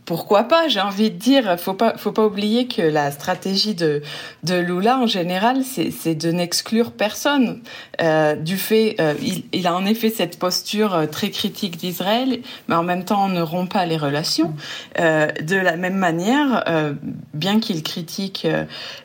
pourquoi 0.05 0.43
pas 0.43 0.67
J'ai 0.67 0.81
envie 0.81 1.11
de 1.11 1.17
dire, 1.17 1.59
faut 1.59 1.73
pas, 1.73 1.97
faut 1.97 2.11
pas 2.11 2.25
oublier 2.25 2.67
que 2.67 2.81
la 2.81 3.11
stratégie 3.11 3.75
de 3.75 4.01
de 4.43 4.55
Lula 4.55 4.99
en 4.99 5.07
général, 5.07 5.63
c'est 5.63 6.15
de 6.15 6.31
n'exclure 6.31 6.91
personne 6.91 7.61
euh, 8.01 8.35
du 8.35 8.57
fait. 8.57 8.95
Euh, 8.99 9.13
il, 9.21 9.43
il, 9.53 9.67
a 9.67 9.75
en 9.75 9.85
effet 9.85 10.09
cette 10.09 10.37
posture 10.37 10.93
euh, 10.93 11.05
très 11.05 11.29
critique 11.29 11.77
d'Israël, 11.77 12.39
mais 12.67 12.75
en 12.75 12.83
même 12.83 13.05
temps, 13.05 13.25
on 13.25 13.29
ne 13.29 13.41
rompt 13.41 13.71
pas 13.71 13.85
les 13.85 13.97
relations. 13.97 14.53
Euh, 14.99 15.27
de 15.41 15.55
la 15.55 15.77
même 15.77 15.95
manière, 15.95 16.63
euh, 16.67 16.93
bien 17.33 17.59
qu'il 17.59 17.83
critique 17.83 18.47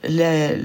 les 0.04 0.56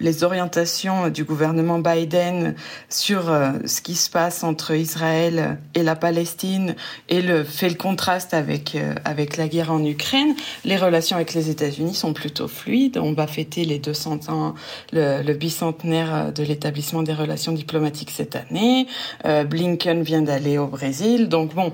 les 0.00 0.24
orientations 0.24 1.08
du 1.08 1.24
gouvernement 1.24 1.78
Biden 1.78 2.54
sur 2.88 3.30
euh, 3.30 3.52
ce 3.64 3.80
qui 3.80 3.94
se 3.94 4.10
passe 4.10 4.44
entre 4.44 4.74
Israël 4.74 5.58
et 5.74 5.82
la 5.82 5.96
Palestine 5.96 6.74
et 7.08 7.22
le 7.22 7.44
fait 7.44 7.68
le 7.68 7.74
contraste 7.74 8.34
avec 8.34 8.74
euh, 8.74 8.94
avec 9.04 9.36
la 9.36 9.48
guerre 9.48 9.72
en 9.72 9.84
Ukraine, 9.84 10.34
les 10.64 10.76
relations 10.76 11.16
avec 11.16 11.34
les 11.34 11.50
États-Unis 11.50 11.94
sont 11.94 12.12
plutôt 12.12 12.48
fluides. 12.48 12.98
On 12.98 13.12
va 13.12 13.26
fêter 13.26 13.64
les 13.64 13.78
200 13.78 14.28
ans, 14.28 14.54
le, 14.92 15.22
le 15.22 15.34
bicentenaire 15.34 16.32
de 16.32 16.42
l'établissement 16.42 17.02
des 17.02 17.14
relations 17.14 17.52
diplomatiques 17.52 18.10
cette 18.10 18.36
année. 18.36 18.86
Euh, 19.24 19.44
Blinken 19.44 20.02
vient 20.02 20.22
d'aller 20.22 20.58
au 20.58 20.66
Brésil, 20.66 21.28
donc 21.28 21.54
bon. 21.54 21.72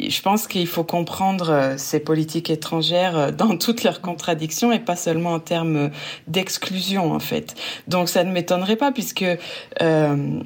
Euh, 0.00 0.10
je 0.10 0.22
pense 0.22 0.46
qu'il 0.46 0.66
faut 0.66 0.84
comprendre 0.84 1.50
euh, 1.50 1.74
ces 1.76 2.00
politiques 2.00 2.50
étrangères 2.50 3.18
euh, 3.18 3.30
dans 3.30 3.56
toutes 3.58 3.82
leurs 3.82 4.00
contradictions 4.00 4.72
et 4.72 4.78
pas 4.78 4.96
seulement 4.96 5.34
en 5.34 5.40
termes 5.40 5.90
d'exclusion 6.26 7.12
en 7.12 7.20
fait. 7.20 7.54
Donc 7.86 8.08
ça 8.08 8.24
ne 8.24 8.32
m'étonnerait 8.32 8.76
pas 8.76 8.92
puisque 8.92 9.24
euh, 9.82 10.40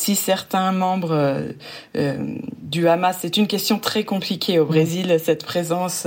si 0.00 0.16
certains 0.16 0.72
membres 0.72 1.12
euh, 1.12 1.52
euh, 1.94 2.16
du 2.62 2.88
Hamas, 2.88 3.18
c'est 3.20 3.36
une 3.36 3.46
question 3.46 3.78
très 3.78 4.04
compliquée 4.04 4.58
au 4.58 4.64
Brésil, 4.64 5.18
cette 5.22 5.44
présence 5.44 6.06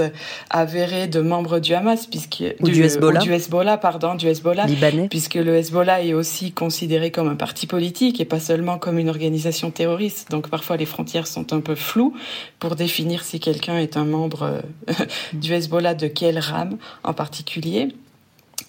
avérée 0.49 1.07
de 1.07 1.21
membres 1.21 1.59
du 1.59 1.75
Hamas, 1.75 2.07
puisque 2.07 2.43
ou 2.59 2.69
du, 2.69 2.81
Hezbollah, 2.81 3.19
du 3.19 3.31
Hezbollah, 3.31 3.77
pardon, 3.77 4.15
du 4.15 4.27
Hezbollah, 4.27 4.65
Libanais. 4.65 5.09
puisque 5.09 5.35
le 5.35 5.55
Hezbollah 5.57 6.01
est 6.01 6.13
aussi 6.13 6.53
considéré 6.53 7.11
comme 7.11 7.27
un 7.27 7.35
parti 7.35 7.67
politique 7.67 8.19
et 8.19 8.25
pas 8.25 8.39
seulement 8.39 8.79
comme 8.79 8.97
une 8.97 9.09
organisation 9.09 9.69
terroriste. 9.69 10.31
Donc 10.31 10.49
parfois 10.49 10.75
les 10.75 10.87
frontières 10.87 11.27
sont 11.27 11.53
un 11.53 11.59
peu 11.59 11.75
floues 11.75 12.15
pour 12.57 12.75
définir 12.75 13.23
si 13.23 13.39
quelqu'un 13.39 13.77
est 13.77 13.95
un 13.95 14.05
membre 14.05 14.61
euh, 14.89 14.93
du 15.33 15.53
Hezbollah 15.53 15.93
de 15.93 16.07
quelle 16.07 16.39
rame 16.39 16.77
en 17.03 17.13
particulier. 17.13 17.89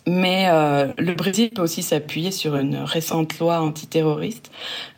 Mais 0.06 0.48
euh, 0.48 0.88
le 0.98 1.14
Brésil 1.14 1.50
peut 1.50 1.62
aussi 1.62 1.82
s'appuyer 1.82 2.30
sur 2.30 2.56
une 2.56 2.76
récente 2.76 3.38
loi 3.38 3.60
antiterroriste 3.60 4.50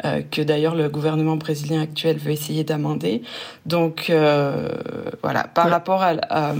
euh, 0.05 0.23
que 0.23 0.43
d'ailleurs 0.43 0.75
le 0.75 0.89
gouvernement 0.89 1.37
brésilien 1.37 1.83
actuel 1.83 2.19
veut 2.19 2.33
essayer 2.33 2.65
d'amender. 2.65 3.23
Donc 3.67 4.11
euh, 4.11 4.69
voilà, 5.23 5.45
par 5.45 5.71
rapport 5.71 6.03
à, 6.03 6.55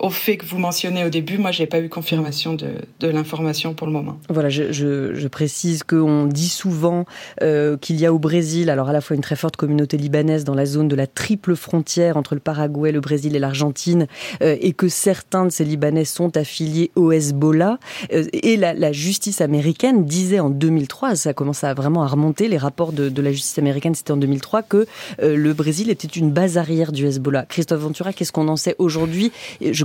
au 0.00 0.10
fait 0.10 0.36
que 0.36 0.46
vous 0.46 0.58
mentionnez 0.58 1.04
au 1.04 1.08
début, 1.08 1.38
moi, 1.38 1.50
j'ai 1.50 1.66
pas 1.66 1.80
eu 1.80 1.88
confirmation 1.88 2.54
de, 2.54 3.08
l'information 3.08 3.74
pour 3.74 3.86
le 3.86 3.92
moment. 3.92 4.18
Voilà, 4.28 4.48
je, 4.48 4.70
je, 4.70 5.14
je 5.14 5.28
précise 5.28 5.82
qu'on 5.82 6.26
dit 6.26 6.48
souvent 6.48 7.04
euh, 7.42 7.76
qu'il 7.76 7.96
y 7.96 8.06
a 8.06 8.12
au 8.12 8.18
Brésil, 8.18 8.70
alors 8.70 8.88
à 8.88 8.92
la 8.92 9.00
fois 9.00 9.16
une 9.16 9.22
très 9.22 9.36
forte 9.36 9.56
communauté 9.56 9.96
libanaise 9.96 10.44
dans 10.44 10.54
la 10.54 10.66
zone 10.66 10.88
de 10.88 10.94
la 10.94 11.06
triple 11.06 11.56
frontière 11.56 12.16
entre 12.16 12.34
le 12.34 12.40
Paraguay, 12.40 12.92
le 12.92 13.00
Brésil 13.00 13.34
et 13.34 13.38
l'Argentine, 13.38 14.06
euh, 14.42 14.56
et 14.60 14.72
que 14.72 14.88
certains 14.88 15.46
de 15.46 15.50
ces 15.50 15.64
Libanais 15.64 16.04
sont 16.04 16.36
affiliés 16.36 16.90
au 16.94 17.10
Hezbollah. 17.10 17.78
Euh, 18.12 18.24
et 18.32 18.56
la, 18.56 18.92
justice 18.92 19.40
américaine 19.40 20.04
disait 20.04 20.40
en 20.40 20.48
2003, 20.48 21.16
ça 21.16 21.34
commence 21.34 21.64
à 21.64 21.74
vraiment 21.74 22.02
à 22.04 22.06
remonter, 22.06 22.48
les 22.48 22.56
rapports 22.56 22.92
de, 22.92 23.20
la 23.20 23.32
justice 23.32 23.58
américaine, 23.58 23.94
c'était 23.94 24.12
en 24.12 24.16
2003, 24.16 24.62
que 24.62 24.86
le 25.20 25.52
Brésil 25.52 25.90
était 25.90 26.08
une 26.08 26.30
base 26.30 26.56
arrière 26.56 26.90
du 26.90 27.06
Hezbollah. 27.06 27.44
Christophe 27.46 27.80
Ventura, 27.80 28.12
qu'est-ce 28.12 28.32
qu'on 28.32 28.48
en 28.48 28.56
sait 28.56 28.76
aujourd'hui? 28.78 29.30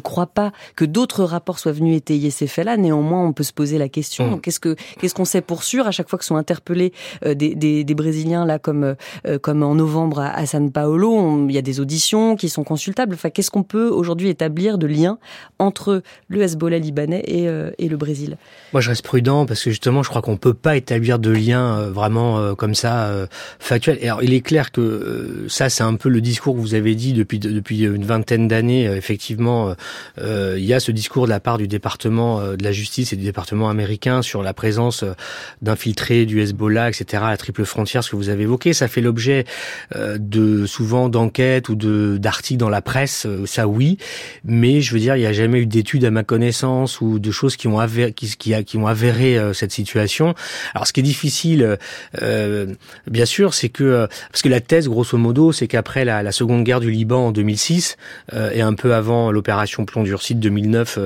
Crois 0.04 0.28
pas 0.28 0.52
que 0.76 0.86
d'autres 0.86 1.24
rapports 1.24 1.60
soient 1.60 1.72
venus 1.72 1.98
étayer 1.98 2.30
ces 2.30 2.48
faits-là. 2.48 2.78
Néanmoins, 2.78 3.26
on 3.26 3.34
peut 3.34 3.44
se 3.44 3.54
poser 3.54 3.78
la 3.78 3.89
question. 3.89 4.32
Mmh. 4.32 4.42
Qu'est-ce 4.42 4.60
que 4.60 4.76
qu'est-ce 5.00 5.16
qu'on 5.16 5.26
sait 5.26 5.42
pour 5.42 5.63
sûr 5.63 5.88
à 5.88 5.92
chaque 5.92 6.10
fois 6.10 6.20
que 6.20 6.26
sont 6.26 6.36
interpellés 6.36 6.94
euh, 7.26 7.34
des, 7.34 7.56
des, 7.56 7.84
des, 7.84 7.96
Brésiliens 7.96 8.46
là 8.46 8.60
comme 8.60 8.96
euh, 9.26 9.39
comme 9.39 9.63
en 9.63 9.76
novembre 9.76 10.20
à, 10.20 10.30
à 10.30 10.46
San 10.46 10.72
Paolo, 10.72 11.48
il 11.48 11.56
y 11.56 11.58
a 11.58 11.62
des 11.62 11.80
auditions 11.80 12.36
qui 12.36 12.50
sont 12.50 12.63
consultables. 12.63 13.16
Enfin, 13.16 13.30
qu'est-ce 13.30 13.52
qu'on 13.52 13.63
peut 13.63 13.89
aujourd'hui 13.89 14.30
établir 14.30 14.78
de 14.78 14.88
lien 14.88 15.18
entre 15.60 16.02
le 16.28 16.42
Hezbollah 16.42 16.80
libanais 16.80 17.24
et, 17.26 17.48
euh, 17.48 17.72
et 17.78 17.88
le 17.88 17.98
Brésil? 17.98 18.38
Moi, 18.74 18.82
je 18.82 18.89
reste 18.89 19.04
prudent 19.04 19.46
parce 19.46 19.63
que 19.63 19.70
justement, 19.70 20.04
je 20.04 20.10
crois 20.10 20.22
qu'on 20.22 20.38
peut 20.38 20.54
pas 20.54 20.76
établir 20.76 21.20
de 21.20 21.30
lien 21.30 21.78
euh, 21.78 21.92
vraiment 21.92 22.39
euh, 22.39 22.54
comme 22.56 22.76
ça 22.76 23.12
factuel. 23.60 23.98
Et 24.02 24.08
alors, 24.08 24.24
il 24.24 24.34
est 24.34 24.42
clair 24.42 24.72
que 24.72 25.46
ça, 25.48 25.70
c'est 25.70 25.84
un 25.84 25.96
peu 25.96 26.10
le 26.10 26.22
discours 26.22 26.56
que 26.56 26.60
vous 26.60 26.76
avez 26.76 26.96
dit 26.96 27.13
depuis 27.13 27.39
depuis 27.39 27.84
une 27.84 28.06
vingtaine 28.06 28.48
d'années. 28.48 28.86
effectivement, 28.86 29.76
il 30.18 30.64
y 30.64 30.74
a 30.74 30.80
ce 30.80 30.92
discours 30.92 31.26
de 31.26 31.30
la 31.30 31.40
part 31.40 31.58
du 31.58 31.68
département 31.68 32.42
de 32.56 32.64
la 32.64 32.72
justice 32.72 33.14
et 33.14 33.16
du 33.16 33.24
département 33.24 33.70
américain 33.70 34.22
sur 34.22 34.44
la 34.44 34.54
présence 34.54 35.04
d'infiltrés 35.62 36.26
du 36.26 36.42
Hezbollah, 36.42 36.90
etc. 36.90 37.24
à 37.26 37.30
la 37.30 37.38
triple 37.38 37.66
frontière, 37.66 38.04
ce 38.04 38.12
que 38.12 38.16
vous 38.16 38.30
avez 38.30 38.44
évoqué. 38.44 38.74
Ça 38.74 38.88
fait 38.88 39.02
l'objet 39.02 39.46
de 39.96 40.66
souvent 40.66 41.10
d'enquêtes 41.10 41.70
ou 41.70 41.76
de 41.76 42.18
d'articles 42.18 42.60
dans 42.60 42.70
la 42.70 42.82
presse. 42.82 43.28
ça, 43.46 43.68
oui, 43.68 43.98
mais 44.44 44.82
je 44.82 44.94
veux 44.94 45.00
dire, 45.00 45.16
il 45.16 45.20
n'y 45.20 45.26
a 45.26 45.34
jamais 45.34 45.60
eu 45.60 45.66
d'études 45.66 46.06
à 46.06 46.12
ma 46.12 46.24
connaissance 46.24 47.02
ou 47.02 47.20
de 47.20 47.32
choses 47.32 47.56
qui 47.56 47.68
ont 47.68 47.80
avéré, 47.80 48.14
qui, 48.14 48.36
qui, 48.38 48.78
ont 48.78 48.88
avéré 48.88 49.38
euh, 49.38 49.54
cette 49.54 49.72
situation. 49.72 50.34
Alors, 50.74 50.88
ce 50.88 50.94
qui 50.94 51.00
est 51.00 51.04
difficile, 51.04 51.78
euh, 52.22 52.74
bien 53.08 53.26
sûr, 53.26 53.54
c'est 53.54 53.70
que 53.70 53.84
euh, 53.84 54.08
parce 54.32 54.42
que 54.42 54.50
la 54.50 54.62
thèse, 54.62 54.88
grosso 54.88 55.18
modo, 55.18 55.52
c'est 55.52 55.68
qu'après 55.68 56.06
la, 56.06 56.24
la, 56.24 56.32
seconde 56.32 56.64
guerre 56.64 56.80
du 56.80 56.92
Liban 56.92 57.28
en 57.28 57.32
2006 57.32 57.98
euh, 58.34 58.52
et 58.54 58.62
un 58.62 58.74
peu 58.74 58.94
avant 58.94 59.32
l'opération 59.32 59.83
Plomb 59.86 60.04
durci 60.04 60.36
de 60.36 60.39
2009, 60.41 61.00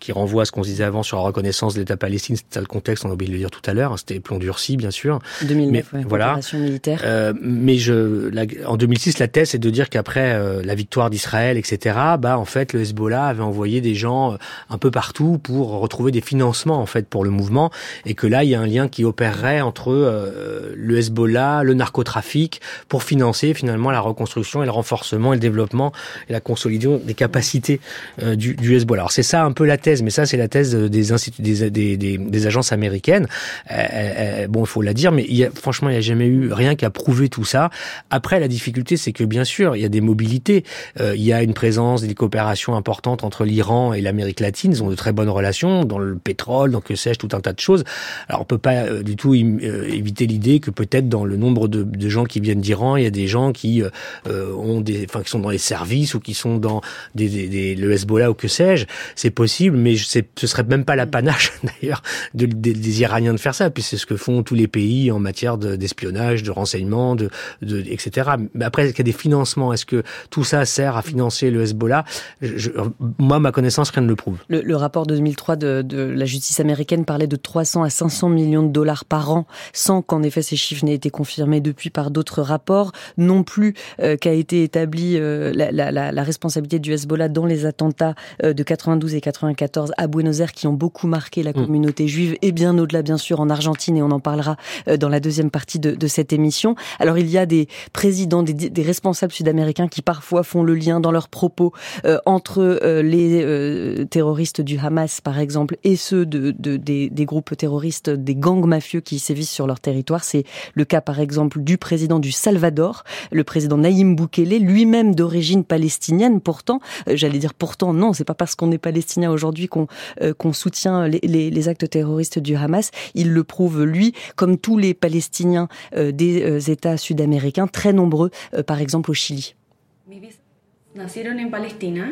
qui 0.00 0.12
renvoie 0.12 0.42
à 0.42 0.44
ce 0.44 0.52
qu'on 0.52 0.62
disait 0.62 0.84
avant 0.84 1.02
sur 1.02 1.16
la 1.16 1.24
reconnaissance 1.24 1.74
de 1.74 1.80
l'État 1.80 1.96
palestinien, 1.96 2.36
c'était 2.36 2.60
le 2.60 2.66
contexte, 2.66 3.04
on 3.04 3.10
a 3.10 3.12
oublié 3.12 3.28
de 3.28 3.34
le 3.34 3.38
dire 3.38 3.50
tout 3.50 3.62
à 3.68 3.74
l'heure. 3.74 3.92
Hein, 3.92 3.96
c'était 3.96 4.20
Plomb 4.20 4.38
durci, 4.38 4.76
bien 4.76 4.90
sûr. 4.90 5.18
2009, 5.42 5.92
mais, 5.92 5.98
ouais, 5.98 6.04
voilà. 6.08 6.40
militaire. 6.54 7.34
mais 7.40 7.76
je, 7.76 8.28
la, 8.28 8.44
en 8.66 8.76
2006, 8.76 9.18
la 9.18 9.28
thèse, 9.28 9.50
c'est 9.50 9.58
de 9.58 9.70
dire 9.70 9.88
qu'après 9.88 10.62
la 10.62 10.74
victoire 10.74 11.10
d'Israël, 11.10 11.56
etc., 11.56 11.96
bah 12.18 12.38
en 12.38 12.44
fait, 12.44 12.72
le 12.72 12.80
Hezbollah 12.80 13.26
avait 13.26 13.42
envoyé 13.42 13.80
des 13.80 13.94
gens 13.94 14.36
un 14.70 14.78
peu 14.78 14.90
partout 14.90 15.38
pour 15.38 15.80
retrouver 15.80 16.10
des 16.10 16.20
financements 16.20 16.80
en 16.80 16.86
fait 16.86 17.06
pour 17.08 17.24
le 17.24 17.30
mouvement 17.30 17.70
et 18.06 18.14
que 18.14 18.26
là 18.26 18.44
il 18.44 18.50
y 18.50 18.54
a 18.54 18.60
un 18.60 18.66
lien 18.66 18.88
qui 18.88 19.04
opérerait 19.04 19.60
entre 19.60 19.92
euh, 19.92 20.72
le 20.76 20.98
Hezbollah, 20.98 21.62
le 21.62 21.74
narcotrafic 21.74 22.60
pour 22.88 23.02
financer 23.02 23.54
finalement 23.54 23.90
la 23.90 24.00
reconstruction 24.00 24.62
et 24.62 24.66
le 24.66 24.72
renforcement 24.72 25.32
et 25.32 25.36
le 25.36 25.40
développement 25.40 25.92
et 26.28 26.32
la 26.32 26.40
consolidation 26.40 27.00
des 27.04 27.14
capacités 27.14 27.80
euh, 28.21 28.21
du, 28.36 28.54
du, 28.54 28.74
Hezbollah. 28.76 29.02
Alors 29.02 29.12
c'est 29.12 29.22
ça 29.22 29.44
un 29.44 29.52
peu 29.52 29.64
la 29.64 29.78
thèse, 29.78 30.02
mais 30.02 30.10
ça 30.10 30.26
c'est 30.26 30.36
la 30.36 30.48
thèse 30.48 30.74
des 30.74 31.12
instituts 31.12 31.42
des, 31.42 31.70
des, 31.70 31.96
des, 31.96 32.46
agences 32.46 32.72
américaines. 32.72 33.26
Euh, 33.70 33.74
euh, 33.92 34.46
bon, 34.48 34.64
il 34.64 34.66
faut 34.66 34.82
la 34.82 34.94
dire, 34.94 35.12
mais 35.12 35.24
y 35.24 35.44
a, 35.44 35.50
franchement 35.50 35.88
il 35.88 35.92
n'y 35.92 35.98
a 35.98 36.02
jamais 36.02 36.26
eu 36.26 36.52
rien 36.52 36.74
qui 36.74 36.84
a 36.84 36.90
prouvé 36.90 37.28
tout 37.28 37.44
ça. 37.44 37.70
Après 38.10 38.40
la 38.40 38.48
difficulté 38.48 38.96
c'est 38.96 39.12
que 39.12 39.24
bien 39.24 39.44
sûr 39.44 39.76
il 39.76 39.82
y 39.82 39.84
a 39.84 39.88
des 39.88 40.00
mobilités, 40.00 40.64
euh, 41.00 41.14
il 41.16 41.22
y 41.22 41.32
a 41.32 41.42
une 41.42 41.54
présence, 41.54 42.02
des 42.02 42.14
coopérations 42.14 42.76
importantes 42.76 43.24
entre 43.24 43.44
l'Iran 43.44 43.92
et 43.92 44.00
l'Amérique 44.00 44.40
latine. 44.40 44.72
Ils 44.72 44.82
ont 44.82 44.90
de 44.90 44.94
très 44.94 45.12
bonnes 45.12 45.28
relations 45.28 45.84
dans 45.84 45.98
le 45.98 46.16
pétrole, 46.16 46.70
donc 46.70 46.84
que 46.84 46.94
sais-je, 46.94 47.18
tout 47.18 47.28
un 47.32 47.40
tas 47.40 47.52
de 47.52 47.60
choses. 47.60 47.84
Alors 48.28 48.42
on 48.42 48.44
peut 48.44 48.58
pas 48.58 48.74
euh, 48.84 49.02
du 49.02 49.16
tout 49.16 49.34
euh, 49.34 49.88
éviter 49.92 50.26
l'idée 50.26 50.60
que 50.60 50.70
peut-être 50.70 51.08
dans 51.08 51.24
le 51.24 51.36
nombre 51.36 51.68
de, 51.68 51.82
de 51.82 52.08
gens 52.08 52.24
qui 52.24 52.40
viennent 52.40 52.60
d'Iran, 52.60 52.96
il 52.96 53.04
y 53.04 53.06
a 53.06 53.10
des 53.10 53.26
gens 53.26 53.52
qui 53.52 53.82
euh, 53.82 54.54
ont 54.54 54.80
des, 54.80 55.06
enfin 55.08 55.22
qui 55.22 55.30
sont 55.30 55.40
dans 55.40 55.50
les 55.50 55.58
services 55.58 56.14
ou 56.14 56.20
qui 56.20 56.34
sont 56.34 56.56
dans 56.56 56.80
des, 57.14 57.28
des, 57.28 57.48
des 57.48 57.74
le 57.74 57.92
Hezbollah 57.92 58.11
ou 58.12 58.34
que 58.34 58.48
sais-je. 58.48 58.86
C'est 59.16 59.30
possible, 59.30 59.76
mais 59.76 59.96
ce 59.96 60.46
serait 60.46 60.64
même 60.64 60.84
pas 60.84 60.96
l'apanage 60.96 61.52
d'ailleurs 61.80 62.02
de, 62.34 62.46
des, 62.46 62.72
des, 62.72 63.00
Iraniens 63.00 63.32
de 63.32 63.38
faire 63.38 63.54
ça, 63.54 63.70
puis 63.70 63.82
c'est 63.82 63.96
ce 63.96 64.06
que 64.06 64.16
font 64.16 64.42
tous 64.42 64.54
les 64.54 64.68
pays 64.68 65.10
en 65.10 65.18
matière 65.18 65.58
d'espionnage, 65.58 66.42
de, 66.42 66.46
de, 66.48 66.50
renseignement, 66.52 67.16
de, 67.16 67.30
de 67.62 67.80
etc. 67.80 68.30
Mais 68.54 68.64
après, 68.64 68.84
est-ce 68.84 68.92
qu'il 68.94 69.06
y 69.06 69.08
a 69.08 69.12
des 69.12 69.18
financements? 69.18 69.72
Est-ce 69.72 69.86
que 69.86 70.02
tout 70.30 70.44
ça 70.44 70.64
sert 70.64 70.96
à 70.96 71.02
financer 71.02 71.50
le 71.50 71.62
Hezbollah? 71.62 72.04
Je, 72.40 72.70
Moi, 73.18 73.38
ma 73.38 73.52
connaissance, 73.52 73.90
rien 73.90 74.02
ne 74.02 74.08
le 74.08 74.16
prouve. 74.16 74.38
Le, 74.48 74.60
le 74.60 74.76
rapport 74.76 75.06
de 75.06 75.14
2003 75.14 75.56
de, 75.56 75.82
de, 75.82 76.02
la 76.02 76.26
justice 76.26 76.60
américaine 76.60 77.04
parlait 77.04 77.26
de 77.26 77.36
300 77.36 77.82
à 77.82 77.90
500 77.90 78.28
millions 78.28 78.62
de 78.62 78.72
dollars 78.72 79.04
par 79.04 79.30
an, 79.30 79.46
sans 79.72 80.02
qu'en 80.02 80.22
effet 80.22 80.42
ces 80.42 80.56
chiffres 80.56 80.84
n'aient 80.84 80.94
été 80.94 81.10
confirmés 81.10 81.60
depuis 81.60 81.90
par 81.90 82.10
d'autres 82.10 82.42
rapports, 82.42 82.92
non 83.16 83.42
plus 83.42 83.74
euh, 84.00 84.16
qu'a 84.16 84.32
été 84.32 84.62
établie 84.62 85.16
euh, 85.16 85.52
la, 85.54 85.70
la, 85.70 86.12
la, 86.12 86.22
responsabilité 86.22 86.78
du 86.78 86.92
Hezbollah 86.92 87.28
dans 87.28 87.46
les 87.46 87.66
attentats 87.66 88.01
euh, 88.42 88.52
de 88.52 88.62
92 88.62 89.14
et 89.14 89.20
94 89.20 89.92
à 89.96 90.06
Buenos 90.06 90.40
Aires 90.40 90.52
qui 90.52 90.66
ont 90.66 90.72
beaucoup 90.72 91.06
marqué 91.06 91.42
la 91.42 91.50
mm. 91.50 91.54
communauté 91.54 92.08
juive 92.08 92.36
et 92.42 92.52
bien 92.52 92.76
au-delà 92.78 93.02
bien 93.02 93.18
sûr 93.18 93.40
en 93.40 93.48
Argentine 93.50 93.96
et 93.96 94.02
on 94.02 94.10
en 94.10 94.20
parlera 94.20 94.56
euh, 94.88 94.96
dans 94.96 95.08
la 95.08 95.20
deuxième 95.20 95.50
partie 95.50 95.78
de, 95.78 95.92
de, 95.92 96.06
cette 96.06 96.32
émission. 96.32 96.74
Alors 96.98 97.18
il 97.18 97.28
y 97.28 97.38
a 97.38 97.46
des 97.46 97.68
présidents, 97.92 98.42
des, 98.42 98.54
des 98.54 98.82
responsables 98.82 99.32
sud-américains 99.32 99.88
qui 99.88 100.02
parfois 100.02 100.42
font 100.42 100.62
le 100.62 100.74
lien 100.74 101.00
dans 101.00 101.12
leurs 101.12 101.28
propos 101.28 101.72
euh, 102.04 102.18
entre 102.26 102.80
les 103.02 104.06
terroristes 104.10 104.60
du 104.60 104.78
Hamas 104.78 105.20
par 105.20 105.38
exemple 105.38 105.76
et 105.84 105.96
ceux 105.96 106.26
de, 106.26 106.54
de 106.58 106.76
des, 106.76 107.10
des, 107.10 107.24
groupes 107.24 107.56
terroristes, 107.56 108.10
des 108.10 108.34
gangs 108.34 108.66
mafieux 108.66 109.00
qui 109.00 109.18
sévissent 109.18 109.50
sur 109.50 109.66
leur 109.66 109.80
territoire. 109.80 110.24
C'est 110.24 110.44
le 110.74 110.84
cas, 110.84 111.00
par 111.00 111.20
exemple, 111.20 111.60
du 111.60 111.78
président 111.78 112.18
du 112.18 112.32
Salvador, 112.32 113.04
le 113.30 113.44
président 113.44 113.78
Naïm 113.78 114.16
Boukele, 114.16 114.58
lui-même 114.58 115.14
d'origine 115.14 115.64
palestinienne. 115.64 116.40
Pourtant, 116.40 116.80
euh, 117.08 117.16
j'allais 117.16 117.38
dire 117.38 117.54
pourtant, 117.54 117.91
non, 117.94 118.12
c'est 118.12 118.24
pas 118.24 118.34
parce 118.34 118.54
qu'on 118.54 118.70
est 118.72 118.78
palestinien 118.78 119.30
aujourd'hui 119.30 119.68
qu'on 119.68 119.86
euh, 120.20 120.34
qu'on 120.34 120.52
soutient 120.52 121.08
les, 121.08 121.20
les, 121.22 121.50
les, 121.50 121.68
actes 121.68 121.88
terroristes 121.88 122.38
du 122.38 122.56
Hamas. 122.56 122.90
Il 123.14 123.32
le 123.32 123.44
prouve, 123.44 123.84
lui, 123.84 124.14
comme 124.36 124.58
tous 124.58 124.78
les 124.78 124.94
Palestiniens 124.94 125.68
euh, 125.96 126.12
des 126.12 126.42
euh, 126.42 126.58
États 126.58 126.96
sud-américains, 126.96 127.66
très 127.66 127.92
nombreux, 127.92 128.30
euh, 128.54 128.62
par 128.62 128.80
exemple 128.80 129.10
au 129.10 129.14
Chili. 129.14 129.54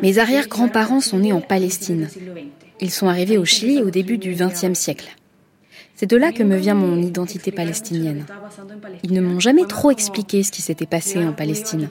Mes 0.01 0.17
arrière-grands-parents 0.17 1.01
sont 1.01 1.19
nés 1.19 1.33
en 1.33 1.41
Palestine. 1.41 2.07
Ils 2.79 2.91
sont 2.91 3.07
arrivés 3.07 3.37
au 3.37 3.45
Chili 3.45 3.81
au 3.81 3.91
début 3.91 4.17
du 4.17 4.33
XXe 4.33 4.73
siècle. 4.73 5.15
C'est 6.01 6.07
de 6.07 6.17
là 6.17 6.31
que 6.31 6.41
me 6.41 6.57
vient 6.57 6.73
mon 6.73 6.99
identité 6.99 7.51
palestinienne. 7.51 8.25
Ils 9.03 9.13
ne 9.13 9.21
m'ont 9.21 9.39
jamais 9.39 9.65
trop 9.65 9.91
expliqué 9.91 10.41
ce 10.41 10.51
qui 10.51 10.63
s'était 10.63 10.87
passé 10.87 11.23
en 11.23 11.31
Palestine. 11.31 11.89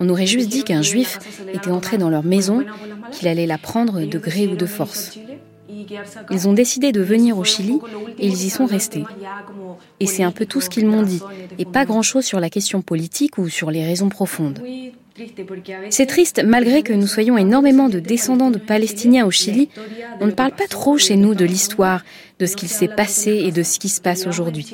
On 0.00 0.08
aurait 0.08 0.26
juste 0.26 0.48
dit 0.48 0.64
qu'un 0.64 0.82
juif 0.82 1.20
était 1.52 1.70
entré 1.70 1.96
dans 1.96 2.10
leur 2.10 2.24
maison, 2.24 2.64
qu'il 3.12 3.28
allait 3.28 3.46
la 3.46 3.56
prendre 3.56 4.00
de 4.00 4.18
gré 4.18 4.48
ou 4.48 4.56
de 4.56 4.66
force. 4.66 5.16
Ils 6.32 6.48
ont 6.48 6.54
décidé 6.54 6.90
de 6.90 7.02
venir 7.02 7.38
au 7.38 7.44
Chili 7.44 7.78
et 8.18 8.26
ils 8.26 8.46
y 8.46 8.50
sont 8.50 8.66
restés. 8.66 9.04
Et 10.00 10.06
c'est 10.06 10.24
un 10.24 10.32
peu 10.32 10.44
tout 10.44 10.60
ce 10.60 10.68
qu'ils 10.68 10.86
m'ont 10.86 11.04
dit, 11.04 11.22
et 11.56 11.66
pas 11.66 11.84
grand-chose 11.84 12.24
sur 12.24 12.40
la 12.40 12.50
question 12.50 12.82
politique 12.82 13.38
ou 13.38 13.48
sur 13.48 13.70
les 13.70 13.84
raisons 13.84 14.08
profondes. 14.08 14.58
C'est 15.90 16.06
triste, 16.06 16.42
malgré 16.44 16.82
que 16.82 16.92
nous 16.92 17.06
soyons 17.06 17.38
énormément 17.38 17.88
de 17.88 18.00
descendants 18.00 18.50
de 18.50 18.58
Palestiniens 18.58 19.26
au 19.26 19.30
Chili, 19.30 19.68
on 20.20 20.26
ne 20.26 20.32
parle 20.32 20.52
pas 20.52 20.66
trop 20.66 20.98
chez 20.98 21.16
nous 21.16 21.34
de 21.34 21.44
l'histoire, 21.44 22.02
de 22.40 22.46
ce 22.46 22.56
qu'il 22.56 22.68
s'est 22.68 22.88
passé 22.88 23.30
et 23.30 23.52
de 23.52 23.62
ce 23.62 23.78
qui 23.78 23.88
se 23.88 24.00
passe 24.00 24.26
aujourd'hui. 24.26 24.66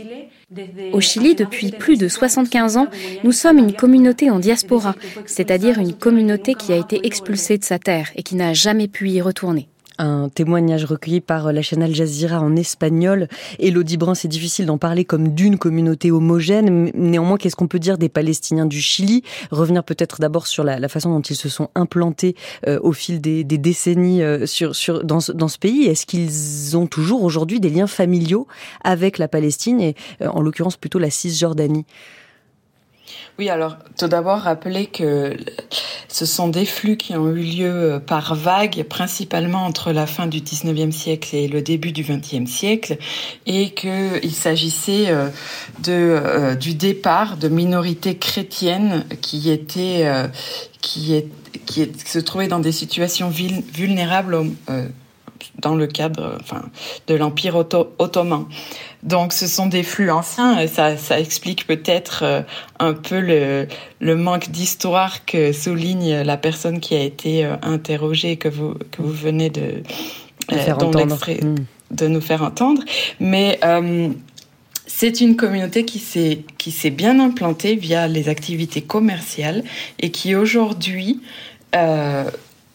Au 0.93 1.01
Chili, 1.01 1.35
depuis 1.35 1.71
plus 1.73 1.99
de 1.99 2.09
75 2.09 2.79
ans, 2.79 2.89
nous 3.23 3.33
sommes 3.33 3.59
une 3.59 3.75
communauté 3.75 4.31
en 4.31 4.39
diaspora, 4.39 4.95
c'est-à-dire 5.27 5.79
une 5.79 5.95
communauté 5.95 6.55
qui 6.55 6.73
a 6.73 6.77
été 6.77 7.07
expulsée 7.07 7.59
de 7.59 7.65
sa 7.65 7.79
terre 7.79 8.11
et 8.17 8.23
qui 8.23 8.35
n'a 8.35 8.55
jamais 8.55 8.89
pu 8.89 9.11
y 9.11 9.21
retourner 9.21 9.69
un 10.01 10.29
témoignage 10.29 10.85
recueilli 10.85 11.21
par 11.21 11.53
la 11.53 11.63
chaîne 11.63 11.83
Al 11.83 11.95
Jazeera 11.95 12.41
en 12.41 12.57
espagnol. 12.57 13.29
Elodie 13.59 13.97
Brun, 13.97 14.15
c'est 14.15 14.29
difficile 14.29 14.67
d'en 14.67 14.79
parler 14.79 15.05
comme 15.05 15.29
d'une 15.29 15.59
communauté 15.59 16.11
homogène. 16.11 16.91
Néanmoins, 16.95 17.37
qu'est-ce 17.37 17.57
qu'on 17.57 17.69
peut 17.69 17.79
dire 17.79 17.99
des 17.99 18.09
Palestiniens 18.09 18.67
du 18.67 18.81
Chili? 18.81 19.23
Revenir 19.51 19.85
peut-être 19.85 20.21
d'abord 20.21 20.47
sur 20.47 20.65
la, 20.65 20.79
la, 20.79 20.89
façon 20.89 21.11
dont 21.11 21.21
ils 21.21 21.37
se 21.37 21.49
sont 21.49 21.69
implantés 21.75 22.35
euh, 22.67 22.79
au 22.83 22.93
fil 22.93 23.21
des, 23.21 23.45
des 23.45 23.59
décennies 23.59 24.23
euh, 24.23 24.47
sur, 24.47 24.75
sur, 24.75 25.05
dans, 25.05 25.19
dans 25.35 25.49
ce 25.49 25.59
pays. 25.59 25.85
Est-ce 25.85 26.07
qu'ils 26.07 26.77
ont 26.77 26.87
toujours 26.87 27.23
aujourd'hui 27.23 27.61
des 27.61 27.71
liens 27.71 27.87
familiaux 27.87 28.47
avec 28.83 29.19
la 29.19 29.29
Palestine? 29.29 29.81
Et 29.81 29.95
euh, 30.23 30.29
en 30.29 30.41
l'occurrence 30.41 30.77
plutôt 30.77 30.99
la 30.99 31.11
Cisjordanie 31.11 31.85
Oui, 33.41 33.49
alors 33.49 33.79
tout 33.99 34.07
d'abord 34.07 34.41
rappeler 34.41 34.85
que 34.85 35.35
ce 36.09 36.27
sont 36.27 36.49
des 36.49 36.67
flux 36.67 36.99
qui 36.99 37.17
ont 37.17 37.31
eu 37.31 37.41
lieu 37.41 37.99
par 38.07 38.35
vagues, 38.35 38.83
principalement 38.83 39.65
entre 39.65 39.93
la 39.93 40.07
fin 40.07 40.27
du 40.27 40.41
19e 40.41 40.91
siècle 40.91 41.35
et 41.35 41.49
le 41.49 41.63
début 41.63 41.93
du 41.93 42.05
20e 42.05 42.47
siècle, 42.47 42.99
et 43.47 43.71
qu'il 43.71 44.35
s'agissait 44.35 45.07
de, 45.83 46.55
du 46.57 46.75
départ 46.75 47.39
de 47.39 47.49
minorités 47.49 48.19
chrétiennes 48.19 49.07
qui 49.23 49.51
étaient, 49.51 50.07
qui, 50.83 51.15
est, 51.15 51.29
qui, 51.65 51.91
se 52.05 52.19
trouvaient 52.19 52.49
dans 52.49 52.61
des 52.61 52.73
situations 52.73 53.31
vulnérables 53.31 54.37
dans 55.59 55.75
le 55.75 55.87
cadre 55.87 56.37
enfin, 56.41 56.63
de 57.07 57.15
l'Empire 57.15 57.57
ottoman. 57.57 58.45
Donc 59.03 59.33
ce 59.33 59.47
sont 59.47 59.67
des 59.67 59.83
flux 59.83 60.11
anciens, 60.11 60.67
ça, 60.67 60.97
ça 60.97 61.19
explique 61.19 61.67
peut-être 61.67 62.23
euh, 62.23 62.43
un 62.79 62.93
peu 62.93 63.21
le, 63.21 63.67
le 64.01 64.17
manque 64.17 64.51
d'histoire 64.51 65.25
que 65.25 65.53
souligne 65.53 66.23
la 66.23 66.37
personne 66.37 66.81
qui 66.81 66.95
a 66.95 67.03
été 67.03 67.45
euh, 67.45 67.57
interrogée 67.63 68.37
que 68.37 68.49
vous, 68.49 68.75
que 68.91 69.01
vous 69.01 69.13
venez 69.13 69.49
de, 69.49 69.83
euh, 70.53 70.75
hmm. 70.75 71.55
de 71.91 72.07
nous 72.09 72.21
faire 72.21 72.43
entendre. 72.43 72.83
Mais 73.21 73.59
c'est 74.87 75.21
une 75.21 75.37
communauté 75.37 75.85
qui 75.85 76.01
s'est 76.01 76.43
qui 76.59 76.73
s'est 76.73 76.91
bien 76.91 77.21
implantée 77.21 77.77
via 77.77 78.09
les 78.09 78.29
activités 78.29 78.83
commerciales 78.83 79.63
et 80.01 80.11
qui 80.11 80.35
aujourd'hui 80.35 81.21
euh, 81.77 82.25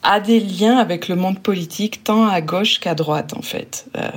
a 0.06 0.20
des 0.20 0.39
liens 0.39 0.78
avec 0.78 1.08
le 1.08 1.16
monde 1.16 1.39
politique 1.39 2.03
tant 2.03 2.28
à 2.28 2.39
gauche 2.41 2.80
qu'à 2.80 2.93
droite 2.93 3.34
en 3.36 3.41
fait. 3.41 3.88
Euh, 3.97 4.10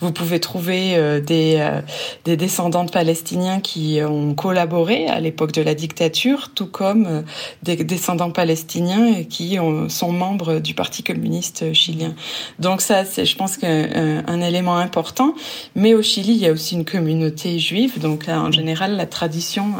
vous 0.00 0.12
pouvez 0.12 0.38
trouver 0.38 0.96
euh, 0.96 1.20
des, 1.20 1.56
euh, 1.58 1.80
des 2.24 2.36
descendants 2.36 2.84
de 2.84 2.90
Palestiniens 2.90 3.60
qui 3.60 4.00
ont 4.02 4.34
collaboré 4.34 5.06
à 5.08 5.20
l'époque 5.20 5.52
de 5.52 5.62
la 5.62 5.74
dictature, 5.74 6.50
tout 6.54 6.66
comme 6.66 7.24
des 7.62 7.76
descendants 7.76 8.30
palestiniens 8.30 9.24
qui 9.24 9.58
sont 9.88 10.12
membres 10.12 10.58
du 10.58 10.74
Parti 10.74 11.02
communiste 11.02 11.72
chilien. 11.72 12.14
Donc 12.58 12.80
ça, 12.80 13.04
c'est, 13.04 13.24
je 13.24 13.36
pense, 13.36 13.58
un 13.62 14.40
élément 14.40 14.76
important. 14.76 15.34
Mais 15.74 15.94
au 15.94 16.02
Chili, 16.02 16.32
il 16.32 16.38
y 16.38 16.46
a 16.46 16.52
aussi 16.52 16.74
une 16.74 16.84
communauté 16.84 17.58
juive. 17.58 17.98
Donc 17.98 18.28
en 18.28 18.52
général, 18.52 18.96
la 18.96 19.06
tradition 19.06 19.74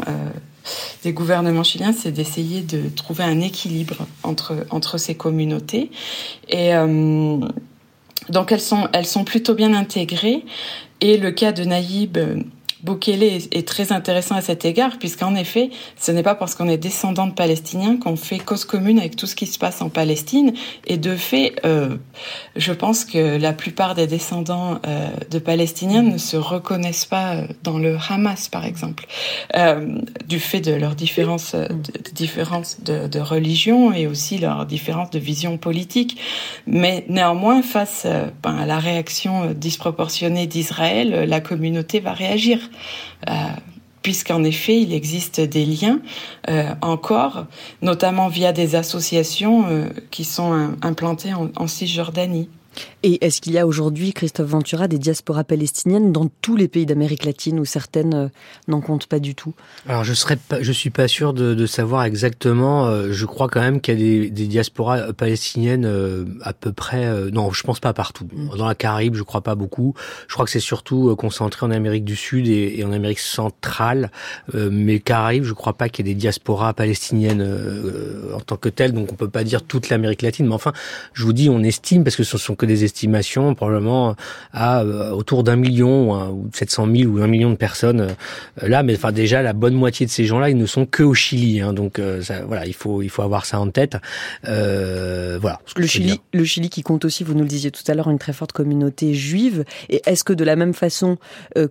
des 1.03 1.13
gouvernements 1.13 1.63
chiliens, 1.63 1.93
c'est 1.93 2.11
d'essayer 2.11 2.61
de 2.61 2.89
trouver 2.89 3.23
un 3.23 3.41
équilibre 3.41 4.07
entre, 4.23 4.97
ces 4.97 5.15
communautés. 5.15 5.91
Et 6.49 6.75
euh, 6.75 7.37
donc 8.29 8.51
elles 8.51 8.61
sont, 8.61 8.87
elles 8.93 9.05
sont 9.05 9.23
plutôt 9.23 9.53
bien 9.53 9.73
intégrées. 9.73 10.45
Et 11.01 11.17
le 11.17 11.31
cas 11.31 11.51
de 11.51 11.63
Naïb 11.63 12.17
Bukele 12.85 13.23
est, 13.23 13.67
très 13.67 13.91
intéressant 13.91 14.35
à 14.35 14.41
cet 14.41 14.63
égard, 14.63 14.99
puisqu'en 14.99 15.33
effet, 15.33 15.71
ce 15.99 16.11
n'est 16.11 16.21
pas 16.21 16.35
parce 16.35 16.53
qu'on 16.53 16.69
est 16.69 16.77
descendant 16.77 17.25
de 17.25 17.33
Palestiniens 17.33 17.97
qu'on 17.97 18.15
fait 18.15 18.37
cause 18.37 18.63
commune 18.63 18.99
avec 18.99 19.15
tout 19.15 19.25
ce 19.25 19.35
qui 19.35 19.47
se 19.47 19.57
passe 19.57 19.81
en 19.81 19.89
Palestine. 19.89 20.53
Et 20.85 20.97
de 20.97 21.15
fait, 21.15 21.55
euh, 21.65 21.97
je 22.55 22.71
pense 22.73 23.03
que 23.03 23.37
la 23.37 23.53
plupart 23.53 23.95
des 23.95 24.05
descendants 24.05 24.79
euh, 24.85 25.09
de 25.31 25.39
Palestiniens 25.39 26.03
ne 26.03 26.19
se 26.19 26.37
reconnaissent 26.37 27.05
pas 27.05 27.35
euh, 27.35 27.47
dans 27.63 27.79
le 27.79 27.97
Hamas, 28.07 28.49
par 28.49 28.65
exemple, 28.65 29.07
du 30.27 30.39
fait 30.39 30.61
de 30.61 30.73
leurs 30.73 30.95
différences, 30.95 31.55
de, 31.55 33.19
religion 33.19 33.93
et 33.93 34.05
aussi 34.05 34.37
leurs 34.37 34.67
différences 34.67 35.09
de 35.09 35.19
vision 35.19 35.57
politique. 35.57 36.19
Mais 36.67 37.05
néanmoins, 37.09 37.63
face 37.63 38.05
ben, 38.43 38.57
à 38.57 38.65
la 38.67 38.77
réaction 38.77 39.53
disproportionnée 39.53 40.45
d'Israël, 40.45 41.25
la 41.27 41.39
communauté 41.41 41.99
va 41.99 42.13
réagir. 42.13 42.59
Euh, 43.29 43.33
puisqu'en 44.01 44.43
effet, 44.43 44.79
il 44.81 44.93
existe 44.93 45.41
des 45.41 45.65
liens 45.65 45.99
euh, 46.47 46.69
encore, 46.81 47.47
notamment 47.81 48.27
via 48.27 48.53
des 48.53 48.75
associations 48.75 49.65
euh, 49.67 49.89
qui 50.11 50.23
sont 50.23 50.75
implantées 50.83 51.33
en, 51.33 51.49
en 51.55 51.67
Cisjordanie. 51.67 52.49
Et 53.03 53.23
est-ce 53.23 53.39
qu'il 53.39 53.53
y 53.53 53.59
a 53.59 53.67
aujourd'hui, 53.67 54.13
Christophe 54.13 54.47
Ventura, 54.47 54.87
des 54.87 54.97
diasporas 54.97 55.43
palestiniennes 55.43 56.11
dans 56.11 56.27
tous 56.41 56.55
les 56.55 56.67
pays 56.67 56.85
d'Amérique 56.85 57.25
latine 57.25 57.59
où 57.59 57.65
certaines 57.65 58.13
euh, 58.15 58.27
n'en 58.67 58.81
comptent 58.81 59.07
pas 59.07 59.19
du 59.19 59.35
tout? 59.35 59.53
Alors 59.87 60.03
je 60.03 60.13
serais 60.13 60.37
pas, 60.37 60.61
je 60.61 60.71
suis 60.71 60.89
pas 60.89 61.07
sûr 61.07 61.33
de, 61.33 61.53
de 61.53 61.65
savoir 61.65 62.03
exactement. 62.03 62.87
Euh, 62.87 63.11
je 63.11 63.25
crois 63.25 63.47
quand 63.47 63.61
même 63.61 63.81
qu'il 63.81 63.93
y 63.93 63.97
a 63.97 63.99
des, 63.99 64.29
des 64.31 64.47
diasporas 64.47 64.97
euh, 64.99 65.13
palestiniennes 65.13 65.85
à 66.41 66.53
peu 66.53 66.71
près. 66.71 67.31
non, 67.31 67.51
je 67.51 67.63
pense 67.63 67.79
pas 67.79 67.93
partout. 67.93 68.27
Mm. 68.33 68.57
Dans 68.57 68.67
la 68.67 68.75
Caraïbe, 68.75 69.15
je 69.15 69.23
crois 69.23 69.41
pas 69.41 69.55
beaucoup. 69.55 69.93
Je 70.27 70.33
crois 70.33 70.45
que 70.45 70.51
c'est 70.51 70.59
surtout 70.59 71.15
concentré 71.15 71.65
en 71.65 71.71
Amérique 71.71 72.05
du 72.05 72.15
Sud 72.15 72.47
et, 72.47 72.79
et 72.79 72.83
en 72.83 72.91
Amérique 72.91 73.19
centrale. 73.19 74.11
mais 74.53 74.99
Caraïbes, 74.99 75.43
je 75.43 75.53
crois 75.53 75.73
pas 75.73 75.89
qu'il 75.89 76.07
y 76.07 76.09
ait 76.09 76.13
des 76.13 76.19
diasporas 76.19 76.73
palestiniennes 76.73 77.43
en 78.33 78.39
tant 78.39 78.57
que 78.57 78.69
telles. 78.69 78.93
Donc 78.93 79.11
on 79.11 79.15
peut 79.15 79.29
pas 79.29 79.43
dire 79.43 79.61
toute 79.63 79.89
l'Amérique 79.89 80.21
latine. 80.21 80.47
Mais 80.47 80.53
enfin, 80.53 80.73
je 81.13 81.23
vous 81.23 81.33
dis, 81.33 81.49
on 81.49 81.61
estime 81.61 82.03
parce 82.03 82.15
que 82.15 82.23
ce 82.23 82.37
sont 82.37 82.55
que 82.55 82.64
des 82.65 82.83
estimations, 82.83 83.55
probablement 83.55 84.15
à 84.53 84.81
euh, 84.81 85.11
autour 85.11 85.43
d'un 85.43 85.55
million 85.55 86.31
ou, 86.31 86.49
700 86.53 86.87
000 86.95 87.11
ou 87.11 87.21
un 87.21 87.27
million 87.27 87.49
de 87.49 87.55
personnes 87.55 88.01
euh, 88.01 88.67
là. 88.67 88.83
Mais 88.83 88.95
enfin 88.95 89.11
déjà 89.11 89.41
la 89.41 89.53
bonne 89.53 89.73
moitié 89.73 90.05
de 90.05 90.11
ces 90.11 90.25
gens-là, 90.25 90.49
ils 90.49 90.57
ne 90.57 90.65
sont 90.65 90.85
que 90.85 91.03
au 91.03 91.13
Chili. 91.13 91.61
Hein, 91.61 91.73
donc 91.73 91.99
euh, 91.99 92.21
ça, 92.21 92.43
voilà, 92.45 92.65
il 92.65 92.73
faut 92.73 93.01
il 93.01 93.09
faut 93.09 93.21
avoir 93.21 93.45
ça 93.45 93.59
en 93.59 93.69
tête. 93.69 93.97
voilà. 94.43 95.59
Le 95.75 95.87
Chili, 95.87 96.19
le 96.33 96.45
Chili 96.45 96.69
qui 96.69 96.81
compte 96.81 97.05
aussi, 97.05 97.23
vous 97.23 97.33
nous 97.33 97.41
le 97.41 97.47
disiez 97.47 97.71
tout 97.71 97.83
à 97.87 97.93
l'heure, 97.93 98.09
une 98.09 98.19
très 98.19 98.33
forte 98.33 98.51
communauté 98.51 99.13
juive. 99.13 99.65
Et 99.89 100.01
est-ce 100.05 100.23
que 100.23 100.33
de 100.33 100.43
la 100.43 100.55
même 100.55 100.73
façon 100.73 101.17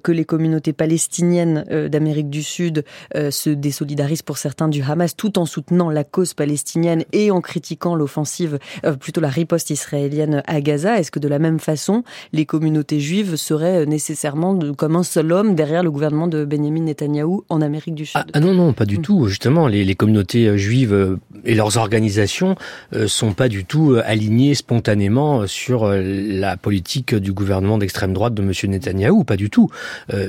que 0.03 0.13
les 0.13 0.25
communautés 0.25 0.73
palestiniennes 0.73 1.65
d'Amérique 1.91 2.31
du 2.31 2.43
Sud 2.43 2.85
se 3.15 3.51
désolidarisent 3.51 4.23
pour 4.23 4.39
certains 4.39 4.69
du 4.69 4.83
Hamas, 4.83 5.17
tout 5.17 5.39
en 5.39 5.47
soutenant 5.47 5.91
la 5.91 6.05
cause 6.05 6.35
palestinienne 6.35 7.05
et 7.13 7.31
en 7.31 7.41
critiquant 7.41 7.95
l'offensive, 7.95 8.59
plutôt 9.01 9.21
la 9.21 9.29
riposte 9.29 9.71
israélienne 9.71 10.43
à 10.47 10.61
Gaza, 10.61 10.84
est-ce 10.85 11.11
que 11.11 11.19
de 11.19 11.29
la 11.29 11.39
même 11.39 11.59
façon, 11.59 12.05
les 12.33 12.47
communautés 12.47 13.01
juives 13.01 13.37
seraient 13.37 13.87
nécessairement 13.87 14.59
comme 14.77 14.97
un 14.97 15.03
seul 15.03 15.33
homme 15.33 15.55
derrière 15.55 15.83
le 15.83 15.91
gouvernement 15.91 16.29
de 16.29 16.45
Benjamin 16.45 16.83
Netanyahou 16.83 17.45
en 17.49 17.61
Amérique 17.61 17.95
du 17.95 18.07
Sud? 18.07 18.21
Ah, 18.21 18.27
ah, 18.33 18.41
non, 18.41 18.55
non, 18.55 18.73
pas 18.73 18.85
du 18.85 18.99
hmm. 18.99 19.03
tout. 19.03 19.27
Justement, 19.29 19.67
les, 19.67 19.85
les, 19.85 19.95
communautés 19.95 20.47
euh, 20.47 20.57
juives 20.57 20.93
euh, 20.93 21.17
et 21.45 21.55
leurs 21.55 21.77
organisations 21.77 22.57
euh, 22.95 23.09
sont 23.09 23.33
pas 23.33 23.49
du 23.49 23.65
tout 23.65 23.97
alignées 24.05 24.55
spontanément 24.55 25.47
sur 25.47 25.87
la 25.89 26.57
politique 26.57 27.15
du 27.15 27.33
gouvernement 27.33 27.79
d'extrême 27.79 28.13
droite 28.13 28.35
de 28.35 28.43
M. 28.43 28.53
Netanyahou, 28.71 29.25
pas 29.25 29.37
du 29.37 29.51
tout. 29.51 29.69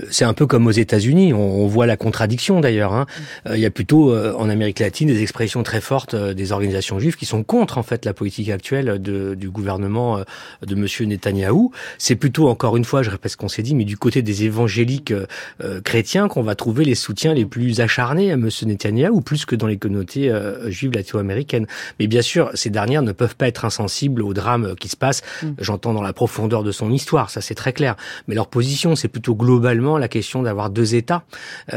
C'est 0.09 0.25
un 0.25 0.33
peu 0.33 0.45
comme 0.45 0.67
aux 0.67 0.71
États-Unis, 0.71 1.33
on, 1.33 1.67
voit 1.67 1.85
la 1.85 1.97
contradiction 1.97 2.59
d'ailleurs. 2.59 2.93
Hein. 2.93 3.05
Il 3.53 3.59
y 3.59 3.65
a 3.65 3.71
plutôt 3.71 4.15
en 4.15 4.49
Amérique 4.49 4.79
latine 4.79 5.07
des 5.07 5.21
expressions 5.21 5.63
très 5.63 5.81
fortes 5.81 6.15
des 6.15 6.51
organisations 6.51 6.99
juives 6.99 7.15
qui 7.15 7.25
sont 7.25 7.43
contre 7.43 7.77
en 7.77 7.83
fait 7.83 8.05
la 8.05 8.13
politique 8.13 8.49
actuelle 8.49 9.01
de, 9.01 9.35
du 9.35 9.49
gouvernement 9.49 10.19
de 10.65 10.75
Monsieur 10.75 11.05
Netanyahou. 11.05 11.71
C'est 11.97 12.15
plutôt, 12.15 12.47
encore 12.47 12.77
une 12.77 12.85
fois, 12.85 13.03
je 13.03 13.09
répète 13.09 13.31
ce 13.31 13.37
qu'on 13.37 13.47
s'est 13.47 13.63
dit, 13.63 13.75
mais 13.75 13.85
du 13.85 13.97
côté 13.97 14.21
des 14.21 14.43
évangéliques 14.43 15.11
euh, 15.11 15.25
euh, 15.63 15.81
chrétiens 15.81 16.27
qu'on 16.27 16.43
va 16.43 16.55
trouver 16.55 16.85
les 16.85 16.95
soutiens 16.95 17.33
les 17.33 17.45
plus 17.45 17.79
acharnés 17.81 18.31
à 18.31 18.37
Monsieur 18.37 18.65
Netanyahou, 18.67 19.21
plus 19.21 19.45
que 19.45 19.55
dans 19.55 19.67
les 19.67 19.77
communautés 19.77 20.29
euh, 20.29 20.69
juives 20.69 20.91
latino-américaines. 20.93 21.67
Mais 21.99 22.07
bien 22.07 22.21
sûr, 22.21 22.49
ces 22.53 22.69
dernières 22.69 23.01
ne 23.01 23.11
peuvent 23.11 23.35
pas 23.35 23.47
être 23.47 23.65
insensibles 23.65 24.21
au 24.21 24.33
drame 24.33 24.75
qui 24.79 24.89
se 24.89 24.97
passe. 24.97 25.21
Mm. 25.43 25.47
J'entends 25.59 25.93
dans 25.93 26.01
la 26.01 26.13
profondeur 26.13 26.63
de 26.63 26.71
son 26.71 26.91
histoire, 26.91 27.29
ça 27.29 27.41
c'est 27.41 27.55
très 27.55 27.73
clair. 27.73 27.95
Mais 28.27 28.35
leur 28.35 28.47
position, 28.47 28.95
c'est 28.95 29.07
plutôt 29.07 29.35
globalement 29.35 29.97
la 29.97 30.07
question 30.07 30.43
d'avoir 30.43 30.69
deux 30.69 30.95
États. 30.95 31.23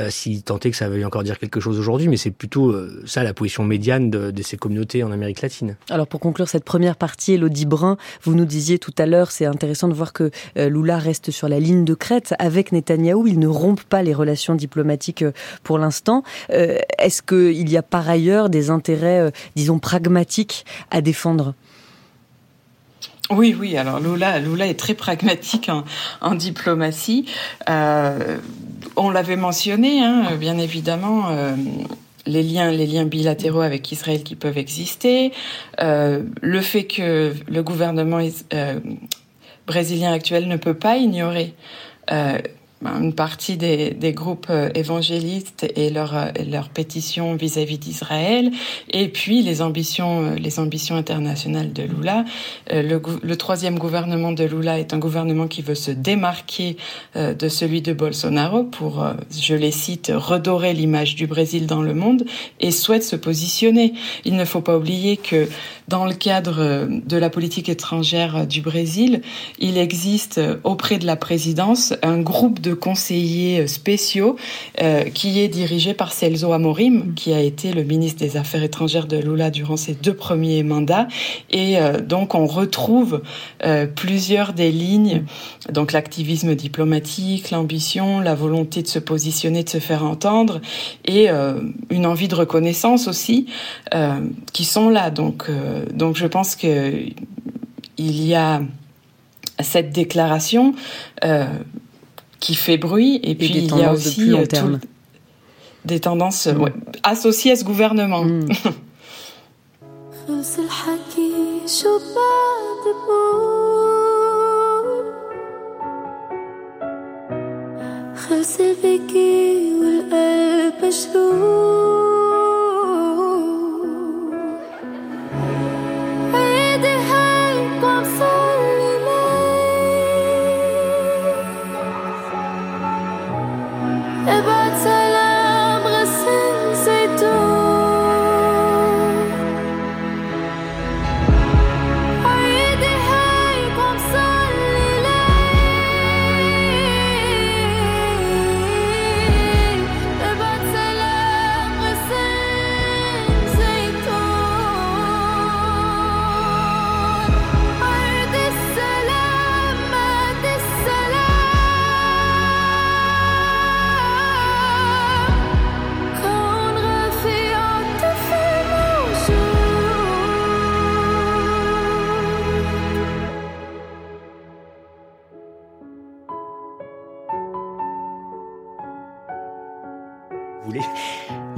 si 0.09 0.43
tant 0.43 0.59
est 0.61 0.71
que 0.71 0.77
ça 0.77 0.89
veuille 0.89 1.05
encore 1.05 1.23
dire 1.23 1.39
quelque 1.39 1.61
chose 1.61 1.79
aujourd'hui, 1.79 2.09
mais 2.09 2.16
c'est 2.16 2.31
plutôt 2.31 2.75
ça 3.07 3.23
la 3.23 3.35
position 3.35 3.64
médiane 3.64 4.11
de, 4.11 4.31
de, 4.31 4.43
ces 4.43 4.57
communautés 4.57 5.03
en 5.03 5.12
Amérique 5.12 5.43
latine. 5.43 5.77
Alors 5.91 6.07
pour 6.07 6.21
conclure 6.21 6.49
cette 6.49 6.64
première 6.64 6.97
partie, 6.97 7.35
Elodie 7.35 7.66
Brun, 7.66 7.97
vous 8.23 8.35
nous 8.35 8.45
disiez 8.59 8.79
tout 8.81 8.95
à 8.99 9.07
l'heure, 9.07 9.31
c'est 9.31 9.47
intéressant 9.47 9.87
de 9.87 9.95
voir 9.95 10.13
que 10.13 10.31
euh, 10.57 10.69
Lula 10.69 10.99
reste 10.99 11.31
sur 11.31 11.49
la 11.49 11.61
ligne 11.61 11.85
de 11.85 11.95
crête 11.95 12.35
avec 12.41 12.73
Netanyahou. 12.73 13.29
Ils 13.29 13.39
ne 13.39 13.47
rompent 13.47 13.85
pas 13.85 14.03
les 14.03 14.13
relations 14.13 14.57
diplomatiques 14.57 15.23
euh, 15.23 15.33
pour 15.63 15.79
l'instant. 15.79 16.25
Euh, 16.51 16.79
est-ce 16.99 17.23
qu'il 17.23 17.71
y 17.71 17.77
a 17.77 17.83
par 17.83 18.09
ailleurs 18.09 18.51
des 18.51 18.71
intérêts, 18.71 19.33
disons, 19.55 19.79
pragmatiques 19.79 20.65
à 20.91 21.01
défendre? 21.01 21.55
Oui, 23.31 23.55
oui. 23.59 23.77
Alors 23.77 24.01
Lula, 24.01 24.41
Lula 24.41 24.67
est 24.67 24.79
très 24.79 24.95
pragmatique 24.95 25.71
en, 26.21 26.35
diplomatie. 26.35 27.27
On 27.69 29.11
l'avait 29.11 29.37
mentionné, 29.37 30.03
hein, 30.03 30.35
bien 30.37 30.59
évidemment. 30.59 31.29
Les 32.29 32.43
liens, 32.43 33.05
bilatéraux 33.05 33.61
avec 33.61 33.91
Israël 33.91 34.22
qui 34.22 34.37
peuvent 34.37 34.59
exister, 34.59 35.33
euh, 35.81 36.22
le 36.41 36.61
fait 36.61 36.85
que 36.85 37.35
le 37.49 37.62
gouvernement 37.62 38.20
euh, 38.55 38.81
brésilien 39.66 40.12
actuel 40.12 40.47
ne 40.47 40.57
peut 40.57 40.74
pas 40.74 40.97
ignorer 40.97 41.55
euh, 42.12 42.39
une 42.85 43.12
partie 43.12 43.57
des, 43.57 43.91
des 43.91 44.12
groupes 44.12 44.47
euh, 44.51 44.70
évangélistes 44.74 45.66
et 45.74 45.91
leur, 45.91 46.16
euh, 46.16 46.26
leur 46.49 46.68
pétition 46.68 47.35
vis-à-vis 47.35 47.79
d'Israël, 47.79 48.51
et 48.91 49.09
puis 49.09 49.43
les 49.43 49.62
ambitions, 49.62 50.22
euh, 50.22 50.35
les 50.37 50.61
ambitions 50.61 50.97
internationales 50.97 51.72
de 51.72 51.83
Lula. 51.83 52.24
Le, 52.70 53.01
le, 53.22 53.37
troisième 53.37 53.79
gouvernement 53.79 54.33
de 54.33 54.45
Lula 54.45 54.79
est 54.79 54.95
un 54.95 54.99
gouvernement 54.99 55.47
qui 55.47 55.62
veut 55.62 55.74
se 55.74 55.91
démarquer 55.91 56.76
de 57.14 57.49
celui 57.49 57.83
de 57.83 57.93
Bolsonaro 57.93 58.64
pour, 58.64 59.05
je 59.31 59.55
les 59.55 59.70
cite, 59.70 60.12
redorer 60.14 60.74
l'image 60.74 61.14
du 61.14 61.26
Brésil 61.26 61.66
dans 61.66 61.83
le 61.83 61.95
monde 61.95 62.24
et 62.61 62.70
souhaite 62.70 63.05
se 63.05 63.16
positionner. 63.16 63.95
Il 64.24 64.37
ne 64.37 64.45
faut 64.45 64.61
pas 64.61 64.76
oublier 64.76 65.16
que 65.16 65.49
dans 65.89 66.05
le 66.05 66.14
cadre 66.14 66.89
de 66.89 67.16
la 67.16 67.31
politique 67.31 67.68
étrangère 67.68 68.47
du 68.47 68.61
Brésil, 68.61 69.22
il 69.59 69.79
existe 69.79 70.41
auprès 70.64 70.99
de 70.99 71.07
la 71.07 71.16
présidence 71.16 71.95
un 72.03 72.20
groupe 72.20 72.61
de 72.61 72.68
de 72.69 72.75
conseillers 72.75 73.61
euh, 73.61 73.66
spéciaux 73.66 74.37
euh, 74.83 75.05
qui 75.05 75.41
est 75.41 75.49
dirigé 75.49 75.95
par 75.95 76.12
Celso 76.12 76.53
Amorim, 76.53 77.14
qui 77.14 77.33
a 77.33 77.41
été 77.41 77.73
le 77.73 77.83
ministre 77.83 78.21
des 78.21 78.37
Affaires 78.37 78.62
étrangères 78.62 79.07
de 79.07 79.16
Lula 79.16 79.51
durant 79.51 79.77
ses 79.77 79.95
deux 79.95 80.14
premiers 80.14 80.62
mandats. 80.62 81.09
Et 81.51 81.79
euh, 81.79 82.01
donc 82.01 82.35
on 82.35 82.47
retrouve 82.47 83.23
plusieurs 83.95 84.53
des 84.53 84.71
lignes, 84.71 85.25
donc 85.73 85.93
l'activisme 85.93 86.55
diplomatique, 86.55 87.51
l'ambition, 87.51 88.21
la 88.21 88.35
volonté 88.35 88.83
de 88.83 88.89
se 88.89 88.99
positionner, 88.99 89.64
de 89.64 89.69
se 89.69 89.79
faire 89.79 90.05
entendre, 90.05 90.61
et 91.05 91.29
une 91.91 92.07
envie 92.07 92.29
de 92.29 92.35
reconnaissance 92.35 93.09
aussi, 93.09 93.47
qui 94.53 94.64
sont 94.64 94.89
là. 94.89 95.11
Donc, 95.11 95.51
donc 95.93 96.16
je 96.16 96.27
pense 96.27 96.57
que 96.57 96.93
il 97.97 98.25
y 98.25 98.35
a 98.35 98.62
cette 99.61 99.93
déclaration 99.93 100.75
qui 102.41 102.55
fait 102.55 102.78
bruit. 102.78 103.20
Et, 103.22 103.34
puis, 103.34 103.49
il 103.49 103.76
y 103.76 103.84
a 103.84 103.93
aussi 103.93 104.32
euh, 104.32 104.45
des 105.84 106.01
tendances 106.01 106.47
mm. 106.47 106.61
ouais, 106.61 106.72
associées 107.03 107.53
à 107.53 107.57
ce 107.57 107.64
gouvernement. 107.64 108.24
Mm. 108.24 108.49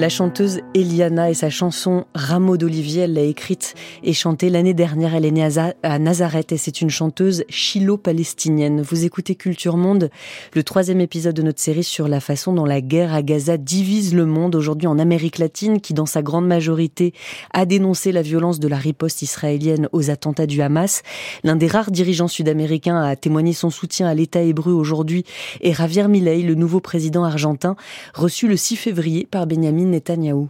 La 0.01 0.09
chanteuse 0.09 0.63
Eliana 0.73 1.29
et 1.29 1.35
sa 1.35 1.51
chanson 1.51 2.07
Rameau 2.15 2.57
d'Olivier, 2.57 3.03
elle 3.03 3.13
l'a 3.13 3.21
écrite 3.21 3.75
et 4.03 4.15
chantée 4.15 4.49
l'année 4.49 4.73
dernière. 4.73 5.15
Elle 5.15 5.27
est 5.27 5.59
à 5.83 5.99
Nazareth 5.99 6.53
et 6.53 6.57
c'est 6.57 6.81
une 6.81 6.89
chanteuse 6.89 7.45
chilo-palestinienne. 7.51 8.81
Vous 8.81 9.05
écoutez 9.05 9.35
Culture 9.35 9.77
Monde, 9.77 10.09
le 10.55 10.63
troisième 10.63 11.03
épisode 11.03 11.35
de 11.35 11.43
notre 11.43 11.61
série 11.61 11.85
sur 11.85 12.09
la 12.09 12.21
façon 12.21 12.55
dont 12.55 12.65
la 12.65 12.81
guerre 12.81 13.13
à 13.13 13.21
Gaza 13.21 13.59
divise 13.59 14.15
le 14.15 14.25
monde 14.25 14.55
aujourd'hui 14.55 14.87
en 14.87 14.99
Amérique 14.99 15.37
latine 15.37 15.83
qui, 15.83 15.93
dans 15.93 16.07
sa 16.07 16.23
grande 16.23 16.47
majorité, 16.47 17.13
a 17.53 17.67
dénoncé 17.67 18.11
la 18.11 18.23
violence 18.23 18.59
de 18.59 18.69
la 18.69 18.79
riposte 18.79 19.21
israélienne 19.21 19.91
aux 19.93 20.09
attentats 20.09 20.47
du 20.47 20.63
Hamas. 20.63 21.03
L'un 21.45 21.57
des 21.57 21.67
rares 21.67 21.91
dirigeants 21.91 22.27
sud-américains 22.27 23.03
à 23.03 23.17
témoigner 23.17 23.53
son 23.53 23.69
soutien 23.69 24.07
à 24.07 24.15
l'État 24.15 24.41
hébreu 24.41 24.73
aujourd'hui 24.73 25.25
est 25.61 25.75
Javier 25.75 26.09
Milei, 26.09 26.41
le 26.41 26.55
nouveau 26.55 26.81
président 26.81 27.23
argentin, 27.23 27.77
reçu 28.15 28.49
le 28.49 28.57
6 28.57 28.77
février 28.77 29.29
par 29.31 29.47
Benjamin 29.47 29.90
Netanyahou. 29.91 30.49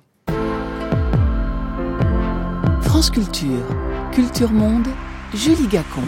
France 2.83 3.11
Culture, 3.11 3.67
Culture 4.13 4.53
Monde, 4.53 4.89
Julie 5.35 5.69
Gacon. 5.69 6.03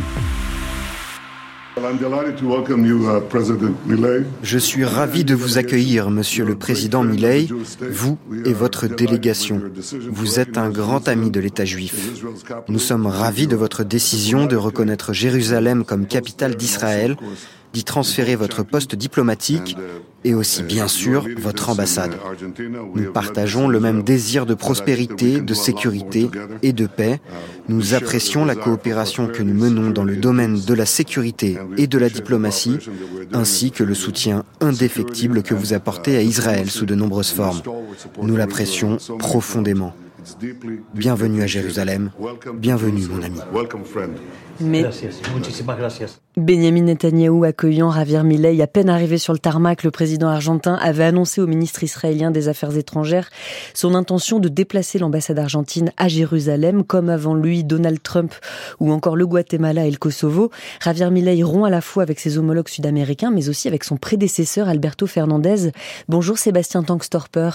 Uh, 1.74 1.80
Je 4.42 4.58
suis 4.58 4.84
ravi 4.84 5.24
de 5.24 5.34
vous 5.34 5.56
accueillir, 5.56 6.10
Monsieur 6.10 6.44
le 6.44 6.54
Président 6.54 7.02
Milei, 7.02 7.48
vous 7.90 8.18
et 8.44 8.52
votre 8.52 8.88
délégation. 8.88 9.60
Vous 10.10 10.38
êtes 10.38 10.58
un 10.58 10.68
grand 10.68 11.08
ami 11.08 11.30
de 11.30 11.40
l'État 11.40 11.64
juif. 11.64 12.12
Nous 12.68 12.78
sommes 12.78 13.06
ravis 13.06 13.46
de 13.46 13.56
votre 13.56 13.84
décision 13.84 14.44
de 14.44 14.56
reconnaître 14.56 15.14
Jérusalem 15.14 15.84
comme 15.84 16.06
capitale 16.06 16.56
d'Israël 16.56 17.16
d'y 17.72 17.84
transférer 17.84 18.36
votre 18.36 18.62
poste 18.62 18.94
diplomatique 18.94 19.76
et 20.24 20.34
aussi 20.34 20.62
bien 20.62 20.88
sûr 20.88 21.26
votre 21.36 21.70
ambassade. 21.70 22.16
Nous 22.94 23.12
partageons 23.12 23.68
le 23.68 23.80
même 23.80 24.02
désir 24.02 24.46
de 24.46 24.54
prospérité, 24.54 25.40
de 25.40 25.54
sécurité 25.54 26.28
et 26.62 26.72
de 26.72 26.86
paix. 26.86 27.20
Nous 27.68 27.94
apprécions 27.94 28.44
la 28.44 28.54
coopération 28.54 29.26
que 29.26 29.42
nous 29.42 29.54
menons 29.54 29.90
dans 29.90 30.04
le 30.04 30.16
domaine 30.16 30.60
de 30.60 30.74
la 30.74 30.86
sécurité 30.86 31.58
et 31.76 31.86
de 31.86 31.98
la 31.98 32.08
diplomatie, 32.08 32.78
ainsi 33.32 33.70
que 33.70 33.84
le 33.84 33.94
soutien 33.94 34.44
indéfectible 34.60 35.42
que 35.42 35.54
vous 35.54 35.72
apportez 35.72 36.16
à 36.16 36.22
Israël 36.22 36.70
sous 36.70 36.86
de 36.86 36.94
nombreuses 36.94 37.32
formes. 37.32 37.62
Nous 38.22 38.36
l'apprécions 38.36 38.98
profondément. 39.18 39.94
Bienvenue 40.94 41.42
à 41.42 41.46
Jérusalem. 41.46 42.10
Bienvenue, 42.54 43.06
mon 43.08 43.22
ami. 43.22 43.40
Mais 44.60 44.84
Benjamin 46.36 46.82
Netanyahou 46.82 47.44
accueillant 47.44 47.90
Javier 47.90 48.22
Milei, 48.22 48.62
à 48.62 48.66
peine 48.66 48.88
arrivé 48.88 49.18
sur 49.18 49.32
le 49.32 49.38
tarmac, 49.38 49.82
le 49.82 49.90
président 49.90 50.28
argentin 50.28 50.74
avait 50.74 51.04
annoncé 51.04 51.40
au 51.40 51.46
ministre 51.46 51.82
israélien 51.82 52.30
des 52.30 52.48
Affaires 52.48 52.76
étrangères 52.76 53.30
son 53.74 53.94
intention 53.94 54.38
de 54.38 54.48
déplacer 54.48 54.98
l'ambassade 54.98 55.38
argentine 55.38 55.92
à 55.96 56.08
Jérusalem, 56.08 56.84
comme 56.84 57.08
avant 57.08 57.34
lui 57.34 57.64
Donald 57.64 58.02
Trump 58.02 58.34
ou 58.80 58.92
encore 58.92 59.16
le 59.16 59.26
Guatemala 59.26 59.86
et 59.86 59.90
le 59.90 59.98
Kosovo. 59.98 60.50
Javier 60.82 61.10
Milei 61.10 61.42
rompt 61.42 61.66
à 61.66 61.70
la 61.70 61.80
fois 61.80 62.02
avec 62.02 62.20
ses 62.20 62.38
homologues 62.38 62.68
sud-américains, 62.68 63.30
mais 63.30 63.48
aussi 63.48 63.66
avec 63.66 63.84
son 63.84 63.96
prédécesseur 63.96 64.68
Alberto 64.68 65.06
Fernandez. 65.06 65.72
Bonjour 66.08 66.38
Sébastien 66.38 66.82
Tankstorper. 66.82 67.50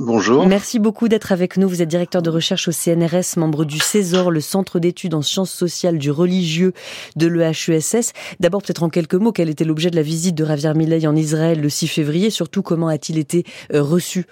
Bonjour. 0.00 0.46
Merci 0.46 0.78
beaucoup 0.78 1.08
d'être 1.08 1.32
avec 1.32 1.56
nous. 1.56 1.68
Vous 1.68 1.82
êtes 1.82 1.88
directeur 1.88 2.22
de 2.22 2.30
recherche 2.30 2.68
au 2.68 2.72
CNRS, 2.72 3.36
membre 3.36 3.64
du 3.64 3.78
CESOR, 3.78 4.30
le 4.30 4.40
Centre 4.40 4.78
d'études 4.78 5.14
en 5.14 5.22
sciences 5.22 5.50
sociales 5.50 5.98
du 5.98 6.12
religieux 6.12 6.72
de 7.16 7.26
l'EHESS. 7.26 8.12
D'abord, 8.38 8.62
peut-être 8.62 8.84
en 8.84 8.90
quelques 8.90 9.14
mots, 9.14 9.32
quel 9.32 9.48
était 9.48 9.64
l'objet 9.64 9.90
de 9.90 9.96
la 9.96 10.02
visite 10.02 10.36
de 10.36 10.44
Javier 10.44 10.72
Milei 10.74 11.06
en 11.08 11.16
Israël 11.16 11.60
le 11.60 11.68
6 11.68 11.88
février? 11.88 12.30
Surtout, 12.30 12.62
comment 12.62 12.86
a-t-il 12.86 13.18
été 13.18 13.44
euh, 13.74 13.82
reçu? 13.82 14.26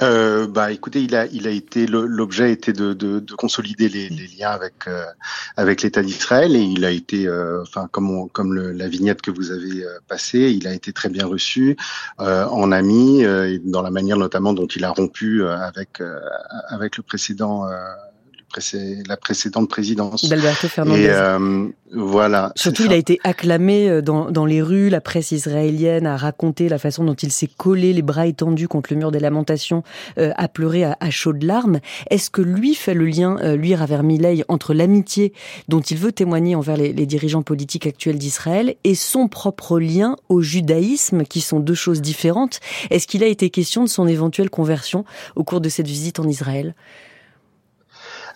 Euh, 0.00 0.46
bah, 0.48 0.72
écoutez, 0.72 1.02
il 1.02 1.14
a, 1.14 1.26
il 1.26 1.46
a 1.46 1.50
été 1.50 1.86
l'objet 1.86 2.50
était 2.52 2.72
de, 2.72 2.92
de, 2.92 3.20
de 3.20 3.34
consolider 3.34 3.88
les, 3.88 4.08
les, 4.08 4.26
liens 4.26 4.50
avec 4.50 4.88
euh, 4.88 5.04
avec 5.56 5.82
l'État 5.82 6.02
d'Israël 6.02 6.56
et 6.56 6.62
il 6.62 6.84
a 6.84 6.90
été, 6.90 7.28
euh, 7.28 7.62
enfin 7.62 7.88
comme 7.92 8.28
comme 8.30 8.52
le, 8.52 8.72
la 8.72 8.88
vignette 8.88 9.22
que 9.22 9.30
vous 9.30 9.52
avez 9.52 9.84
euh, 9.84 9.98
passée, 10.08 10.50
il 10.50 10.66
a 10.66 10.74
été 10.74 10.92
très 10.92 11.08
bien 11.08 11.26
reçu 11.26 11.76
en 12.18 12.72
ami 12.72 13.22
et 13.22 13.58
dans 13.58 13.82
la 13.82 13.90
manière 13.90 14.16
notamment 14.16 14.52
dont 14.52 14.66
il 14.66 14.84
a 14.84 14.90
rompu 14.90 15.44
avec 15.44 16.02
avec 16.68 16.96
le 16.96 17.02
précédent 17.02 17.66
la 19.06 19.16
précédente 19.16 19.68
présidence. 19.68 20.28
D'Alberto 20.28 20.68
Fernandez. 20.68 21.04
Et, 21.04 21.72
voilà. 21.94 22.52
Surtout, 22.56 22.84
il 22.86 22.92
a 22.92 22.96
été 22.96 23.18
acclamé 23.22 24.00
dans, 24.00 24.30
dans 24.30 24.46
les 24.46 24.62
rues. 24.62 24.88
La 24.88 25.02
presse 25.02 25.30
israélienne 25.30 26.06
a 26.06 26.16
raconté 26.16 26.70
la 26.70 26.78
façon 26.78 27.04
dont 27.04 27.12
il 27.14 27.30
s'est 27.30 27.50
collé 27.54 27.92
les 27.92 28.00
bras 28.00 28.26
étendus 28.26 28.66
contre 28.66 28.94
le 28.94 28.98
mur 28.98 29.10
des 29.10 29.20
lamentations, 29.20 29.82
à 30.16 30.48
pleurer 30.48 30.84
à, 30.84 30.96
à 31.00 31.10
chaudes 31.10 31.42
larmes. 31.42 31.80
Est-ce 32.08 32.30
que 32.30 32.40
lui 32.40 32.74
fait 32.74 32.94
le 32.94 33.04
lien, 33.04 33.36
lui, 33.56 33.74
Raver 33.74 34.02
Milei, 34.02 34.42
entre 34.48 34.72
l'amitié 34.72 35.34
dont 35.68 35.80
il 35.80 35.98
veut 35.98 36.12
témoigner 36.12 36.54
envers 36.54 36.78
les, 36.78 36.94
les 36.94 37.04
dirigeants 37.04 37.42
politiques 37.42 37.86
actuels 37.86 38.18
d'Israël 38.18 38.74
et 38.84 38.94
son 38.94 39.28
propre 39.28 39.78
lien 39.78 40.16
au 40.30 40.40
judaïsme, 40.40 41.24
qui 41.24 41.42
sont 41.42 41.60
deux 41.60 41.74
choses 41.74 42.00
différentes? 42.00 42.60
Est-ce 42.88 43.06
qu'il 43.06 43.22
a 43.22 43.26
été 43.26 43.50
question 43.50 43.84
de 43.84 43.88
son 43.88 44.06
éventuelle 44.06 44.48
conversion 44.48 45.04
au 45.36 45.44
cours 45.44 45.60
de 45.60 45.68
cette 45.68 45.88
visite 45.88 46.20
en 46.20 46.26
Israël? 46.26 46.74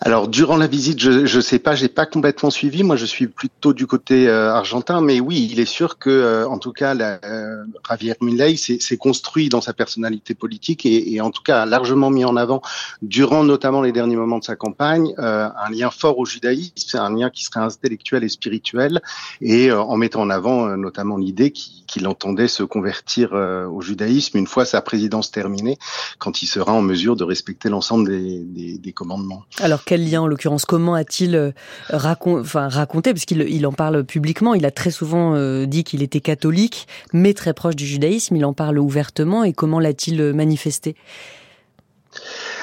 Alors 0.01 0.27
durant 0.27 0.57
la 0.57 0.67
visite, 0.67 0.99
je 0.99 1.25
je 1.25 1.39
sais 1.39 1.59
pas, 1.59 1.75
j'ai 1.75 1.87
pas 1.87 2.05
complètement 2.05 2.49
suivi. 2.49 2.83
Moi, 2.83 2.95
je 2.95 3.05
suis 3.05 3.27
plutôt 3.27 3.73
du 3.73 3.87
côté 3.87 4.27
euh, 4.27 4.53
argentin, 4.53 5.01
mais 5.01 5.19
oui, 5.19 5.49
il 5.51 5.59
est 5.59 5.65
sûr 5.65 5.97
que, 5.97 6.09
euh, 6.09 6.47
en 6.47 6.59
tout 6.59 6.71
cas, 6.71 6.93
la, 6.93 7.19
euh, 7.25 7.63
Javier 7.89 8.15
Milei 8.21 8.55
s'est 8.57 8.97
construit 8.97 9.49
dans 9.49 9.61
sa 9.61 9.73
personnalité 9.73 10.35
politique 10.35 10.85
et, 10.85 11.13
et, 11.13 11.21
en 11.21 11.31
tout 11.31 11.41
cas 11.41 11.63
a 11.63 11.65
largement 11.65 12.09
mis 12.09 12.25
en 12.25 12.35
avant, 12.37 12.61
durant 13.01 13.43
notamment 13.43 13.81
les 13.81 13.91
derniers 13.91 14.15
moments 14.15 14.39
de 14.39 14.43
sa 14.43 14.55
campagne, 14.55 15.13
un 15.17 15.69
lien 15.71 15.89
fort 15.89 16.19
au 16.19 16.25
judaïsme, 16.25 16.97
un 16.97 17.15
lien 17.15 17.29
qui 17.29 17.43
serait 17.43 17.59
intellectuel 17.59 18.23
et 18.23 18.29
spirituel, 18.29 19.01
et 19.41 19.71
en 19.71 19.97
mettant 19.97 20.21
en 20.21 20.29
avant 20.29 20.77
notamment 20.77 21.17
l'idée 21.17 21.51
qu'il 21.51 22.07
entendait 22.07 22.47
se 22.47 22.63
convertir 22.63 23.33
au 23.33 23.81
judaïsme 23.81 24.37
une 24.37 24.47
fois 24.47 24.65
sa 24.65 24.81
présidence 24.81 25.31
terminée, 25.31 25.77
quand 26.19 26.41
il 26.41 26.47
sera 26.47 26.73
en 26.73 26.81
mesure 26.81 27.15
de 27.15 27.23
respecter 27.23 27.69
l'ensemble 27.69 28.09
des, 28.09 28.39
des, 28.39 28.77
des 28.77 28.93
commandements. 28.93 29.43
Alors 29.59 29.83
quel 29.87 30.07
lien 30.07 30.21
en 30.21 30.27
l'occurrence 30.27 30.65
Comment 30.65 30.93
a-t-il 30.93 31.35
euh, 31.35 31.51
raconté 31.89 33.13
Parce 33.13 33.25
qu'il 33.25 33.65
en 33.65 33.71
parle 33.71 34.03
publiquement. 34.03 34.53
Il 34.53 34.65
a 34.65 34.71
très 34.71 34.91
souvent 34.91 35.33
euh, 35.33 35.65
dit 35.65 35.83
qu'il 35.85 36.03
était 36.03 36.19
catholique, 36.19 36.87
mais 37.13 37.33
très 37.33 37.53
proche 37.53 37.75
du 37.77 37.87
judaïsme. 37.87 38.35
Il 38.35 38.45
en 38.45 38.53
parle 38.53 38.77
ouvertement. 38.79 39.45
Et 39.45 39.53
comment 39.53 39.79
l'a-t-il 39.79 40.19
euh, 40.19 40.33
manifesté? 40.33 40.95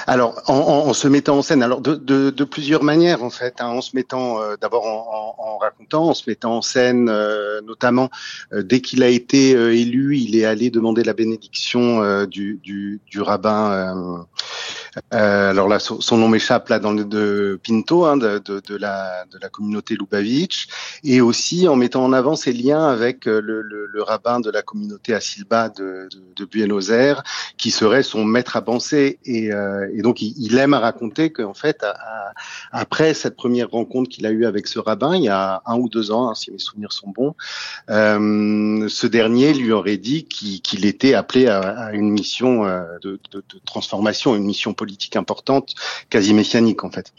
Alors, 0.06 0.42
en, 0.48 0.92
se 0.92 1.08
mettant 1.08 1.38
en 1.38 1.42
scène, 1.42 1.62
alors 1.62 1.80
de, 1.80 2.44
plusieurs 2.44 2.82
manières 2.82 3.22
en 3.22 3.30
fait, 3.30 3.54
hein, 3.60 3.68
en 3.68 3.80
se 3.80 3.94
mettant 3.94 4.38
d'abord 4.60 4.84
en, 4.84 5.58
racontant, 5.58 6.08
en 6.08 6.14
se 6.14 6.28
mettant 6.28 6.56
en 6.56 6.62
scène, 6.62 7.04
notamment 7.64 8.10
dès 8.52 8.80
qu'il 8.80 9.04
a 9.04 9.08
été 9.08 9.50
élu, 9.50 10.18
il 10.18 10.36
est 10.36 10.44
allé 10.44 10.70
demander 10.70 11.04
la 11.04 11.12
bénédiction 11.12 12.24
du, 12.26 13.00
rabbin. 13.16 14.26
Alors 15.10 15.68
là, 15.68 15.78
son, 15.78 16.16
nom 16.16 16.28
m'échappe 16.28 16.68
là 16.68 16.78
dans 16.78 16.92
le 16.92 17.04
de 17.04 17.60
Pinto, 17.66 18.04
hein, 18.04 18.16
de, 18.16 18.38
de, 18.38 18.76
la, 18.76 19.24
de 19.30 19.38
la 19.40 19.48
communauté 19.48 19.94
Lubavitch, 19.94 20.68
et 21.02 21.20
aussi 21.20 21.68
en 21.68 21.76
mettant 21.76 22.04
en 22.04 22.12
avant 22.12 22.36
ses 22.36 22.52
liens 22.52 22.88
avec 22.88 23.26
le, 23.26 23.40
le, 23.40 23.86
le 23.86 24.02
rabbin 24.02 24.40
de 24.40 24.50
la 24.50 24.62
communauté 24.62 25.14
Asilba 25.14 25.68
de, 25.68 26.08
de, 26.10 26.22
de 26.36 26.44
Buenos 26.44 26.90
Aires, 26.90 27.22
qui 27.56 27.70
serait 27.70 28.02
son 28.02 28.24
maître 28.24 28.56
à 28.56 28.62
penser 28.62 29.18
et 29.24 29.50
et 29.94 30.02
donc, 30.02 30.22
il, 30.22 30.58
aime 30.58 30.74
à 30.74 30.80
raconter 30.80 31.30
qu'en 31.30 31.54
fait, 31.54 31.84
après 32.72 33.14
cette 33.14 33.36
première 33.36 33.70
rencontre 33.70 34.08
qu'il 34.08 34.26
a 34.26 34.30
eue 34.30 34.46
avec 34.46 34.66
ce 34.66 34.78
rabbin, 34.78 35.16
il 35.16 35.24
y 35.24 35.28
a 35.28 35.62
un 35.66 35.76
ou 35.76 35.88
deux 35.88 36.10
ans, 36.10 36.30
hein, 36.30 36.34
si 36.34 36.50
mes 36.50 36.58
souvenirs 36.58 36.92
sont 36.92 37.08
bons, 37.08 37.34
euh, 37.90 38.88
ce 38.88 39.06
dernier 39.06 39.54
lui 39.54 39.72
aurait 39.72 39.96
dit 39.96 40.24
qu'il 40.24 40.86
était 40.86 41.14
appelé 41.14 41.48
à, 41.48 41.90
une 41.92 42.10
mission 42.10 42.64
euh, 42.64 42.82
de, 43.02 43.18
transformation, 43.64 44.34
une 44.34 44.44
mission 44.44 44.74
politique 44.74 44.83
importante, 45.16 45.74
quasi 46.10 46.34
messianique 46.34 46.84
en 46.84 46.90
fait. 46.90 47.12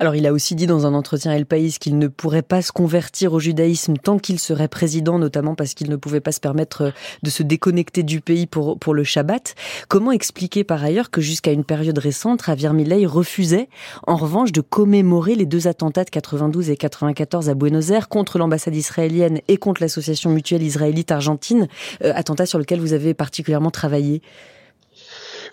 Alors, 0.00 0.14
il 0.14 0.26
a 0.26 0.32
aussi 0.32 0.54
dit 0.54 0.66
dans 0.66 0.86
un 0.86 0.94
entretien 0.94 1.30
à 1.30 1.34
El 1.36 1.46
País 1.46 1.76
qu'il 1.78 1.98
ne 1.98 2.08
pourrait 2.08 2.42
pas 2.42 2.62
se 2.62 2.72
convertir 2.72 3.32
au 3.32 3.40
judaïsme 3.40 3.96
tant 3.96 4.18
qu'il 4.18 4.38
serait 4.38 4.68
président, 4.68 5.18
notamment 5.18 5.54
parce 5.54 5.74
qu'il 5.74 5.90
ne 5.90 5.96
pouvait 5.96 6.20
pas 6.20 6.32
se 6.32 6.40
permettre 6.40 6.92
de 7.22 7.30
se 7.30 7.42
déconnecter 7.42 8.02
du 8.02 8.20
pays 8.20 8.46
pour, 8.46 8.78
pour 8.78 8.94
le 8.94 9.04
Shabbat. 9.04 9.54
Comment 9.88 10.12
expliquer 10.12 10.64
par 10.64 10.82
ailleurs 10.82 11.10
que 11.10 11.20
jusqu'à 11.20 11.52
une 11.52 11.64
période 11.64 11.98
récente, 11.98 12.42
Javier 12.46 12.72
Milei 12.72 13.06
refusait 13.06 13.68
en 14.06 14.16
revanche 14.16 14.52
de 14.52 14.60
commémorer 14.60 15.34
les 15.34 15.46
deux 15.46 15.66
attentats 15.68 16.04
de 16.04 16.10
92 16.10 16.70
et 16.70 16.76
94 16.76 17.48
à 17.48 17.54
Buenos 17.54 17.90
Aires 17.90 18.08
contre 18.08 18.38
l'ambassade 18.38 18.74
israélienne 18.74 19.40
et 19.48 19.56
contre 19.56 19.82
l'association 19.82 20.30
mutuelle 20.30 20.62
israélite 20.62 21.12
argentine, 21.12 21.68
euh, 22.04 22.12
attentats 22.14 22.46
sur 22.46 22.58
lesquels 22.58 22.80
vous 22.80 22.92
avez 22.92 23.14
particulièrement 23.14 23.70
travaillé? 23.70 24.22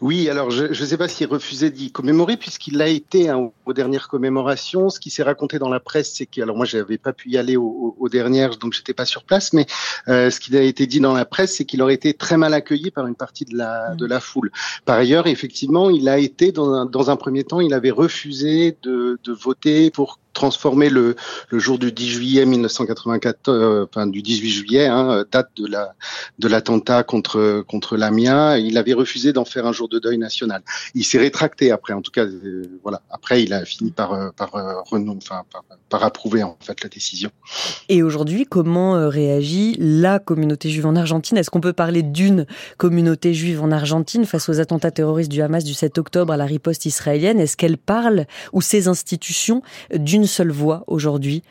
Oui, 0.01 0.29
alors 0.29 0.51
je 0.51 0.65
ne 0.65 0.73
sais 0.73 0.97
pas 0.97 1.07
s'il 1.07 1.27
refusait 1.27 1.71
d'y 1.71 1.91
commémorer 1.91 2.37
puisqu'il 2.37 2.77
l'a 2.77 2.87
été 2.87 3.29
hein, 3.29 3.51
aux 3.65 3.73
dernières 3.73 4.07
commémorations. 4.07 4.89
Ce 4.89 4.99
qui 4.99 5.09
s'est 5.09 5.23
raconté 5.23 5.59
dans 5.59 5.69
la 5.69 5.79
presse, 5.79 6.13
c'est 6.13 6.25
que, 6.25 6.41
alors 6.41 6.57
moi 6.57 6.65
j'avais 6.65 6.97
pas 6.97 7.13
pu 7.13 7.29
y 7.29 7.37
aller 7.37 7.57
aux, 7.57 7.95
aux 7.97 8.09
dernières, 8.09 8.57
donc 8.57 8.73
j'étais 8.73 8.93
pas 8.93 9.05
sur 9.05 9.23
place, 9.23 9.53
mais 9.53 9.65
euh, 10.07 10.29
ce 10.29 10.39
qui 10.39 10.55
a 10.57 10.61
été 10.61 10.87
dit 10.87 10.99
dans 10.99 11.13
la 11.13 11.25
presse, 11.25 11.55
c'est 11.55 11.65
qu'il 11.65 11.81
aurait 11.81 11.93
été 11.93 12.13
très 12.13 12.37
mal 12.37 12.53
accueilli 12.53 12.91
par 12.91 13.07
une 13.07 13.15
partie 13.15 13.45
de 13.45 13.57
la 13.57 13.91
mmh. 13.91 13.97
de 13.97 14.05
la 14.05 14.19
foule. 14.19 14.51
Par 14.85 14.97
ailleurs, 14.97 15.27
effectivement, 15.27 15.89
il 15.89 16.09
a 16.09 16.17
été 16.17 16.51
dans 16.51 16.73
un, 16.73 16.85
dans 16.85 17.09
un 17.09 17.15
premier 17.15 17.43
temps, 17.43 17.61
il 17.61 17.73
avait 17.73 17.91
refusé 17.91 18.77
de, 18.83 19.19
de 19.23 19.33
voter 19.33 19.91
pour 19.91 20.19
transformer 20.35 20.89
le, 20.89 21.15
jour 21.51 21.79
du 21.79 21.91
10 21.91 22.09
juillet 22.09 22.45
1984, 22.45 23.49
euh, 23.49 23.85
du 24.05 24.21
18 24.21 24.49
juillet, 24.51 24.85
hein, 24.85 25.23
date 25.31 25.49
de 25.57 25.65
la 25.65 25.95
de 26.37 26.47
l'attentat 26.47 27.01
contre 27.03 27.63
contre 27.67 27.97
l'Amia. 27.97 28.59
Il 28.59 28.77
avait 28.77 28.93
refusé 28.93 29.33
d'en 29.33 29.45
faire 29.45 29.65
un 29.65 29.71
jour 29.71 29.89
de 29.89 29.97
deuil 29.97 30.19
national. 30.19 30.61
Il 30.93 31.03
s'est 31.03 31.17
rétracté 31.17 31.71
après. 31.71 31.93
En 31.93 32.01
tout 32.01 32.11
cas, 32.11 32.25
euh, 32.25 32.63
voilà. 32.83 33.01
Après, 33.09 33.41
il 33.41 33.53
a 33.53 33.65
fini 33.65 33.89
par 33.89 34.13
euh, 34.13 34.29
par 34.35 34.53
enfin 34.53 35.43
par, 35.51 35.63
par, 35.89 36.03
approuver 36.03 36.43
en 36.43 36.57
fait 36.59 36.83
la 36.83 36.89
décision. 36.89 37.31
Et 37.89 38.03
aujourd'hui, 38.03 38.45
comment 38.45 39.09
réagit 39.09 39.75
la 39.79 40.19
communauté 40.19 40.69
juive 40.69 40.85
en 40.85 40.95
Argentine? 40.95 41.37
Est-ce 41.37 41.49
qu'on 41.49 41.61
peut 41.61 41.73
parler 41.73 42.03
d'une 42.03 42.45
communauté 42.77 43.33
juive 43.33 43.63
en 43.63 43.71
Argentine 43.71 44.25
face 44.25 44.49
aux 44.49 44.59
attentats 44.59 44.91
terroristes 44.91 45.31
du 45.31 45.41
Hamas 45.41 45.63
du 45.63 45.73
7 45.73 45.97
octobre 45.97 46.33
à 46.33 46.37
la 46.37 46.45
riposte 46.45 46.85
israélienne? 46.85 47.39
Est-ce 47.39 47.55
qu'elle 47.55 47.77
parle 47.77 48.25
ou 48.51 48.61
ces 48.61 48.89
institutions 48.89 49.61
d'une 49.93 50.24
seule 50.27 50.51
voix 50.51 50.83
aujourd'hui? 50.87 51.43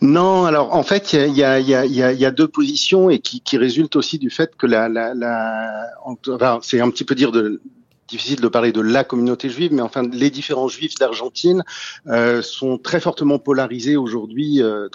Non, 0.00 0.44
alors 0.44 0.74
en 0.74 0.84
fait, 0.84 1.12
il 1.12 1.36
y 1.36 1.42
a, 1.44 2.30
deux 2.30 2.48
positions 2.48 3.10
et 3.10 3.18
qui, 3.18 3.56
résultent 3.56 3.96
aussi 3.96 4.18
du 4.18 4.30
fait 4.30 4.54
que 4.56 4.66
la, 4.66 4.88
la, 4.88 5.12
c'est 6.62 6.80
un 6.80 6.90
petit 6.90 7.04
peu 7.04 7.16
difficile 8.08 8.40
de 8.40 8.48
parler 8.48 8.72
de 8.72 8.80
la 8.80 9.02
communauté 9.02 9.50
juive, 9.50 9.72
mais 9.72 9.82
enfin 9.82 10.02
les 10.08 10.30
différents 10.30 10.68
juifs 10.68 10.94
d'Argentine 10.94 11.64
euh, 12.06 12.42
sont 12.42 12.78
très 12.78 13.00
fortement 13.00 13.38
polarisés 13.38 13.96
aujourd'hui 13.96 14.62
euh, 14.62 14.88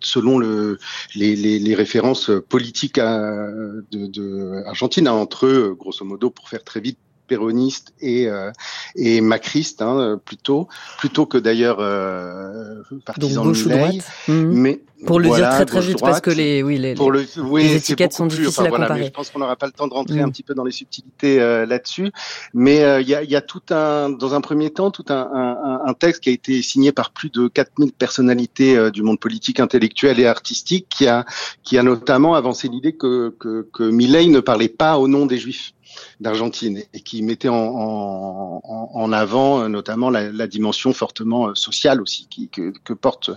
selon 0.00 0.38
le, 0.38 0.78
les, 1.14 1.74
références 1.74 2.30
politiques 2.48 2.98
euh, 2.98 3.82
de 3.92 4.64
Argentine, 4.66 5.06
hein, 5.06 5.12
entre 5.12 5.46
eux, 5.46 5.76
grosso 5.78 6.04
modo, 6.04 6.30
pour 6.30 6.48
faire 6.48 6.64
très 6.64 6.80
vite, 6.80 6.98
péroniste 7.26 7.92
et 8.00 8.28
euh, 8.28 8.50
et 8.96 9.20
macriste 9.20 9.82
hein, 9.82 10.20
plutôt 10.24 10.68
plutôt 10.98 11.26
que 11.26 11.38
d'ailleurs 11.38 11.78
euh, 11.80 12.82
partisan 13.04 13.44
Donc, 13.44 13.54
gauche 13.54 13.64
de 13.64 13.70
droite. 13.70 13.94
Mmh. 14.28 14.32
mais 14.34 14.80
pour 15.06 15.20
le 15.20 15.28
dire 15.28 15.50
très 15.50 15.66
très 15.66 15.80
vite 15.82 16.00
parce 16.00 16.20
que 16.20 16.30
les 16.30 16.62
oui 16.62 16.78
les, 16.78 16.94
pour 16.94 17.12
le, 17.12 17.24
oui, 17.38 17.64
les 17.64 17.76
étiquettes 17.76 18.14
sont 18.14 18.26
difficiles 18.26 18.48
enfin, 18.48 18.64
à 18.64 18.68
voilà, 18.68 18.86
comparer. 18.86 19.00
mais 19.00 19.06
je 19.06 19.12
pense 19.12 19.30
qu'on 19.30 19.38
n'aura 19.40 19.56
pas 19.56 19.66
le 19.66 19.72
temps 19.72 19.86
de 19.86 19.92
rentrer 19.94 20.16
Mmh. 20.16 20.20
un 20.20 20.30
petit 20.30 20.42
peu 20.42 20.54
dans 20.54 20.64
les 20.64 20.72
subtilités 20.72 21.40
euh, 21.40 21.66
là-dessus 21.66 22.10
mais 22.54 22.82
euh, 22.82 23.00
il 23.00 23.08
y, 23.08 23.14
a, 23.14 23.22
y 23.22 23.36
a 23.36 23.40
tout 23.40 23.62
un 23.70 24.08
dans 24.08 24.34
un 24.34 24.40
premier 24.40 24.70
temps 24.70 24.90
tout 24.90 25.04
un, 25.08 25.28
un, 25.32 25.80
un 25.84 25.94
texte 25.94 26.22
qui 26.22 26.30
a 26.30 26.32
été 26.32 26.62
signé 26.62 26.92
par 26.92 27.10
plus 27.10 27.28
de 27.30 27.48
4000 27.48 27.92
personnalités 27.92 28.76
euh, 28.76 28.90
du 28.90 29.02
monde 29.02 29.18
politique 29.20 29.60
intellectuel 29.60 30.20
et 30.20 30.26
artistique 30.26 30.86
qui 30.88 31.06
a 31.06 31.24
qui 31.62 31.76
a 31.76 31.82
notamment 31.82 32.34
avancé 32.34 32.68
l'idée 32.68 32.92
que 32.92 33.34
que, 33.38 33.66
que 33.72 33.82
Milley 33.82 34.26
ne 34.26 34.40
parlait 34.40 34.68
pas 34.68 34.98
au 34.98 35.08
nom 35.08 35.26
des 35.26 35.38
juifs 35.38 35.72
d'Argentine 36.20 36.82
et 36.94 37.00
qui 37.00 37.22
mettait 37.22 37.48
en, 37.48 37.54
en, 37.54 38.90
en 38.94 39.12
avant 39.12 39.60
euh, 39.60 39.68
notamment 39.68 40.10
la, 40.10 40.30
la, 40.32 40.46
dimension 40.46 40.92
fortement 40.92 41.48
euh, 41.48 41.54
sociale 41.54 42.00
aussi 42.00 42.26
qui, 42.28 42.48
que, 42.48 42.72
que, 42.84 42.92
porte 42.92 43.30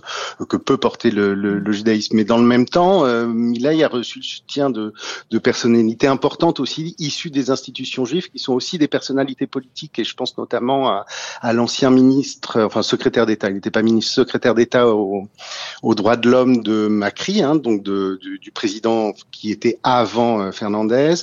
que 0.48 0.56
peut 0.56 0.76
porter 0.76 1.10
le, 1.10 1.34
le, 1.34 1.58
le, 1.58 1.72
judaïsme. 1.72 2.16
Mais 2.16 2.24
dans 2.24 2.38
le 2.38 2.44
même 2.44 2.66
temps, 2.66 3.04
euh, 3.04 3.26
Milay 3.26 3.82
a 3.84 3.88
reçu 3.88 4.20
le 4.20 4.24
soutien 4.24 4.70
de, 4.70 4.94
de 5.30 5.38
personnalités 5.38 6.06
importantes 6.06 6.60
aussi 6.60 6.94
issues 6.98 7.30
des 7.30 7.50
institutions 7.50 8.04
juives 8.04 8.30
qui 8.30 8.38
sont 8.38 8.54
aussi 8.54 8.78
des 8.78 8.88
personnalités 8.88 9.46
politiques 9.46 9.98
et 9.98 10.04
je 10.04 10.14
pense 10.14 10.38
notamment 10.38 10.88
à, 10.88 11.06
à 11.40 11.52
l'ancien 11.52 11.90
ministre, 11.90 12.60
enfin 12.60 12.82
secrétaire 12.82 13.26
d'État, 13.26 13.48
il 13.48 13.54
n'était 13.54 13.70
pas 13.70 13.82
ministre, 13.82 14.12
secrétaire 14.12 14.54
d'État 14.54 14.88
aux 14.88 15.28
au 15.82 15.94
droits 15.94 16.16
de 16.16 16.28
l'homme 16.28 16.62
de 16.62 16.88
Macri, 16.88 17.42
hein, 17.42 17.56
donc 17.56 17.82
de, 17.82 18.18
du, 18.20 18.38
du, 18.38 18.50
président 18.50 19.12
qui 19.30 19.50
était 19.50 19.78
avant 19.82 20.40
euh, 20.40 20.52
Fernandez. 20.52 21.14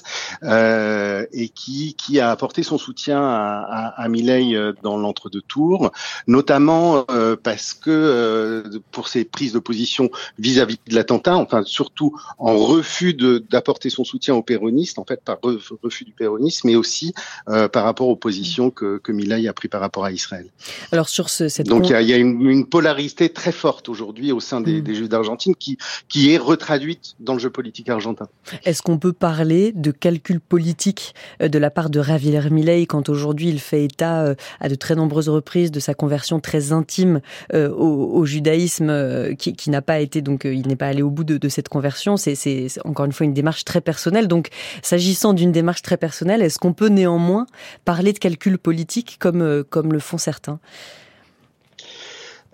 Euh, 0.43 1.26
et 1.32 1.47
qui, 1.50 1.95
qui 1.95 2.20
a 2.20 2.32
apporté 2.32 2.64
son 2.64 2.78
soutien 2.78 3.22
à, 3.22 3.66
à, 3.70 4.04
à 4.04 4.08
Milley 4.10 4.56
dans 4.84 4.98
l'entre-deux 4.98 5.41
tours, 5.41 5.91
notamment 6.28 7.06
parce 7.43 7.74
que 7.74 8.64
pour 8.91 9.08
ses 9.08 9.26
prises 9.26 9.54
de 9.54 9.60
position 9.60 10.10
vis-à-vis 10.39 10.80
de 10.88 10.95
l'attentat, 10.95 11.36
enfin 11.36 11.64
surtout 11.64 12.16
en 12.38 12.58
refus 12.58 13.14
d'apporter 13.14 13.89
son 13.89 14.04
soutien 14.04 14.36
aux 14.36 14.43
péronistes, 14.43 15.00
en 15.00 15.06
fait 15.06 15.22
par 15.24 15.38
refus 15.84 16.06
du 16.06 16.14
péronisme, 16.14 16.68
mais 16.68 16.76
aussi 16.76 17.14
par 17.45 17.84
rapport 17.84 18.08
aux 18.08 18.16
positions 18.16 18.70
que, 18.70 18.98
que 18.98 19.12
Milley 19.12 19.48
a 19.48 19.54
pris 19.54 19.68
par 19.68 19.82
rapport 19.82 20.06
à 20.06 20.12
Israël. 20.12 20.48
Alors 20.91 21.10
sur 21.10 21.30
ce, 21.30 21.48
cette 21.50 21.68
donc 21.68 21.89
il 21.89 21.91
y 21.91 21.95
a, 21.95 22.02
y 22.02 22.14
a 22.14 22.18
une, 22.18 22.41
une, 22.50 22.66
polarité 22.66 23.30
très 23.30 23.52
forte 23.52 23.89
aujourd'hui 23.89 24.32
au 24.32 24.39
sein 24.39 24.62
des, 24.62 24.82
mm. 24.82 24.84
des 24.84 24.95
Juifs 24.95 25.10
d'Argentine 25.10 25.56
qui 25.56 25.78
qui 26.08 26.32
est 26.34 26.38
retraduite 26.38 27.16
dans 27.20 27.34
le 27.34 27.39
jeu 27.39 27.50
politique 27.50 27.89
argentin. 27.89 28.28
Est-ce 28.64 28.82
qu'on 28.82 28.98
peut 28.98 29.14
parler 29.14 29.72
de 29.72 29.91
calcul 29.91 30.39
politique 30.39 31.14
euh, 31.36 31.36
de 31.39 31.59
la 31.59 31.69
part 31.69 31.89
de 31.89 32.01
Javier 32.01 32.49
Milei 32.49 32.85
quand 32.85 33.09
aujourd'hui 33.09 33.49
il 33.49 33.59
fait 33.59 33.83
état 33.83 34.23
euh, 34.23 34.35
à 34.59 34.69
de 34.69 34.75
très 34.75 34.95
nombreuses 34.95 35.29
reprises 35.29 35.71
de 35.71 35.79
sa 35.79 35.93
conversion 35.93 36.39
très 36.39 36.71
intime 36.71 37.21
euh, 37.53 37.69
au, 37.69 38.17
au 38.17 38.25
judaïsme 38.25 39.35
qui, 39.35 39.53
qui 39.53 39.69
n'a 39.69 39.81
pas 39.81 39.99
été 39.99 40.21
donc 40.21 40.45
il 40.45 40.67
n'est 40.67 40.75
pas 40.75 40.88
allé 40.88 41.01
au 41.01 41.09
bout 41.09 41.23
de, 41.23 41.38
de 41.38 41.49
cette 41.49 41.69
conversion. 41.69 42.17
C'est 42.17 42.67
encore 42.85 43.05
une 43.05 43.11
fois 43.11 43.25
une 43.25 43.33
démarche 43.33 43.65
très 43.65 43.81
personnelle. 43.81 44.27
Donc 44.27 44.49
s'agissant 44.81 45.33
d'une 45.33 45.51
démarche 45.51 45.81
très 45.81 45.97
personnelle, 45.97 46.41
est-ce 46.41 46.59
qu'on 46.59 46.73
peut 46.73 46.89
néanmoins 46.89 47.45
parler 47.85 48.13
de 48.13 48.19
calcul 48.19 48.57
politique 48.57 49.17
comme 49.19 49.63
comme 49.69 49.93
le 49.93 49.99
font 49.99 50.17
certains? 50.17 50.59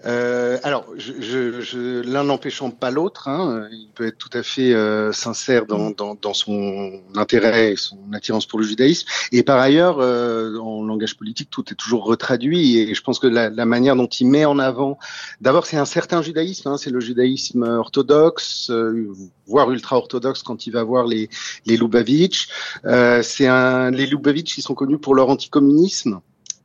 Euh, 0.06 0.58
alors, 0.64 0.86
je, 0.98 1.14
je, 1.22 1.62
je, 1.62 2.02
l'un 2.02 2.26
n'empêchant 2.26 2.72
pas 2.72 2.92
l'autre, 2.92 3.28
hein, 3.30 3.68
il 3.72 3.90
peut 3.94 4.08
être 4.08 4.18
tout 4.18 4.30
à 4.34 4.44
fait 4.44 4.74
euh, 4.74 5.12
sincère 5.12 5.66
dans, 5.66 5.92
dans, 5.92 6.16
dans, 6.16 6.34
son 6.34 7.02
intérêt 7.16 7.74
et 7.74 7.76
son 7.76 7.98
attirance 8.14 8.46
pour 8.46 8.60
le 8.60 8.66
judaïsme. 8.66 9.08
Et 9.32 9.44
par 9.44 9.60
ailleurs, 9.60 10.00
euh, 10.00 10.58
en 10.58 10.84
langage 10.84 11.16
politique, 11.16 11.50
tout 11.50 11.64
est 11.72 11.76
toujours 11.76 12.04
retraduit. 12.06 12.78
Et 12.80 12.94
je 12.94 13.02
pense 13.02 13.20
que 13.20 13.28
la, 13.28 13.50
la 13.50 13.66
manière 13.66 13.96
dont 13.96 14.08
il 14.08 14.28
met 14.28 14.46
en 14.46 14.60
avant, 14.60 15.00
d'abord, 15.40 15.66
c'est 15.66 15.78
un 15.78 15.86
certain 15.86 16.22
judaïsme, 16.22 16.68
hein, 16.70 16.78
c'est 16.78 16.92
le 16.92 17.00
judaïsme 17.00 17.64
orthodoxe, 17.64 18.70
euh, 18.72 19.08
voire 19.48 19.72
ultra-orthodoxe 19.72 20.44
quand 20.44 20.68
il 20.68 20.72
va 20.72 20.84
voir 20.84 21.06
les, 21.06 21.30
les 21.66 21.78
Lubavitch. 21.78 22.50
Euh, 22.86 23.22
c'est 23.24 23.48
un, 23.48 23.92
les 23.92 24.06
Lubavitch 24.06 24.56
qui 24.56 24.62
sont 24.62 24.76
connus 24.76 25.00
pour 25.00 25.16
leur 25.16 25.30
anticommunisme 25.30 26.20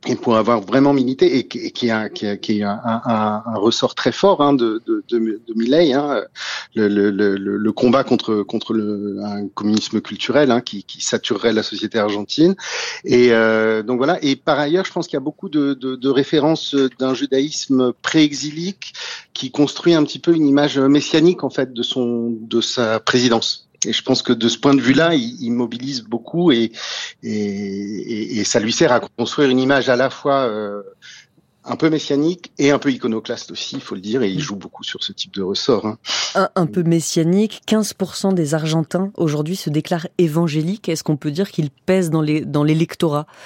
et 0.07 0.15
pour 0.15 0.37
avoir 0.37 0.61
vraiment 0.61 0.93
milité 0.93 1.37
et 1.37 1.47
qui, 1.47 1.71
qui, 1.73 1.91
a, 1.91 2.09
qui, 2.09 2.25
a, 2.25 2.37
qui 2.37 2.63
a 2.63 2.71
un, 2.71 3.01
un, 3.05 3.43
un, 3.45 3.57
ressort 3.57 3.95
très 3.95 4.13
fort 4.13 4.41
hein, 4.41 4.53
de, 4.53 4.81
de, 4.85 5.03
de, 5.09 5.19
de 5.19 5.53
Milley, 5.55 5.91
hein, 5.91 6.23
le, 6.73 6.87
le, 6.87 7.11
le, 7.11 7.35
le, 7.35 7.71
combat 7.73 8.05
contre 8.05 8.43
contre 8.43 8.73
le, 8.73 9.19
un 9.23 9.47
communisme 9.49 9.99
culturel 9.99 10.51
hein, 10.51 10.61
qui, 10.61 10.83
qui 10.83 11.01
saturerait 11.01 11.51
la 11.51 11.63
société 11.63 11.99
argentine. 11.99 12.55
Et 13.03 13.33
euh, 13.33 13.83
donc 13.83 13.97
voilà. 13.97 14.17
Et 14.23 14.37
par 14.37 14.57
ailleurs, 14.57 14.85
je 14.85 14.93
pense 14.93 15.07
qu'il 15.07 15.15
y 15.15 15.17
a 15.17 15.21
beaucoup 15.21 15.49
de, 15.49 15.73
de, 15.73 15.97
de 15.97 16.09
références 16.09 16.75
d'un 16.97 17.13
judaïsme 17.13 17.91
pré-exilique 18.01 18.93
qui 19.33 19.51
construit 19.51 19.95
un 19.95 20.03
petit 20.03 20.19
peu 20.19 20.33
une 20.33 20.47
image 20.47 20.79
messianique 20.79 21.43
en 21.43 21.49
fait 21.49 21.73
de 21.73 21.83
son 21.83 22.37
de 22.39 22.61
sa 22.61 23.01
présidence. 23.01 23.68
Et 23.85 23.93
je 23.93 24.03
pense 24.03 24.21
que 24.21 24.33
de 24.33 24.47
ce 24.49 24.57
point 24.57 24.73
de 24.73 24.81
vue-là, 24.81 25.15
il, 25.15 25.41
il, 25.41 25.51
mobilise 25.51 26.03
beaucoup 26.03 26.51
et, 26.51 26.71
et, 27.23 28.39
et, 28.39 28.43
ça 28.43 28.59
lui 28.59 28.73
sert 28.73 28.91
à 28.91 28.99
construire 28.99 29.49
une 29.49 29.59
image 29.59 29.87
à 29.89 29.95
la 29.95 30.09
fois 30.09 30.47
euh, 30.47 30.81
un 31.63 31.75
peu 31.75 31.89
messianique 31.89 32.51
et 32.57 32.71
un 32.71 32.79
peu 32.79 32.91
iconoclaste 32.91 33.51
aussi, 33.51 33.75
il 33.75 33.81
faut 33.81 33.95
le 33.95 34.01
dire, 34.01 34.21
et 34.21 34.29
il 34.29 34.39
joue 34.39 34.55
beaucoup 34.55 34.83
sur 34.83 35.03
ce 35.03 35.13
type 35.13 35.33
de 35.33 35.43
ressort. 35.43 35.85
Hein. 35.85 35.97
Un, 36.35 36.49
un, 36.55 36.65
peu 36.65 36.83
messianique, 36.83 37.61
15% 37.67 38.33
des 38.33 38.53
Argentins 38.53 39.11
aujourd'hui 39.15 39.55
se 39.55 39.69
déclarent 39.69 40.07
évangéliques. 40.17 40.89
Est-ce 40.89 41.03
qu'on 41.03 41.17
peut 41.17 41.31
dire 41.31 41.51
qu'ils 41.51 41.69
pèsent 41.69 42.09
dans 42.09 42.21
l'électorat 42.21 43.27
dans 43.27 43.39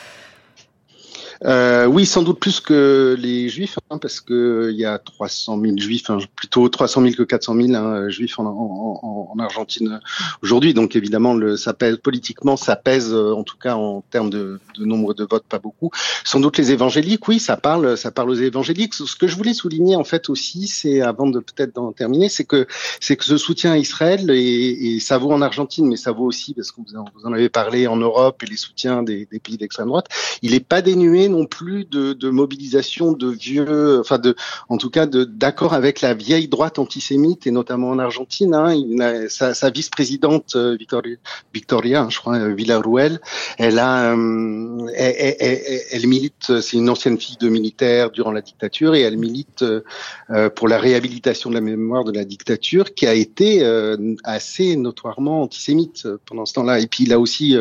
euh, 1.45 1.85
oui, 1.85 2.05
sans 2.05 2.21
doute 2.21 2.39
plus 2.39 2.59
que 2.59 3.17
les 3.19 3.49
juifs, 3.49 3.77
hein, 3.89 3.97
parce 3.97 4.21
que 4.21 4.69
il 4.71 4.77
y 4.77 4.85
a 4.85 4.97
300 4.97 5.59
000 5.59 5.77
juifs, 5.77 6.09
hein, 6.09 6.17
plutôt 6.35 6.67
300 6.69 7.01
000 7.01 7.15
que 7.15 7.23
400 7.23 7.55
000 7.55 7.75
hein, 7.75 8.09
juifs 8.09 8.39
en, 8.39 8.45
en, 8.45 9.29
en 9.33 9.39
Argentine 9.39 9.99
aujourd'hui. 10.41 10.73
Donc 10.73 10.95
évidemment, 10.95 11.37
ça 11.57 11.73
pèse 11.73 11.97
politiquement, 11.97 12.55
ça 12.55 12.75
pèse 12.75 13.13
euh, 13.13 13.33
en 13.33 13.43
tout 13.43 13.57
cas 13.57 13.75
en 13.75 14.01
termes 14.01 14.29
de, 14.29 14.59
nombre 14.77 15.13
de 15.13 15.25
votes, 15.29 15.43
pas 15.43 15.59
beaucoup. 15.59 15.91
Sans 16.23 16.39
doute 16.39 16.57
les 16.57 16.71
évangéliques, 16.71 17.27
oui, 17.27 17.39
ça 17.39 17.57
parle, 17.57 17.97
ça 17.97 18.11
parle 18.11 18.29
aux 18.29 18.35
évangéliques. 18.35 18.93
Ce 18.93 19.15
que 19.15 19.27
je 19.27 19.35
voulais 19.35 19.53
souligner 19.53 19.95
en 19.95 20.03
fait 20.03 20.29
aussi, 20.29 20.67
c'est 20.67 21.01
avant 21.01 21.27
de 21.27 21.39
peut-être 21.39 21.75
d'en 21.75 21.91
terminer, 21.91 22.29
c'est 22.29 22.45
que 22.45 22.67
c'est 23.01 23.17
que 23.17 23.25
ce 23.25 23.37
soutien 23.37 23.73
à 23.73 23.77
Israël 23.77 24.29
et, 24.31 24.99
ça 24.99 25.17
vaut 25.17 25.31
en 25.31 25.41
Argentine, 25.41 25.87
mais 25.87 25.97
ça 25.97 26.11
vaut 26.11 26.25
aussi 26.25 26.53
parce 26.53 26.71
que 26.71 26.79
vous 26.79 26.95
en, 26.95 27.05
vous 27.15 27.25
en 27.25 27.33
avez 27.33 27.49
parlé 27.49 27.87
en 27.87 27.97
Europe 27.97 28.41
et 28.43 28.45
les 28.45 28.55
soutiens 28.57 29.03
des, 29.03 29.27
des 29.29 29.39
pays 29.39 29.57
d'extrême 29.57 29.87
droite. 29.87 30.07
Il 30.41 30.51
n'est 30.51 30.59
pas 30.59 30.81
dénué 30.81 31.27
non 31.33 31.45
plus 31.45 31.85
de, 31.85 32.13
de, 32.13 32.29
mobilisation 32.29 33.11
de 33.11 33.29
vieux, 33.29 33.99
enfin 33.99 34.19
de, 34.19 34.35
en 34.69 34.77
tout 34.77 34.89
cas 34.89 35.05
d'accord 35.05 35.73
avec 35.73 36.01
la 36.01 36.13
vieille 36.13 36.47
droite 36.47 36.79
antisémite 36.79 37.47
et 37.47 37.51
notamment 37.51 37.89
en 37.89 37.99
Argentine. 37.99 38.53
Hein, 38.53 38.73
il 38.73 39.27
sa, 39.29 39.53
sa 39.53 39.69
vice-présidente 39.69 40.55
euh, 40.55 40.75
Victoria, 40.77 41.15
Victoria, 41.53 42.07
je 42.09 42.19
crois, 42.19 42.37
euh, 42.37 42.53
Villarruel, 42.53 43.19
elle 43.57 43.79
a, 43.79 44.13
euh, 44.13 44.87
elle, 44.95 45.35
elle, 45.39 45.61
elle, 45.91 46.07
milite, 46.07 46.59
c'est 46.61 46.77
une 46.77 46.89
ancienne 46.89 47.19
fille 47.19 47.37
de 47.39 47.49
militaire 47.49 48.11
durant 48.11 48.31
la 48.31 48.41
dictature 48.41 48.95
et 48.95 49.01
elle 49.01 49.17
milite 49.17 49.63
euh, 49.63 50.49
pour 50.49 50.67
la 50.67 50.77
réhabilitation 50.77 51.49
de 51.49 51.55
la 51.55 51.61
mémoire 51.61 52.03
de 52.03 52.11
la 52.11 52.25
dictature 52.25 52.93
qui 52.93 53.07
a 53.07 53.13
été 53.13 53.63
euh, 53.63 54.15
assez 54.23 54.75
notoirement 54.75 55.41
antisémite 55.41 56.07
pendant 56.25 56.45
ce 56.45 56.53
temps-là. 56.53 56.79
Et 56.79 56.87
puis 56.87 57.05
il 57.05 57.13
a 57.13 57.19
aussi, 57.19 57.55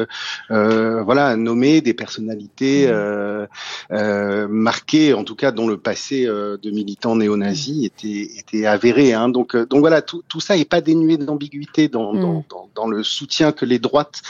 voilà, 0.48 1.36
nommé 1.36 1.80
des 1.80 1.94
personnalités. 1.94 2.86
Mmh 2.86 3.46
euh, 3.90 4.46
marqué, 4.48 5.14
en 5.14 5.24
tout 5.24 5.36
cas 5.36 5.52
dont 5.52 5.68
le 5.68 5.76
passé 5.76 6.26
euh, 6.26 6.56
de 6.62 6.70
militants 6.70 7.16
néo-nazis 7.16 7.84
était, 7.86 8.28
était 8.38 8.66
avéré. 8.66 9.12
Hein. 9.12 9.28
Donc, 9.28 9.54
euh, 9.54 9.66
donc 9.66 9.80
voilà, 9.80 10.02
tout, 10.02 10.22
tout 10.28 10.40
ça 10.40 10.56
n'est 10.56 10.64
pas 10.64 10.80
dénué 10.80 11.16
d'ambiguïté 11.16 11.88
dans, 11.88 12.14
mm. 12.14 12.20
dans, 12.20 12.44
dans, 12.48 12.68
dans, 12.74 12.86
le 12.86 13.02
soutien 13.02 13.52
que 13.52 13.64
les 13.64 13.78
droites, 13.78 14.22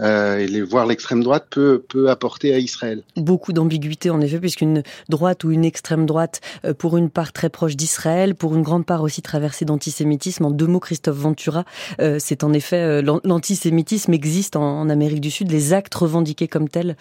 euh, 0.00 0.38
et 0.38 0.46
les, 0.46 0.62
voire 0.62 0.86
l'extrême 0.86 1.22
droite, 1.22 1.46
peut, 1.50 1.82
peut 1.88 2.10
apporter 2.10 2.54
à 2.54 2.58
Israël. 2.58 3.02
Beaucoup 3.16 3.52
d'ambiguïté 3.52 4.10
en 4.10 4.20
effet, 4.20 4.38
puisqu'une 4.38 4.82
droite 5.08 5.44
ou 5.44 5.50
une 5.50 5.64
extrême 5.64 6.06
droite, 6.06 6.40
euh, 6.64 6.74
pour 6.74 6.96
une 6.96 7.10
part 7.10 7.32
très 7.32 7.50
proche 7.50 7.76
d'Israël, 7.76 8.34
pour 8.34 8.54
une 8.54 8.62
grande 8.62 8.86
part 8.86 9.02
aussi 9.02 9.22
traversée 9.22 9.64
d'antisémitisme. 9.64 10.44
En 10.44 10.50
deux 10.50 10.66
mots, 10.66 10.80
Christophe 10.80 11.16
Ventura, 11.16 11.64
euh, 12.00 12.18
c'est 12.18 12.44
en 12.44 12.52
effet 12.52 13.02
l'antisémitisme 13.02 14.12
existe 14.12 14.56
en, 14.56 14.80
en 14.80 14.88
Amérique 14.88 15.20
du 15.20 15.30
Sud, 15.30 15.50
les 15.50 15.72
actes 15.72 15.94
revendiqués 15.94 16.48
comme 16.48 16.68
tels 16.68 16.96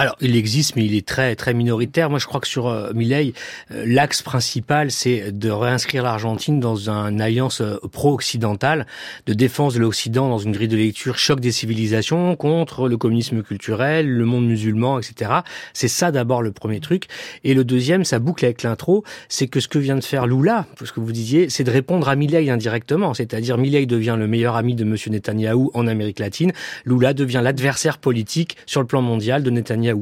alors, 0.00 0.14
il 0.20 0.36
existe, 0.36 0.76
mais 0.76 0.84
il 0.84 0.94
est 0.94 1.04
très 1.04 1.34
très 1.34 1.54
minoritaire. 1.54 2.08
Moi, 2.08 2.20
je 2.20 2.26
crois 2.26 2.38
que 2.40 2.46
sur 2.46 2.68
euh, 2.68 2.92
Milley, 2.94 3.32
euh, 3.72 3.82
l'axe 3.84 4.22
principal, 4.22 4.92
c'est 4.92 5.36
de 5.36 5.50
réinscrire 5.50 6.04
l'Argentine 6.04 6.60
dans 6.60 6.88
une 6.88 7.20
alliance 7.20 7.62
euh, 7.62 7.80
pro-occidentale, 7.90 8.86
de 9.26 9.34
défense 9.34 9.74
de 9.74 9.80
l'Occident 9.80 10.28
dans 10.28 10.38
une 10.38 10.52
grille 10.52 10.68
de 10.68 10.76
lecture 10.76 11.18
choc 11.18 11.40
des 11.40 11.50
civilisations 11.50 12.36
contre 12.36 12.88
le 12.88 12.96
communisme 12.96 13.42
culturel, 13.42 14.08
le 14.08 14.24
monde 14.24 14.46
musulman, 14.46 15.00
etc. 15.00 15.32
C'est 15.72 15.88
ça 15.88 16.12
d'abord 16.12 16.42
le 16.42 16.52
premier 16.52 16.78
truc. 16.78 17.06
Et 17.42 17.52
le 17.52 17.64
deuxième, 17.64 18.04
ça 18.04 18.20
boucle 18.20 18.44
avec 18.44 18.62
l'intro, 18.62 19.02
c'est 19.28 19.48
que 19.48 19.58
ce 19.58 19.66
que 19.66 19.80
vient 19.80 19.96
de 19.96 20.04
faire 20.04 20.28
Lula, 20.28 20.66
ce 20.80 20.92
que 20.92 21.00
vous 21.00 21.10
disiez, 21.10 21.50
c'est 21.50 21.64
de 21.64 21.72
répondre 21.72 22.08
à 22.08 22.14
Milley 22.14 22.48
indirectement. 22.50 23.14
C'est-à-dire, 23.14 23.58
Milley 23.58 23.84
devient 23.86 24.14
le 24.16 24.28
meilleur 24.28 24.54
ami 24.54 24.76
de 24.76 24.84
Monsieur 24.84 25.10
Netanyahou 25.10 25.72
en 25.74 25.88
Amérique 25.88 26.20
latine. 26.20 26.52
Lula 26.84 27.14
devient 27.14 27.40
l'adversaire 27.42 27.98
politique 27.98 28.56
sur 28.64 28.80
le 28.80 28.86
plan 28.86 29.02
mondial 29.02 29.42
de 29.42 29.50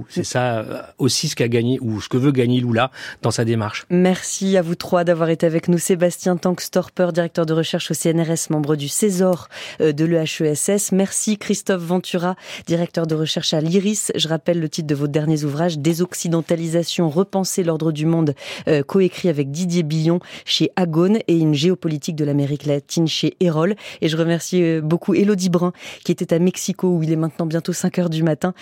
C'est 0.09 0.25
ça 0.25 0.59
euh, 0.59 0.83
aussi 0.99 1.29
ce 1.29 1.37
qu'a 1.37 1.49
gagné 1.49 1.79
ou 1.81 2.01
ce 2.01 2.09
que 2.09 2.17
veut 2.17 2.33
gagner 2.33 2.61
Lula 2.61 2.91
dans 3.23 3.31
sa 3.31 3.45
démarche. 3.45 3.87
Merci 3.91 4.57
à 4.57 4.63
vous 4.63 4.75
trois 4.75 5.05
d'avoir 5.05 5.29
été 5.29 5.47
avec 5.47 5.69
nous. 5.69 5.79
Sébastien 5.79 6.37
Tankstorper, 6.37 7.09
directeur 7.13 7.47
de 7.47 7.53
recherche 7.53 7.91
au 7.91 7.95
CNRS, 7.95 8.51
membre 8.51 8.77
du 8.77 8.89
Césor 8.89 9.49
euh, 9.81 9.93
de 9.93 10.05
l'EHESS. 10.05 10.93
Merci 10.93 11.39
Christophe 11.39 11.83
Ventura, 11.83 12.37
directeur 12.67 13.07
de 13.07 13.15
recherche 13.15 13.55
à 13.55 13.61
l'IRIS. 13.61 14.13
Je 14.15 14.29
rappelle 14.29 14.61
le 14.61 14.69
titre 14.69 14.87
de 14.87 14.95
vos 14.95 15.09
derniers 15.09 15.45
ouvrages, 15.45 15.79
Désoccidentalisation, 15.79 17.11
repenser 17.11 17.63
l'ordre 17.63 17.93
du 17.93 18.07
monde, 18.07 18.35
euh, 18.69 18.83
coécrit 18.83 19.29
avec 19.29 19.51
Didier 19.51 19.83
Billon 19.83 20.21
chez 20.45 20.71
Agone 20.77 21.19
et 21.29 21.37
une 21.37 21.55
géopolitique 21.55 22.17
de 22.17 22.25
l'Amérique 22.25 22.67
latine 22.67 23.09
chez 23.09 23.37
Erol. 23.41 23.77
Et 24.01 24.09
je 24.09 24.17
remercie 24.17 24.81
beaucoup 24.81 25.15
Elodie 25.15 25.51
Brun 25.51 25.73
qui 26.05 26.13
était 26.13 26.35
à 26.35 26.39
Mexico 26.39 26.89
où 26.89 27.03
il 27.03 27.13
est 27.13 27.17
maintenant 27.17 27.47
bientôt 27.47 27.73
5 27.73 27.99
heures 27.99 28.11
du 28.11 28.23
matin, 28.23 28.55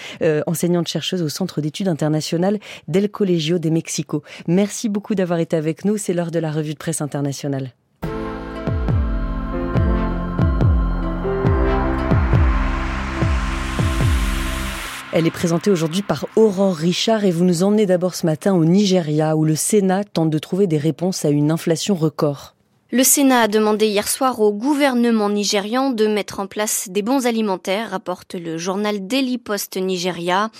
enseignante 0.47 0.89
chercheuse 0.89 1.14
au 1.23 1.29
Centre 1.29 1.61
d'études 1.61 1.89
internationales 1.89 2.59
del 2.89 3.11
Colegio 3.11 3.59
de 3.59 3.71
Mexico. 3.71 4.23
Merci 4.47 4.89
beaucoup 4.89 5.15
d'avoir 5.15 5.39
été 5.39 5.57
avec 5.57 5.85
nous. 5.85 5.97
C'est 5.97 6.15
l'heure 6.15 6.31
de 6.31 6.39
la 6.39 6.53
revue 6.53 6.75
de 6.75 6.79
presse 6.79 7.01
internationale. 7.01 7.73
Elle 15.17 15.29
est 15.29 15.31
présentée 15.31 15.71
aujourd'hui 15.71 16.03
par 16.03 16.27
Aurore 16.35 16.75
Richard 16.75 17.25
et 17.25 17.31
vous 17.31 17.45
nous 17.45 17.63
emmenez 17.63 17.87
d'abord 17.87 18.17
ce 18.17 18.27
matin 18.27 18.53
au 18.53 18.65
Nigeria 18.65 19.37
où 19.37 19.45
le 19.45 19.55
Sénat 19.55 20.03
tente 20.03 20.29
de 20.29 20.39
trouver 20.39 20.67
des 20.67 20.77
réponses 20.77 21.25
à 21.25 21.29
une 21.31 21.53
inflation 21.53 21.95
record. 21.95 22.57
Le 22.95 23.03
Sénat 23.03 23.41
a 23.41 23.49
demandé 23.49 23.89
hier 23.89 24.07
soir 24.07 24.39
au 24.39 24.53
gouvernement 24.53 25.29
nigérian 25.29 25.91
de 25.91 26.07
mettre 26.07 26.39
en 26.39 26.47
place 26.47 26.87
des 26.89 27.03
bons 27.03 27.27
alimentaires, 27.27 27.91
rapporte 27.91 28.37
le 28.37 28.57
journal 28.57 29.09
Daily 29.09 29.37
Post 29.37 29.77
Nigeria. 29.77 30.53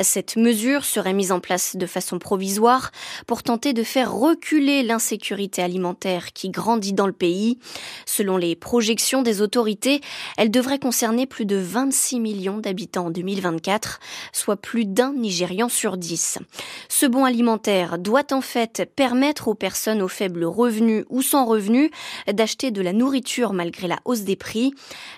Cette 0.00 0.36
mesure 0.36 0.86
serait 0.86 1.12
mise 1.12 1.30
en 1.30 1.40
place 1.40 1.76
de 1.76 1.84
façon 1.84 2.18
provisoire 2.18 2.90
pour 3.26 3.42
tenter 3.42 3.74
de 3.74 3.82
faire 3.82 4.14
reculer 4.14 4.82
l'insécurité 4.82 5.60
alimentaire 5.60 6.32
qui 6.32 6.48
grandit 6.48 6.94
dans 6.94 7.06
le 7.06 7.12
pays. 7.12 7.58
Selon 8.06 8.38
les 8.38 8.56
projections 8.56 9.20
des 9.20 9.42
autorités, 9.42 10.00
elle 10.38 10.50
devrait 10.50 10.78
concerner 10.78 11.26
plus 11.26 11.44
de 11.44 11.56
26 11.56 12.18
millions 12.18 12.56
d'habitants 12.56 13.08
en 13.08 13.10
2024, 13.10 14.00
soit 14.32 14.56
plus 14.56 14.86
d'un 14.86 15.12
Nigérian 15.12 15.68
sur 15.68 15.98
dix. 15.98 16.38
Ce 16.88 17.04
bon 17.04 17.26
alimentaire 17.26 17.98
doit 17.98 18.32
en 18.32 18.40
fait 18.40 18.90
permettre 18.96 19.48
aux 19.48 19.54
personnes 19.54 20.00
aux 20.00 20.08
faibles 20.08 20.46
revenus 20.46 21.04
ou 21.10 21.20
sans 21.20 21.44
revenus 21.44 21.73
d'acheter 22.32 22.70
de 22.70 22.82
la 22.82 22.92
nourriture 22.92 23.52
malgré 23.52 23.88
la 23.88 23.98
hausse 24.04 24.22
des 24.22 24.36
prix. 24.36 24.72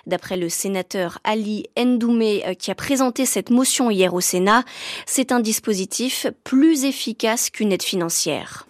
D'après 0.05 0.37
le 0.37 0.49
sénateur 0.49 1.19
Ali 1.23 1.65
Ndoumé 1.77 2.43
euh, 2.45 2.53
qui 2.53 2.71
a 2.71 2.75
présenté 2.75 3.25
cette 3.25 3.49
motion 3.49 3.89
hier 3.89 4.13
au 4.13 4.21
Sénat, 4.21 4.63
c'est 5.05 5.31
un 5.31 5.39
dispositif 5.39 6.27
plus 6.43 6.85
efficace 6.85 7.49
qu'une 7.49 7.71
aide 7.71 7.83
financière. 7.83 8.65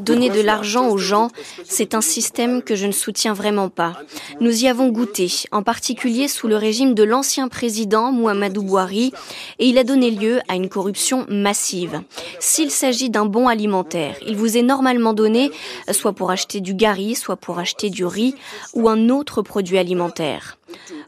Donner 0.00 0.30
de 0.30 0.40
l'argent 0.40 0.88
aux 0.88 0.98
gens, 0.98 1.30
c'est 1.64 1.94
un 1.94 2.00
système 2.00 2.62
que 2.62 2.74
je 2.74 2.86
ne 2.86 2.92
soutiens 2.92 3.34
vraiment 3.34 3.68
pas. 3.68 3.94
Nous 4.40 4.64
y 4.64 4.68
avons 4.68 4.88
goûté, 4.88 5.30
en 5.52 5.62
particulier 5.62 6.26
sous 6.26 6.48
le 6.48 6.56
régime 6.56 6.94
de 6.94 7.02
l'ancien 7.02 7.48
président 7.48 8.10
Muhammadu 8.10 8.60
Buhari, 8.60 9.12
et 9.58 9.66
il 9.66 9.78
a 9.78 9.84
donné 9.84 10.10
lieu 10.10 10.40
à 10.48 10.56
une 10.56 10.68
corruption 10.68 11.26
massive. 11.28 12.00
S'il 12.38 12.70
s'agit 12.70 13.10
d'un 13.10 13.26
bon 13.26 13.46
alimentaire, 13.46 14.16
il 14.26 14.36
vous 14.36 14.56
est 14.56 14.62
normalement 14.62 15.12
donné 15.12 15.50
soit 15.90 16.12
pour 16.12 16.30
acheter 16.30 16.60
du 16.60 16.74
gari, 16.74 17.14
soit 17.14 17.36
pour 17.36 17.58
acheter 17.58 17.90
du 17.90 18.04
riz 18.04 18.34
ou 18.74 18.88
un 18.88 19.10
autre 19.10 19.42
produit 19.42 19.78
alimentaire. 19.78 20.56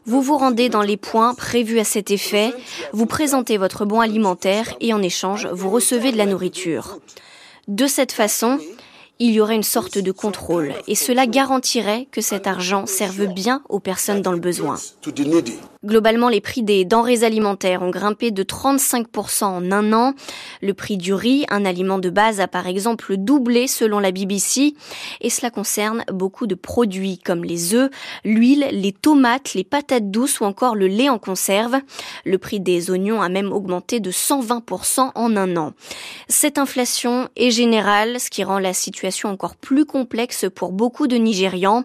Vous 0.05 0.21
vous 0.21 0.37
rendez 0.37 0.69
dans 0.69 0.81
les 0.81 0.97
points 0.97 1.33
prévus 1.33 1.79
à 1.79 1.83
cet 1.83 2.11
effet, 2.11 2.53
vous 2.91 3.05
présentez 3.05 3.57
votre 3.57 3.85
bon 3.85 4.01
alimentaire 4.01 4.73
et 4.81 4.93
en 4.93 5.01
échange, 5.01 5.47
vous 5.51 5.69
recevez 5.69 6.11
de 6.11 6.17
la 6.17 6.25
nourriture. 6.25 6.99
De 7.69 7.87
cette 7.87 8.11
façon, 8.11 8.59
il 9.19 9.31
y 9.31 9.39
aurait 9.39 9.55
une 9.55 9.63
sorte 9.63 9.97
de 9.99 10.11
contrôle 10.11 10.73
et 10.87 10.95
cela 10.95 11.27
garantirait 11.27 12.07
que 12.11 12.21
cet 12.21 12.47
argent 12.47 12.85
serve 12.85 13.27
bien 13.27 13.61
aux 13.69 13.79
personnes 13.79 14.21
dans 14.21 14.31
le 14.31 14.39
besoin. 14.39 14.77
Globalement, 15.85 16.29
les 16.29 16.39
prix 16.39 16.63
des 16.63 16.85
denrées 16.85 17.23
alimentaires 17.23 17.83
ont 17.83 17.89
grimpé 17.89 18.31
de 18.31 18.43
35% 18.43 19.43
en 19.43 19.71
un 19.71 19.91
an. 19.91 20.13
Le 20.61 20.73
prix 20.73 20.95
du 20.95 21.13
riz, 21.13 21.45
un 21.49 21.65
aliment 21.65 21.99
de 21.99 22.09
base, 22.09 22.39
a 22.39 22.47
par 22.47 22.67
exemple 22.67 23.17
doublé 23.17 23.67
selon 23.67 23.99
la 23.99 24.11
BBC. 24.11 24.75
Et 25.19 25.29
cela 25.29 25.51
concerne 25.51 26.05
beaucoup 26.09 26.47
de 26.47 26.55
produits 26.55 27.17
comme 27.17 27.43
les 27.43 27.75
œufs, 27.75 27.91
l'huile, 28.23 28.65
les 28.71 28.93
tomates, 28.93 29.55
les 29.55 29.65
patates 29.65 30.09
douces 30.09 30.39
ou 30.39 30.45
encore 30.45 30.75
le 30.75 30.87
lait 30.87 31.09
en 31.09 31.19
conserve. 31.19 31.75
Le 32.25 32.37
prix 32.37 32.61
des 32.61 32.89
oignons 32.89 33.21
a 33.21 33.27
même 33.27 33.51
augmenté 33.51 33.99
de 33.99 34.11
120% 34.11 35.11
en 35.13 35.35
un 35.35 35.57
an. 35.57 35.73
Cette 36.29 36.57
inflation 36.57 37.27
est 37.35 37.51
générale, 37.51 38.21
ce 38.21 38.29
qui 38.29 38.45
rend 38.45 38.57
la 38.57 38.73
situation 38.73 39.02
encore 39.25 39.55
plus 39.55 39.85
complexe 39.85 40.45
pour 40.53 40.71
beaucoup 40.71 41.07
de 41.07 41.17
Nigérians. 41.17 41.83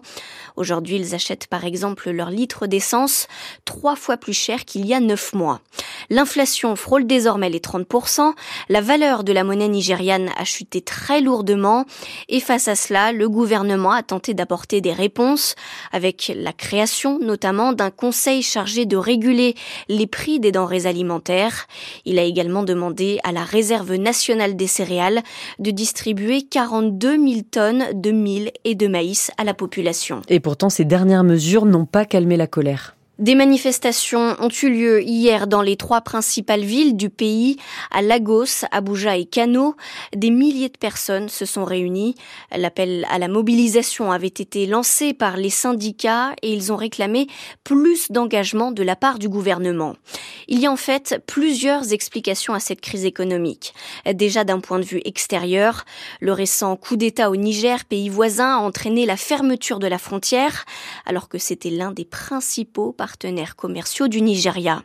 Aujourd'hui, 0.55 0.95
ils 0.95 1.15
achètent 1.15 1.47
par 1.47 1.65
exemple 1.65 2.09
leur 2.11 2.29
litre 2.29 2.67
d'essence 2.67 3.27
trois 3.65 3.95
fois 3.95 4.17
plus 4.17 4.33
cher 4.33 4.65
qu'il 4.65 4.85
y 4.85 4.93
a 4.93 4.99
neuf 4.99 5.33
mois. 5.33 5.61
L'inflation 6.09 6.75
frôle 6.75 7.05
désormais 7.05 7.49
les 7.49 7.59
30%, 7.59 8.33
la 8.69 8.81
valeur 8.81 9.23
de 9.23 9.33
la 9.33 9.43
monnaie 9.43 9.67
nigériane 9.67 10.29
a 10.37 10.45
chuté 10.45 10.81
très 10.81 11.21
lourdement 11.21 11.85
et 12.29 12.39
face 12.39 12.67
à 12.67 12.75
cela, 12.75 13.11
le 13.11 13.29
gouvernement 13.29 13.91
a 13.91 14.03
tenté 14.03 14.33
d'apporter 14.33 14.81
des 14.81 14.93
réponses 14.93 15.55
avec 15.91 16.31
la 16.35 16.53
création 16.53 17.19
notamment 17.19 17.73
d'un 17.73 17.91
conseil 17.91 18.41
chargé 18.41 18.85
de 18.85 18.97
réguler 18.97 19.55
les 19.87 20.07
prix 20.07 20.39
des 20.39 20.51
denrées 20.51 20.85
alimentaires. 20.85 21.67
Il 22.05 22.17
a 22.17 22.23
également 22.23 22.63
demandé 22.63 23.19
à 23.23 23.31
la 23.31 23.43
réserve 23.43 23.95
nationale 23.95 24.55
des 24.55 24.67
céréales 24.67 25.21
de 25.59 25.71
distribuer 25.71 26.43
42 26.43 27.08
000 27.17 27.41
tonnes 27.49 27.85
de 27.93 28.11
mil 28.11 28.51
et 28.63 28.75
de 28.75 28.87
maïs 28.87 29.31
à 29.37 29.43
la 29.43 29.53
population. 29.53 30.21
Et 30.29 30.39
pourtant, 30.39 30.69
ces 30.69 30.85
dernières 30.85 31.23
mesures 31.23 31.65
n'ont 31.65 31.85
pas 31.85 32.05
calmé 32.05 32.37
la 32.37 32.47
colère. 32.47 32.95
Des 33.19 33.35
manifestations 33.35 34.37
ont 34.39 34.47
eu 34.47 34.69
lieu 34.69 35.03
hier 35.03 35.47
dans 35.47 35.61
les 35.61 35.75
trois 35.75 35.99
principales 35.99 36.63
villes 36.63 36.95
du 36.95 37.09
pays, 37.09 37.57
à 37.91 38.01
Lagos, 38.01 38.63
Abuja 38.71 39.17
et 39.17 39.25
Kano. 39.25 39.75
Des 40.15 40.29
milliers 40.29 40.69
de 40.69 40.77
personnes 40.77 41.27
se 41.27 41.43
sont 41.43 41.65
réunies. 41.65 42.15
L'appel 42.55 43.05
à 43.09 43.19
la 43.19 43.27
mobilisation 43.27 44.13
avait 44.13 44.27
été 44.27 44.67
lancé 44.67 45.13
par 45.13 45.35
les 45.35 45.49
syndicats 45.49 46.31
et 46.41 46.53
ils 46.53 46.71
ont 46.71 46.77
réclamé 46.77 47.27
plus 47.65 48.09
d'engagement 48.09 48.71
de 48.71 48.83
la 48.83 48.95
part 48.95 49.19
du 49.19 49.27
gouvernement. 49.27 49.97
Il 50.47 50.61
y 50.61 50.65
a 50.65 50.71
en 50.71 50.77
fait 50.77 51.21
plusieurs 51.27 51.91
explications 51.91 52.53
à 52.53 52.61
cette 52.61 52.79
crise 52.79 53.03
économique. 53.03 53.73
Déjà 54.13 54.45
d'un 54.45 54.61
point 54.61 54.79
de 54.79 54.85
vue 54.85 55.01
extérieur, 55.03 55.83
le 56.21 56.31
récent 56.31 56.77
coup 56.77 56.95
d'État 56.95 57.29
au 57.29 57.35
Niger, 57.35 57.83
pays 57.83 58.07
voisin, 58.07 58.55
a 58.55 58.59
entraîné 58.59 59.05
la 59.05 59.17
fermeture 59.17 59.79
de 59.79 59.87
la 59.87 59.97
frontière, 59.97 60.63
alors 61.05 61.27
que 61.27 61.37
c'était 61.37 61.69
l'un 61.69 61.91
des 61.91 62.05
principaux 62.05 62.93
partenaires 63.09 63.55
commerciaux 63.55 64.07
du 64.07 64.21
Nigeria. 64.21 64.83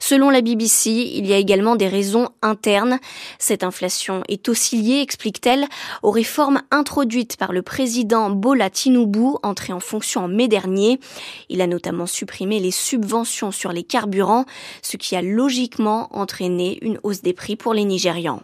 Selon 0.00 0.30
la 0.30 0.40
BBC, 0.40 0.88
il 0.90 1.26
y 1.26 1.34
a 1.34 1.36
également 1.36 1.76
des 1.76 1.88
raisons 1.88 2.30
internes. 2.40 2.98
Cette 3.38 3.62
inflation 3.64 4.22
est 4.28 4.48
aussi 4.48 4.80
liée, 4.80 5.02
explique-t-elle, 5.02 5.66
aux 6.02 6.10
réformes 6.10 6.62
introduites 6.70 7.36
par 7.36 7.52
le 7.52 7.60
président 7.60 8.30
Bola 8.30 8.70
Tinubu, 8.70 9.36
entré 9.42 9.74
en 9.74 9.80
fonction 9.80 10.22
en 10.22 10.28
mai 10.28 10.48
dernier. 10.48 10.98
Il 11.50 11.60
a 11.60 11.66
notamment 11.66 12.06
supprimé 12.06 12.60
les 12.60 12.70
subventions 12.70 13.50
sur 13.52 13.72
les 13.72 13.82
carburants, 13.82 14.46
ce 14.80 14.96
qui 14.96 15.14
a 15.14 15.20
logiquement 15.20 16.08
entraîné 16.16 16.78
une 16.80 16.98
hausse 17.02 17.20
des 17.20 17.34
prix 17.34 17.56
pour 17.56 17.74
les 17.74 17.84
Nigérians. 17.84 18.42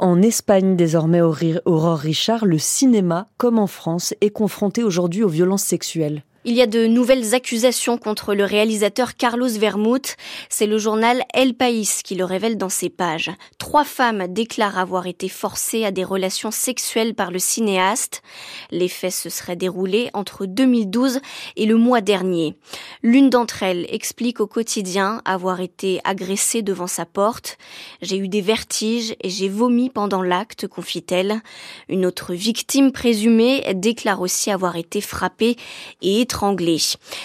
En 0.00 0.20
Espagne, 0.22 0.74
désormais, 0.74 1.20
Aurore 1.20 1.98
Richard, 1.98 2.44
le 2.44 2.58
cinéma, 2.58 3.28
comme 3.38 3.60
en 3.60 3.68
France, 3.68 4.12
est 4.20 4.30
confronté 4.30 4.82
aujourd'hui 4.82 5.22
aux 5.22 5.28
violences 5.28 5.62
sexuelles. 5.62 6.24
Il 6.48 6.54
y 6.54 6.62
a 6.62 6.68
de 6.68 6.86
nouvelles 6.86 7.34
accusations 7.34 7.98
contre 7.98 8.32
le 8.32 8.44
réalisateur 8.44 9.16
Carlos 9.16 9.48
Vermouth. 9.48 10.14
C'est 10.48 10.68
le 10.68 10.78
journal 10.78 11.24
El 11.34 11.54
País 11.54 11.88
qui 12.04 12.14
le 12.14 12.24
révèle 12.24 12.56
dans 12.56 12.68
ses 12.68 12.88
pages. 12.88 13.32
Trois 13.58 13.82
femmes 13.82 14.28
déclarent 14.28 14.78
avoir 14.78 15.08
été 15.08 15.28
forcées 15.28 15.84
à 15.84 15.90
des 15.90 16.04
relations 16.04 16.52
sexuelles 16.52 17.16
par 17.16 17.32
le 17.32 17.40
cinéaste. 17.40 18.22
Les 18.70 18.86
faits 18.86 19.12
se 19.12 19.28
seraient 19.28 19.56
déroulés 19.56 20.08
entre 20.14 20.46
2012 20.46 21.18
et 21.56 21.66
le 21.66 21.74
mois 21.74 22.00
dernier. 22.00 22.54
L'une 23.02 23.28
d'entre 23.28 23.64
elles 23.64 23.84
explique 23.88 24.38
au 24.38 24.46
quotidien 24.46 25.22
avoir 25.24 25.60
été 25.60 26.00
agressée 26.04 26.62
devant 26.62 26.86
sa 26.86 27.06
porte. 27.06 27.58
J'ai 28.02 28.18
eu 28.18 28.28
des 28.28 28.40
vertiges 28.40 29.16
et 29.20 29.30
j'ai 29.30 29.48
vomi 29.48 29.90
pendant 29.90 30.22
l'acte, 30.22 30.68
confie-t-elle. 30.68 31.42
Une 31.88 32.06
autre 32.06 32.34
victime 32.34 32.92
présumée 32.92 33.64
déclare 33.74 34.20
aussi 34.20 34.52
avoir 34.52 34.76
été 34.76 35.00
frappée 35.00 35.56
et 36.02 36.24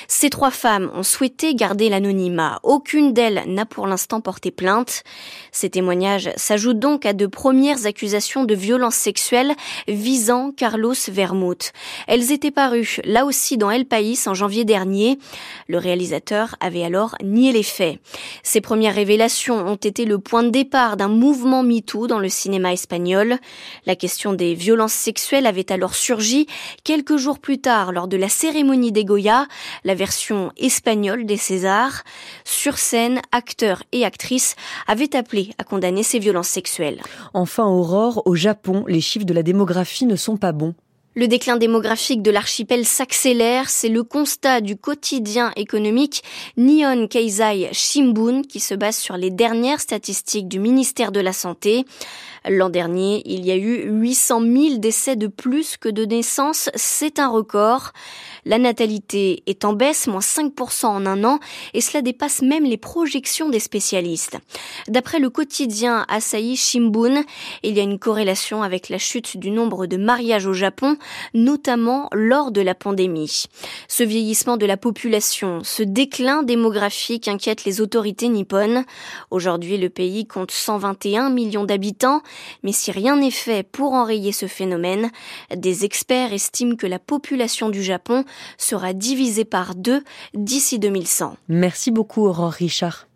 ces 0.08 0.30
trois 0.30 0.52
femmes 0.52 0.90
ont 0.96 1.04
souhaité 1.04 1.54
garder 1.54 1.90
l'anonymat. 1.90 2.60
Aucune 2.64 3.14
d'elles 3.14 3.44
n'a 3.48 3.66
pour 3.66 3.88
l'instant 3.88 4.22
porté 4.22 4.52
plainte. 4.52 5.04
Ces 5.52 5.70
témoignages 5.70 6.30
s'ajoutent 6.38 6.80
donc 6.80 7.06
à 7.06 7.14
de 7.14 7.26
premières 7.26 7.86
accusations 7.86 8.46
de 8.46 8.56
violences 8.56 8.96
sexuelles 8.96 9.54
visant 9.88 10.52
Carlos 10.56 10.94
Vermouth. 11.10 11.74
Elles 12.08 12.32
étaient 12.32 12.52
parues 12.52 13.00
là 13.04 13.26
aussi 13.26 13.58
dans 13.58 13.70
El 13.70 13.86
País 13.86 14.20
en 14.28 14.34
janvier 14.34 14.64
dernier. 14.64 15.18
Le 15.68 15.78
réalisateur 15.78 16.56
avait 16.60 16.84
alors 16.84 17.16
nié 17.24 17.52
les 17.52 17.64
faits. 17.64 18.00
Ces 18.44 18.62
premières 18.62 18.96
révélations 18.96 19.68
ont 19.68 19.76
été 19.76 20.06
le 20.06 20.20
point 20.20 20.44
de 20.44 20.50
départ 20.50 20.96
d'un 20.96 21.10
mouvement 21.10 21.64
MeToo 21.64 22.08
dans 22.08 22.20
le 22.20 22.30
cinéma 22.30 22.72
espagnol. 22.72 23.38
La 23.86 23.96
question 23.96 24.34
des 24.34 24.54
violences 24.54 24.94
sexuelles 24.94 25.48
avait 25.48 25.72
alors 25.72 25.96
surgi 25.96 26.48
quelques 26.84 27.18
jours 27.18 27.40
plus 27.40 27.60
tard 27.60 27.92
lors 27.92 28.08
de 28.08 28.18
la 28.18 28.30
cérémonie 28.30 28.91
des 28.92 29.06
Goya, 29.06 29.48
la 29.84 29.96
version 29.96 30.52
espagnole 30.58 31.26
des 31.26 31.38
Césars. 31.38 32.04
Sur 32.46 32.78
scène, 32.78 33.22
acteurs 33.32 33.84
et 33.92 34.06
actrices 34.06 34.56
avaient 34.88 35.16
appelé 35.16 35.52
à 35.58 35.64
condamner 35.64 36.04
ces 36.04 36.20
violences 36.20 36.50
sexuelles. 36.50 37.02
Enfin, 37.34 37.66
Aurore, 37.66 38.22
au 38.26 38.36
Japon, 38.36 38.86
les 38.88 39.02
chiffres 39.02 39.26
de 39.26 39.34
la 39.34 39.44
démographie 39.44 40.06
ne 40.06 40.16
sont 40.16 40.38
pas 40.38 40.52
bons. 40.52 40.76
Le 41.14 41.28
déclin 41.28 41.58
démographique 41.58 42.22
de 42.22 42.32
l'archipel 42.32 42.86
s'accélère, 42.86 43.70
c'est 43.70 43.90
le 43.90 44.02
constat 44.02 44.62
du 44.62 44.78
quotidien 44.78 45.52
économique 45.58 46.24
Nihon 46.56 47.08
Keizai 47.10 47.68
Shimbun 47.74 48.44
qui 48.44 48.62
se 48.62 48.74
base 48.76 48.96
sur 48.96 49.18
les 49.18 49.30
dernières 49.30 49.82
statistiques 49.82 50.48
du 50.48 50.60
ministère 50.60 51.12
de 51.12 51.20
la 51.20 51.34
Santé. 51.34 51.84
L'an 52.50 52.70
dernier, 52.70 53.24
il 53.26 53.46
y 53.46 53.52
a 53.52 53.58
eu 53.58 53.92
800 53.92 54.40
000 54.40 54.78
décès 54.78 55.18
de 55.18 55.28
plus 55.28 55.76
que 55.76 55.90
de 55.90 56.06
naissances, 56.06 56.70
c'est 56.76 57.20
un 57.20 57.28
record. 57.28 57.92
La 58.46 58.58
natalité 58.58 59.44
est 59.46 59.66
en 59.66 59.74
baisse, 59.74 60.08
moins 60.08 60.20
5% 60.20 60.86
en 60.88 61.06
un 61.06 61.24
an, 61.24 61.40
et 61.74 61.82
cela 61.82 62.02
dépasse 62.02 62.42
même 62.42 62.64
les 62.64 62.78
projections 62.78 63.50
des 63.50 63.60
spécialistes. 63.60 64.38
D'après 64.88 65.20
le 65.20 65.30
quotidien 65.30 66.06
Asahi 66.08 66.56
Shimbun, 66.56 67.24
il 67.64 67.76
y 67.76 67.80
a 67.80 67.84
une 67.84 68.00
corrélation 68.00 68.64
avec 68.64 68.90
la 68.90 68.98
chute 68.98 69.38
du 69.38 69.52
nombre 69.52 69.86
de 69.86 69.98
mariages 69.98 70.48
au 70.48 70.54
Japon, 70.54 70.98
notamment 71.34 72.10
lors 72.14 72.52
de 72.52 72.62
la 72.62 72.74
pandémie. 72.74 73.46
Ce 73.88 74.04
vieillissement 74.04 74.58
de 74.58 74.66
la 74.66 74.78
population, 74.78 75.60
ce 75.64 75.84
déclin 75.84 76.44
démographique 76.44 77.28
inquiète 77.28 77.66
les 77.66 77.82
autorités 77.82 78.28
nippones. 78.28 78.86
Aujourd'hui, 79.30 79.78
le 79.78 79.90
pays 79.90 80.26
compte 80.26 80.52
121 80.52 81.30
millions 81.30 81.66
d'habitants, 81.66 82.22
mais 82.64 82.72
si 82.72 82.92
rien 82.92 83.18
n'est 83.18 83.32
fait 83.32 83.64
pour 83.64 83.94
enrayer 83.94 84.32
ce 84.32 84.48
phénomène, 84.48 85.12
des 85.56 85.86
experts 85.86 86.34
estiment 86.34 86.76
que 86.76 86.88
la 86.88 87.00
population 87.00 87.70
du 87.70 87.84
Japon 87.84 88.26
sera 88.58 88.94
divisée 88.94 89.46
par 89.46 89.76
deux 89.76 90.04
d'ici 90.34 90.80
2100. 90.80 91.38
Merci 91.48 91.92
beaucoup 91.92 92.26
Aurore 92.26 92.52
Richard. 92.52 93.08